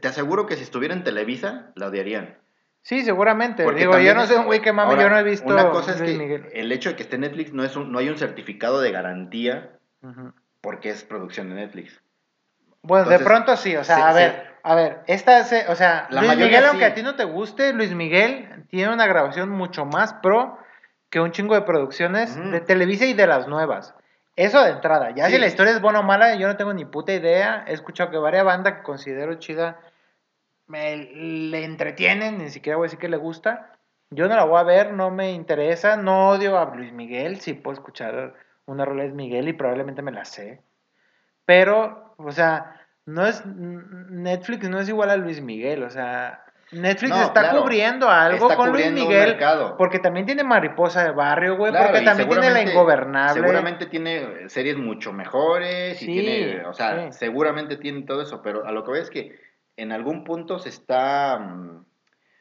[0.00, 2.38] Te aseguro que si estuviera en Televisa, la odiarían.
[2.82, 3.62] Sí, seguramente.
[3.64, 5.92] Porque Digo, yo no soy un güey que mame, yo no he visto Una cosa
[5.92, 6.48] es que Miguel.
[6.52, 9.70] el hecho de que esté Netflix no, es un- no hay un certificado de garantía
[10.60, 12.00] porque es producción de Netflix.
[12.82, 16.08] Bueno, de Entonces, pronto sí, o sea, se- a ver, a ver, esta o sea,
[16.10, 16.66] La Luis Miguel, sí.
[16.68, 20.58] aunque a ti no te guste, Luis Miguel tiene una grabación mucho más pro
[21.08, 23.94] que un chingo de producciones de Televisa y de las nuevas.
[24.34, 25.10] Eso de entrada.
[25.14, 25.34] Ya Sí.
[25.34, 27.64] si la historia es buena o mala, yo no tengo ni puta idea.
[27.68, 29.78] He escuchado que varias bandas que considero chida
[30.66, 33.72] me le entretienen, ni siquiera voy a decir que le gusta.
[34.10, 37.54] Yo no la voy a ver, no me interesa, no odio a Luis Miguel, sí
[37.54, 38.34] puedo escuchar
[38.66, 40.60] una rola de Luis Miguel y probablemente me la sé.
[41.44, 47.10] Pero, o sea, no es Netflix no es igual a Luis Miguel, o sea, Netflix
[47.10, 47.62] No, está claro.
[47.62, 49.36] cubriendo algo Está con Luis cubriendo Miguel
[49.76, 53.40] porque también tiene Mariposa de Barrio, güey, Claro, porque también tiene La Ingobernable.
[53.40, 57.18] Seguramente tiene series mucho mejores y Sí, tiene, o sea, sí.
[57.18, 59.38] seguramente tiene todo eso, pero a lo que voy es que
[59.76, 61.84] en algún punto se está mm,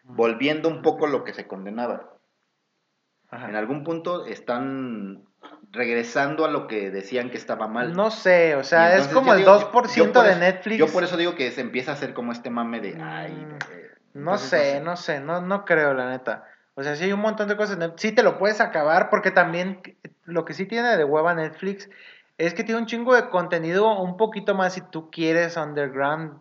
[0.03, 2.09] volviendo un poco lo que se condenaba.
[3.29, 3.47] Ajá.
[3.49, 5.23] En algún punto están
[5.71, 7.93] regresando a lo que decían que estaba mal.
[7.93, 10.77] No sé, o sea, es como el digo, 2% yo- yo por de eso- Netflix.
[10.77, 13.53] Yo por eso digo que se empieza a hacer como este mame de, ay, Mm,
[13.71, 16.43] eh, No entonces, sé, no sé, no, no creo, la neta.
[16.75, 17.77] O sea, sí hay un montón de cosas.
[17.95, 19.81] Sí te lo puedes acabar, porque también
[20.25, 21.89] lo que sí tiene de hueva Netflix
[22.37, 26.33] es que tiene un chingo de contenido un poquito más si tú quieres underground,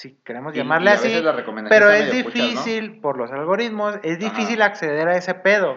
[0.00, 1.22] si queremos Y- llamarle y así.
[1.68, 2.44] Pero es medio puchas, ¿no?
[2.50, 4.30] difícil, por los algoritmos, es Ajá.
[4.30, 5.76] difícil acceder a ese pedo.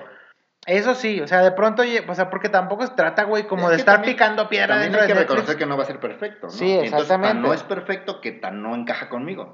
[0.65, 3.71] Eso sí, o sea, de pronto, o sea, porque tampoco se trata, güey, como Es
[3.71, 5.87] de estar también- picando piedra También dentro hay que de reconocer que no va a
[5.87, 6.51] ser perfecto, ¿no?
[6.53, 7.47] Sí, Y entonces, tan exactamente.
[7.47, 9.53] no es perfecto que tan no encaja conmigo.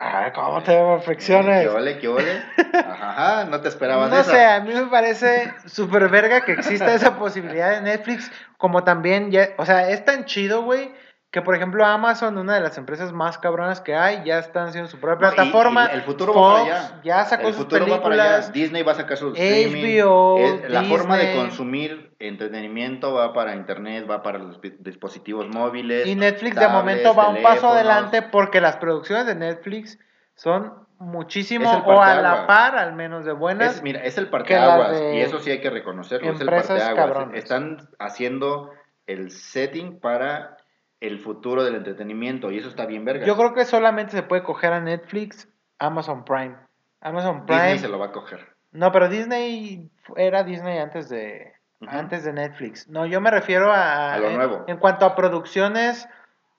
[0.00, 1.62] Ay, ¿cómo te perfecciones?
[1.62, 2.42] ¿Qué ole, qué ole?
[2.74, 4.30] Ajá, ajá, no te esperabas No esa.
[4.30, 9.30] sé, a mí me parece súper verga que exista esa posibilidad de Netflix, como también
[9.32, 10.92] ya, o sea, es tan chido, güey,
[11.30, 14.88] que por ejemplo Amazon, una de las empresas más cabronas que hay, ya están haciendo
[14.90, 15.88] su propia y- plataforma.
[15.92, 17.00] y el futuro Fox va para allá.
[17.04, 18.22] ya sacó el sus futuro va para allá.
[18.24, 18.52] películas.
[18.52, 19.82] Disney va a sacar su streaming.
[20.00, 25.48] HBO, Es- la forma de consumir entretenimiento va para internet, va para los di- dispositivos
[25.48, 26.06] móviles.
[26.06, 29.98] Y Netflix de momento va un paso adelante porque las producciones de Netflix
[30.34, 33.76] son muchísimo o a la par, al menos de buenas.
[33.76, 37.28] Es, mira, es el parteaguas y eso sí hay que reconocerlo, es el parteaguas.
[37.34, 38.70] Están haciendo
[39.06, 40.57] el setting para
[41.00, 43.24] el futuro del entretenimiento y eso está bien verga.
[43.26, 45.48] Yo creo que solamente se puede coger a Netflix,
[45.78, 46.56] Amazon Prime.
[47.00, 47.62] Amazon Prime.
[47.62, 48.46] Disney se lo va a coger.
[48.72, 51.52] No, pero Disney era Disney antes de
[51.86, 52.88] antes de Netflix.
[52.88, 54.64] No, yo me refiero a, A lo en, nuevo.
[54.66, 56.08] en cuanto a producciones,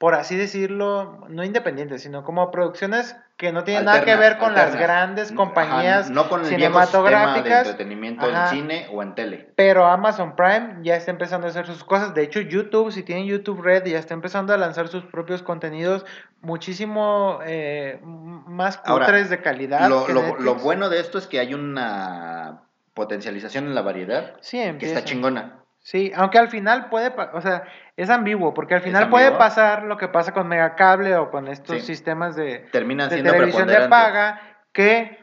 [0.00, 4.54] por así decirlo, no independientes, sino como producciones que no tienen nada que ver con
[4.54, 7.66] las grandes Ajá, compañías no con el sistema de cinematográficas.
[7.66, 8.44] entretenimiento Ajá.
[8.44, 9.52] en cine o en tele.
[9.56, 12.14] Pero Amazon Prime ya está empezando a hacer sus cosas.
[12.14, 16.06] De hecho, YouTube, si tienen YouTube Red, ya está empezando a lanzar sus propios contenidos
[16.40, 19.86] muchísimo eh, más cutres de calidad.
[19.90, 22.62] Lo, bueno de esto es que hay una
[22.94, 25.59] potencialización en la variedad Sí, que está chingona.
[25.82, 27.64] Sí, aunque al final puede, o sea,
[27.96, 31.48] es ambiguo, porque al ¿Es final puede pasar lo que pasa con Megacable o con
[31.48, 31.86] estos Sí.
[31.86, 34.40] sistemas de, Terminan de siendo televisión de paga,
[34.72, 35.18] que,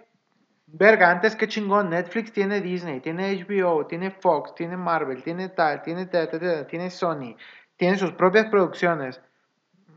[0.66, 5.84] verga, antes que chingón, Netflix tiene Disney, tiene HBO, tiene Fox, tiene Marvel, tiene tal,
[5.84, 7.36] tiene tal, tal, tal, tiene Sony,
[7.78, 9.22] tiene sus propias producciones.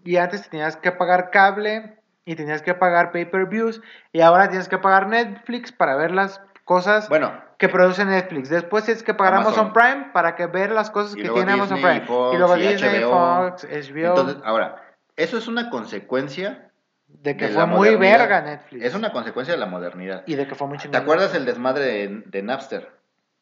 [0.05, 1.97] Y antes tenías que pagar cable
[2.27, 3.81] y tenías que pagar pay-per-views
[4.13, 6.41] y ahora tienes que pagar Netflix para ver las
[6.71, 8.49] cosas Bueno, que produce Netflix.
[8.49, 9.73] Después tienes que pagar Amazon.
[9.73, 12.05] Prime para que ver las cosas que tiene Amazon Prime.
[12.05, 13.03] Y luego Disney.
[13.03, 14.07] Fox, HBO.
[14.07, 14.81] entonces, ahora,
[15.17, 16.71] eso es una consecuencia
[17.09, 18.85] de que de fue muy verga Netflix.
[18.85, 20.23] Es una consecuencia de la modernidad.
[20.27, 20.93] Y de que fue muy chingón.
[20.93, 22.89] ¿Te acuerdas el desmadre de, de Napster?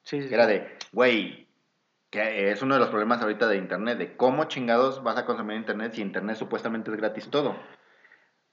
[0.05, 1.49] Sí, sí, era de, güey,
[2.09, 5.59] que es uno de los problemas ahorita de Internet, de cómo chingados vas a consumir
[5.59, 7.57] Internet si Internet supuestamente es gratis todo.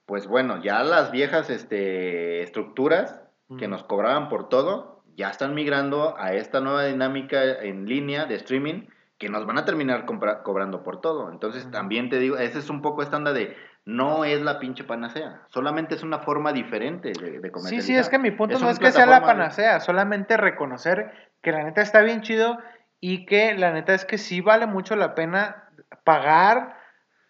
[0.04, 3.22] Pues bueno, ya las viejas este, estructuras
[3.58, 8.34] que nos cobraban por todo, ya están migrando a esta nueva dinámica en línea de
[8.34, 8.86] streaming
[9.18, 11.30] que nos van a terminar cobrando por todo.
[11.30, 13.56] Entonces también te digo, ese es un poco esta onda de
[13.86, 17.86] no es la pinche panacea, solamente es una forma diferente de, de Sí, comercializar.
[17.86, 21.12] sí, es que mi punto Es no es que sea la de- panacea, solamente reconocer
[21.40, 22.58] que la neta está bien chido
[23.00, 25.70] y que la neta es que sí vale mucho la pena
[26.02, 26.76] pagar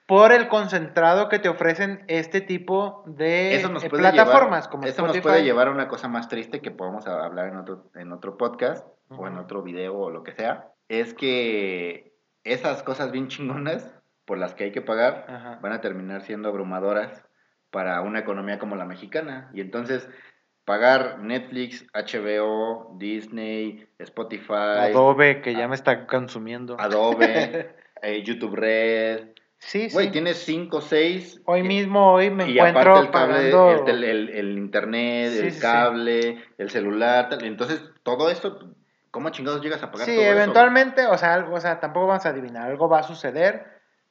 [0.07, 4.71] por el concentrado que te ofrecen este tipo de Eso nos eh, puede plataformas llevar,
[4.71, 7.57] como eso nos puede llevar a una cosa más triste que podamos a- hablar en
[7.57, 10.69] otro, en otro podcast o en otro video o lo que sea.
[10.89, 12.13] Es que
[12.45, 13.93] esas cosas bien chingonas
[14.25, 17.25] por las que hay que pagar van a terminar siendo abrumadoras
[17.71, 19.51] para una economía como la mexicana.
[19.53, 20.09] Y entonces
[20.65, 26.77] pagar Netflix, HBO, Disney, Spotify, Adobe, que ya me está consumiendo.
[26.81, 29.29] Adobe, eh, YouTube Red.
[29.59, 30.13] Sí, Güey, sí.
[30.13, 31.41] tienes 5, 6.
[31.47, 33.71] Hoy mismo, hoy me y encuentro aparte el cable, pagando...
[33.73, 35.61] el, tel- el- el internet, Sí, el sí.
[35.61, 38.59] cable, el celular, entonces todo eso,
[39.11, 40.33] ¿cómo chingados llegas a pagar Sí, todo eso?
[40.33, 43.67] eventualmente, o sea, algo- o sea, tampoco vamos a adivinar, algo va a suceder.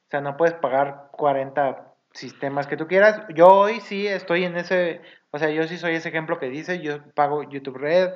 [0.06, 3.22] O sea, no puedes pagar 40 sistemas que tú quieras.
[3.34, 5.00] Yo hoy sí estoy en ese,
[5.30, 8.10] o sea, yo sí soy ese ejemplo que dice, yo pago YouTube Red,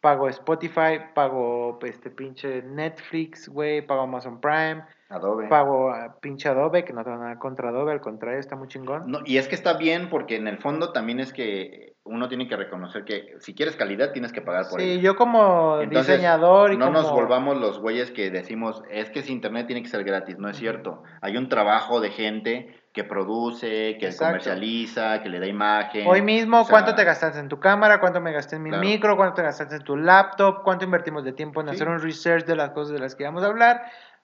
[0.00, 4.82] pago Spotify, pago este pinche Netflix, güey, pago Amazon Prime,
[5.12, 5.48] Adobe.
[5.48, 9.10] pago a pinche Adobe, que no tengo nada contra Adobe, al contrario, está muy chingón.
[9.10, 12.48] No, y es que está bien porque en el fondo también es que uno tiene
[12.48, 15.00] que reconocer que si quieres calidad tienes que pagar por Sí, ello.
[15.02, 16.98] yo como Entonces, diseñador y no como...
[17.00, 20.48] nos volvamos los güeyes que decimos, es que si internet tiene que ser gratis, no
[20.48, 21.04] es cierto.
[21.20, 24.26] Hay un trabajo de gente que produce, que Exacto.
[24.26, 26.06] comercializa, que le da imagen.
[26.06, 28.00] Hoy mismo, O sea, ¿cuánto te gastaste en tu cámara?
[28.00, 28.84] ¿Cuánto me gasté en mi Claro.
[28.84, 29.16] micro?
[29.16, 30.62] ¿Cuánto te gastaste en tu laptop?
[30.64, 31.74] ¿Cuánto invertimos de tiempo en Sí.
[31.76, 33.82] hacer un research de las cosas de las que vamos a hablar?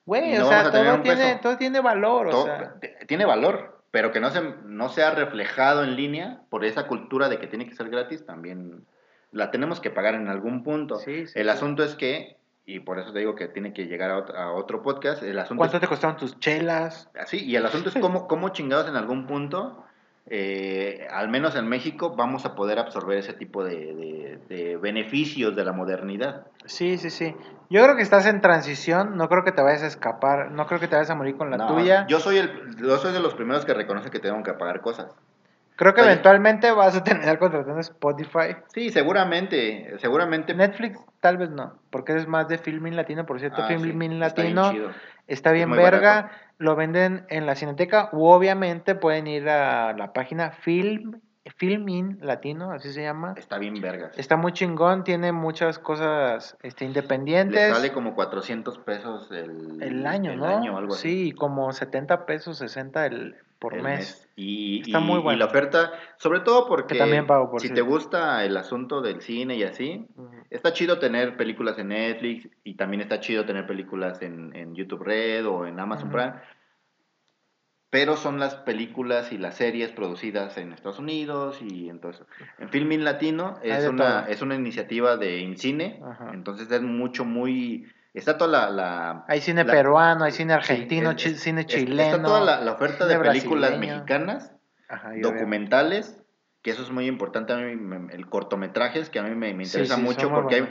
[0.09, 2.77] Güey, o sea, todo tiene, todo tiene valor, o sea.
[3.07, 7.39] tiene valor, pero que no, se, no sea reflejado en línea por esa cultura de
[7.39, 8.87] que tiene que ser gratis, también
[9.33, 10.97] la tenemos que pagar en algún punto.
[10.97, 11.51] Sí, sí, el sí.
[11.51, 14.53] asunto es que, y por eso te digo que tiene que llegar a otro, a
[14.55, 17.11] otro podcast, el asunto ¿Cuánto es, te costaron tus chelas?
[17.21, 19.85] así, y el asunto es cómo, cómo chingados en algún punto,
[20.31, 25.55] eh, al menos en México, vamos a poder absorber ese tipo de, de- de beneficios
[25.57, 26.47] de la modernidad.
[26.65, 27.35] Sí, sí, sí.
[27.71, 30.81] Yo creo que estás en transición, no creo que te vayas a escapar, no creo
[30.81, 32.07] que te vayas a morir con la No, tuya.
[32.09, 35.15] Yo soy, el, yo soy de los primeros que reconoce que tengo que pagar cosas.
[35.77, 36.11] Creo que Oye.
[36.11, 38.57] eventualmente vas a terminar contratando Spotify.
[38.75, 40.53] Sí, seguramente, seguramente.
[40.55, 44.19] Netflix tal vez no, porque es más de Filmin Latino, por cierto, Ah, sí, Filmin
[44.19, 44.73] Latino.
[45.29, 46.35] Está Es bien verga, barato.
[46.59, 51.21] lo venden en la Cineteca u obviamente pueden ir a la página Film,
[51.57, 53.35] Filmin Latino, así se llama.
[53.37, 54.19] Está bien vergas.
[54.19, 57.73] Está muy chingón, tiene muchas cosas este, Le independientes.
[57.75, 60.47] sale como 400 pesos el, el año, el ¿no?
[60.47, 61.29] año, algo así.
[61.29, 64.29] sí, como 70 pesos, 60 el, por mes.
[64.37, 65.39] Y, Está y- muy y bueno.
[65.41, 69.21] la oferta, sobre todo porque Que también pago, por si te gusta el asunto del
[69.21, 70.07] cine y así,
[70.51, 75.03] está chido tener películas en Netflix y también está chido tener películas en, en YouTube
[75.03, 76.11] Red o en Amazon.
[76.11, 76.35] Prime.
[77.91, 82.27] Pero son las películas y las series producidas en Estados Unidos y entonces
[82.59, 84.33] en Filmin Latino es una, todo.
[84.33, 86.01] es una iniciativa de INCINE,
[86.33, 87.87] entonces es mucho, muy...
[88.19, 88.71] Está toda la...
[88.71, 92.03] la- Hay cine la- peruano, hay cine argentino, cine chileno.
[92.17, 93.95] Está toda la, la oferta de películas brasileño.
[93.95, 94.53] mexicanas
[94.89, 96.19] Ajá, documentales,
[96.63, 99.97] que eso es muy importante a mí, me- el cortometrajes, que a mí me, interesa
[99.97, 100.69] sí, mucho porque hay-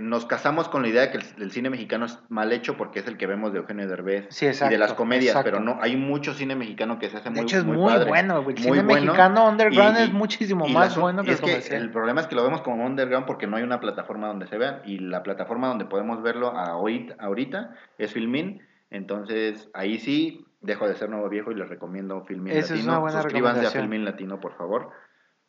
[0.00, 2.98] nos casamos con la idea de que el, el cine mexicano es mal hecho porque
[2.98, 5.50] es el que vemos de Eugenio Derbez Sí, y de las comedias, exacto.
[5.50, 8.08] pero no, hay mucho cine mexicano que se hace De muy hecho, es muy, padre,
[8.08, 8.38] bueno.
[8.38, 11.34] El muy cine bueno, mexicano underground y- es muchísimo y más la- bueno que el
[11.34, 11.82] es que comercial.
[11.82, 14.58] el problema es que lo vemos como underground porque no hay una plataforma donde se
[14.58, 20.88] vean y la plataforma donde podemos verlo ahorita, ahorita es Filmin, entonces ahí sí dejo
[20.88, 22.92] de ser nuevo viejo y les recomiendo Filmin Esa es Latino.
[22.92, 23.70] una buena Suscríbanse a.
[23.70, 24.90] Filmin Latino, por favor.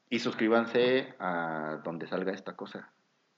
[0.10, 2.92] Y suscríbanse a donde salga esta cosa.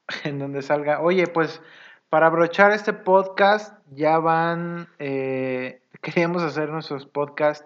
[0.24, 1.02] en donde salga.
[1.02, 1.62] Oye, pues
[2.10, 7.66] para abrochar este podcast ya van, eh, queríamos hacer nuestros podcasts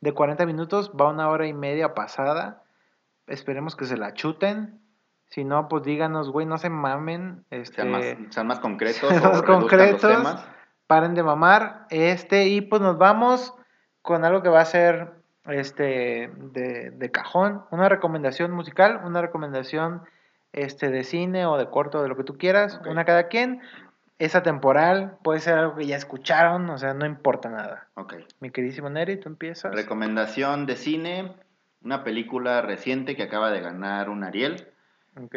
[0.00, 2.62] de 40 minutos, va una hora y media pasada.
[3.26, 4.80] Esperemos que se la chuten.
[5.30, 7.44] Si no, pues díganos, güey, no se mamen.
[7.50, 10.02] Este, Sean, más, sean más concretos sean más concretos.
[10.02, 10.46] los temas.
[10.86, 11.86] paren de mamar.
[11.90, 13.54] Este, y pues nos vamos
[14.02, 15.14] con algo que va a ser
[15.46, 20.02] este de, de cajón, una recomendación musical, una recomendación
[20.54, 23.60] este de cine o de corto, de lo que tú quieras, una cada quien.
[24.18, 27.88] Es atemporal, puede ser algo que ya escucharon, o sea, no importa nada.
[27.94, 28.14] Ok.
[28.38, 29.74] Mi queridísimo Neri, tú empiezas.
[29.74, 31.34] Recomendación de cine,
[31.82, 34.68] una película reciente que acaba de ganar un Ariel,
[35.20, 35.36] ok,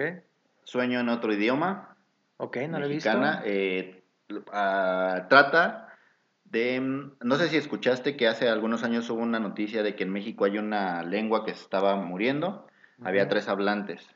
[0.63, 1.95] Sueño en otro idioma,
[2.37, 3.09] ok, no lo he visto.
[3.09, 3.41] mexicana.
[3.45, 4.03] eh,
[4.51, 5.87] ah, trata
[6.43, 10.11] de, no sé si escuchaste que hace algunos años hubo una noticia de que en
[10.11, 12.67] México hay una lengua que se estaba muriendo,
[13.01, 14.07] había tres hablantes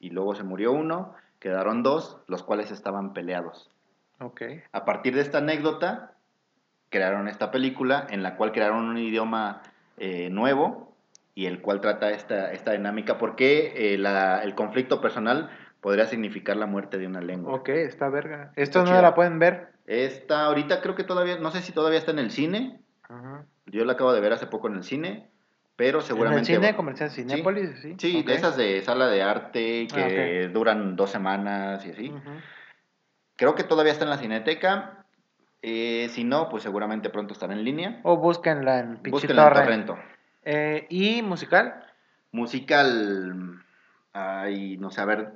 [0.00, 3.70] y luego se murió uno, quedaron dos, los cuales estaban peleados.
[4.18, 6.14] Ok, A partir de esta anécdota,
[6.88, 9.62] crearon esta película en la cual crearon un idioma
[9.96, 10.94] eh, nuevo
[11.34, 15.50] y el cual trata esta, esta dinámica porque eh, la- el conflicto personal
[15.80, 17.54] podría significar la muerte de una lengua.
[17.54, 18.52] Ok, está verga.
[18.56, 19.68] Esto no la pueden ver.
[19.86, 22.80] Esta ahorita creo que todavía, no sé si todavía está en el cine,
[23.66, 25.30] yo la acabo de ver hace poco en el cine,
[25.80, 26.52] pero seguramente...
[26.52, 27.94] En el cine comercial Cinépolis, sí.
[27.96, 32.12] Sí, de esas de sala de arte que Ah, duran dos semanas y así.
[33.36, 35.06] Creo que todavía está en la cineteca.
[35.62, 38.00] eh, si no, pues seguramente pronto estará en línea.
[38.02, 39.86] O búsquenla en Búsquenla en torrent.
[39.86, 39.98] Torrento.
[40.44, 41.82] Eh, ¿Y musical?
[42.30, 43.62] Musical.
[44.12, 45.32] Ay, no sé, a ver.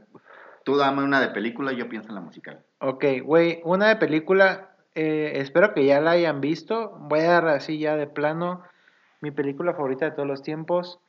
[0.62, 2.61] Tú dame una de película, yo pienso en la musical.
[2.81, 6.99] Ok, güey, una de película, eh, espero que ya la hayan visto.
[7.01, 8.62] Voy a dar así ya de plano
[9.24, 11.01] mi película favorita de todos los tiempos,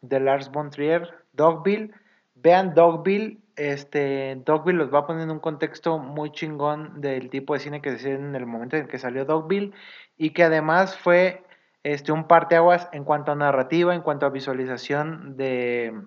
[0.00, 1.90] de Lars von Trier, Dogville.
[2.36, 7.54] Vean Dogville, este, Dogville los va a poner en un contexto muy chingón del tipo
[7.54, 9.72] de cine que se hacía en el momento en que salió Dogville
[10.16, 11.42] y que además fue
[11.82, 16.00] este, un parteaguas en cuanto a narrativa, en cuanto a visualización de,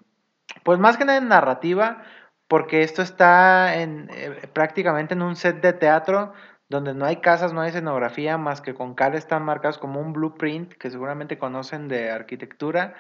[0.64, 2.04] pues más que nada en narrativa,
[2.48, 6.34] porque esto está en, eh, prácticamente en un set de teatro
[6.70, 10.14] donde no hay casas, no hay escenografía, más que con cal están marcados como un
[10.14, 12.96] blueprint que seguramente conocen de arquitectura.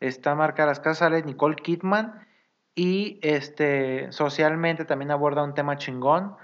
[0.00, 2.26] Está marcada las casas, sale Nicole Kidman
[2.74, 6.36] y este, socialmente también aborda un tema chingón.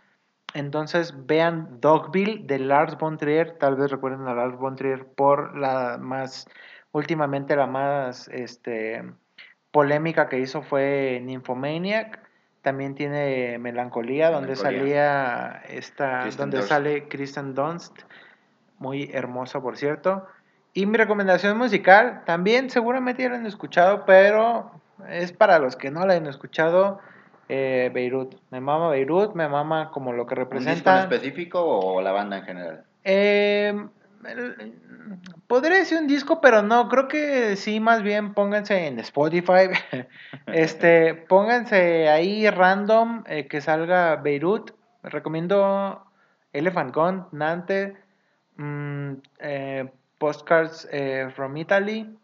[0.54, 5.56] Entonces vean Dogville de Lars von Trier, tal vez recuerden a Lars von Trier por
[5.56, 6.48] la más,
[6.92, 9.02] últimamente la más este,
[9.70, 12.25] polémica que hizo fue Nymphomaniac.
[12.66, 17.96] También tiene Melancolía, donde salía esta, Kristen donde sale Kristen Dunst,
[18.80, 20.26] muy hermosa por cierto.
[20.74, 24.72] Y mi recomendación musical, también seguramente ya la han escuchado, pero
[25.08, 26.98] es para los que no la han escuchado,
[27.48, 28.34] eh, Beirut.
[28.50, 31.00] Me mama Beirut, me mama como lo que ¿Un disco en representa.
[31.02, 32.84] específico o la banda en general?
[33.04, 33.86] Eh,
[35.46, 39.70] podría decir un disco, pero no, creo que sí, más bien pónganse en Spotify.
[40.46, 44.72] este, pónganse ahí random eh, que salga Beirut.
[45.02, 46.04] Recomiendo
[46.52, 47.96] Elephant Gun, Nante,
[48.56, 52.18] mm, eh, Postcards eh, from Italy.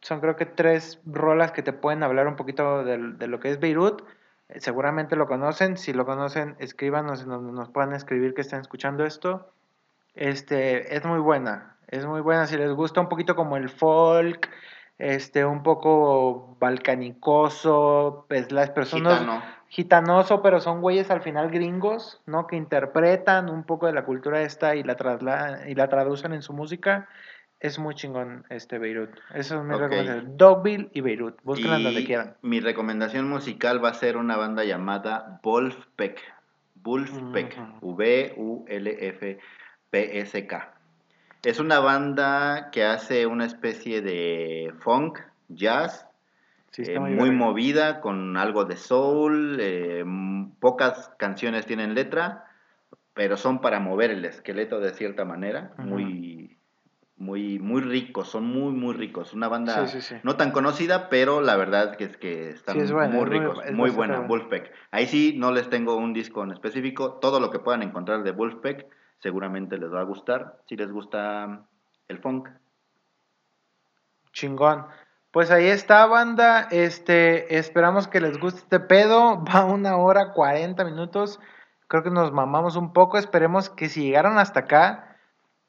[0.00, 3.60] Son creo que tres rolas que te pueden hablar un poquito de, lo que es
[3.60, 4.02] Beirut.
[4.48, 5.76] Eh, seguramente lo conocen.
[5.76, 9.52] Si lo conocen, escríbanos nos, nos puedan escribir que están escuchando esto.
[10.14, 12.46] Este, es muy buena, es muy buena.
[12.46, 14.50] Si les gusta un poquito como el folk,
[14.98, 19.42] este, un poco balcanicoso, pues las personas Gitano.
[19.68, 22.46] gitanoso, pero son güeyes al final gringos, ¿no?
[22.46, 26.42] Que interpretan un poco de la cultura esta y la trasladan y la traducen en
[26.42, 27.08] su música.
[27.58, 29.10] Es muy chingón este Beirut.
[29.34, 30.36] Eso es mi recomendación.
[30.36, 31.40] Dogville y Beirut.
[31.44, 32.36] Búsquenla donde quieran.
[32.42, 36.18] Mi recomendación musical va a ser una banda llamada Wolfpack.
[36.82, 37.56] Wolfpack.
[37.56, 37.78] Ujú.
[39.92, 40.74] V-U-L-F-P-S-K.
[41.44, 46.08] Es una banda que hace una especie de funk, jazz,
[46.70, 49.58] Sí, eh, muy, muy, movida, con algo de soul.
[49.60, 50.04] eh,
[50.58, 52.46] pocas canciones tienen letra,
[53.12, 55.74] pero son para mover el esqueleto de cierta manera.
[55.76, 56.56] Muy,
[57.18, 59.34] muy, muy ricos, son muy, muy ricos.
[59.34, 60.20] Una banda Sí, sí, sí.
[60.22, 63.38] no tan conocida, pero la verdad que es que están es buena, muy es muy-
[63.40, 64.28] ricos, es muy buena, buena.
[64.28, 64.72] Wolfpack.
[64.92, 68.30] Ahí sí no les tengo un disco en específico, todo lo que puedan encontrar de
[68.30, 68.86] Wolfpack
[69.22, 71.64] seguramente les va a gustar, si les gusta
[72.08, 72.48] el funk.
[74.32, 74.86] Chingón.
[75.30, 76.68] Pues ahí está, banda.
[76.70, 79.42] Este, esperamos que les guste este pedo.
[79.48, 81.40] Va una hora 40 minutos.
[81.86, 83.16] Creo que nos mamamos un poco.
[83.16, 85.16] Esperemos que si llegaron hasta acá,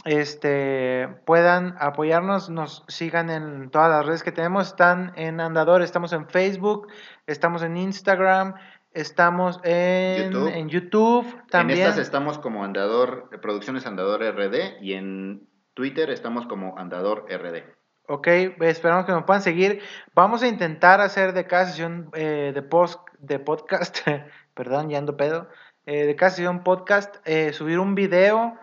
[0.06, 4.68] este, puedan apoyarnos, nos sigan en todas las redes que tenemos.
[4.68, 6.88] Están en Andador, estamos en Facebook,
[7.26, 8.56] estamos en Instagram,
[8.94, 10.52] estamos en YouTube.
[10.54, 11.80] en YouTube también.
[11.80, 17.26] En estas estamos como Andador, eh, Producciones Andador RD y en Twitter estamos como Andador
[17.30, 17.64] RD.
[18.08, 19.82] Ok, esperamos que nos puedan seguir.
[20.14, 24.00] Vamos a intentar hacer de cada sesión eh, de, post, de podcast,
[24.54, 25.48] perdón, ya ando pedo,
[25.86, 28.58] eh, de cada sesión podcast, eh, subir un video.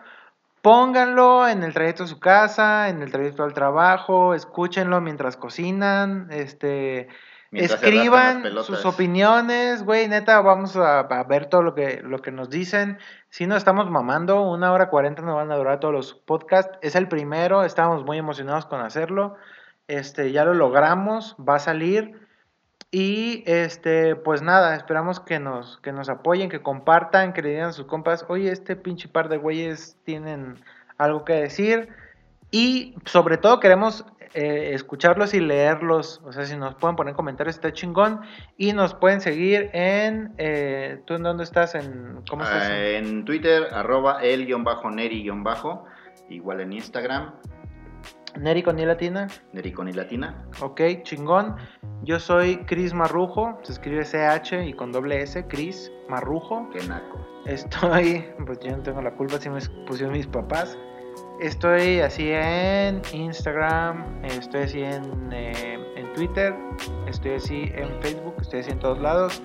[0.61, 6.27] Pónganlo en el trayecto a su casa, en el trayecto al trabajo, escúchenlo mientras cocinan,
[6.29, 7.07] este,
[7.51, 12.49] Escriban sus opiniones, güey, neta, vamos a, a ver todo lo que, lo que nos
[12.49, 12.97] dicen.
[13.29, 16.77] Si nos estamos mamando, una hora cuarenta nos van a durar todos los podcasts.
[16.81, 19.35] Es el primero, estamos muy emocionados con hacerlo.
[19.87, 22.21] Este, ya lo logramos, va a salir.
[22.89, 27.69] Y este, pues nada, esperamos que nos, que nos apoyen, que compartan, que le digan
[27.69, 30.63] a sus compas, oye, este pinche par de güeyes tienen
[30.97, 31.89] algo que decir.
[32.49, 36.21] Y sobre todo queremos eh, escucharlos y leerlos.
[36.23, 38.21] O sea, si nos pueden poner comentarios, está chingón.
[38.57, 40.33] Y nos pueden seguir en.
[40.37, 41.75] eh, ¿Tú en dónde estás?
[41.75, 42.69] En, ¿Cómo estás?
[42.69, 45.85] Ah, en Twitter, arroba el guion bajo neri guion bajo.
[46.29, 47.33] igual en Instagram,
[48.39, 49.27] Neri con I latina.
[49.51, 50.45] Nericon y Latina.
[50.61, 51.57] Ok, chingón.
[52.03, 56.69] Yo soy Cris Marrujo, se escribe CH y con doble S, Cris Marrujo.
[56.71, 57.27] Qué naco.
[57.45, 60.77] Estoy, pues yo no tengo la culpa si me pusieron mis papás.
[61.41, 66.53] Estoy así en Instagram, estoy así en, eh, en Twitter,
[67.07, 69.41] estoy así en Facebook, estoy así en todos lados.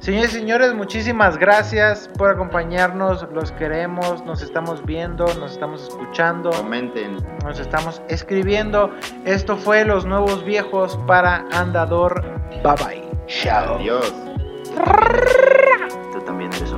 [0.00, 6.50] Señores y señores, muchísimas gracias por acompañarnos, los queremos, nos estamos viendo, nos estamos escuchando,
[6.50, 7.18] Comenten.
[7.44, 8.90] nos estamos escribiendo.
[9.24, 12.22] Esto fue Los Nuevos Viejos para Andador.
[12.64, 13.10] Bye bye.
[13.28, 13.76] Chao.
[13.76, 14.12] Adiós.
[16.12, 16.72] Tú también eres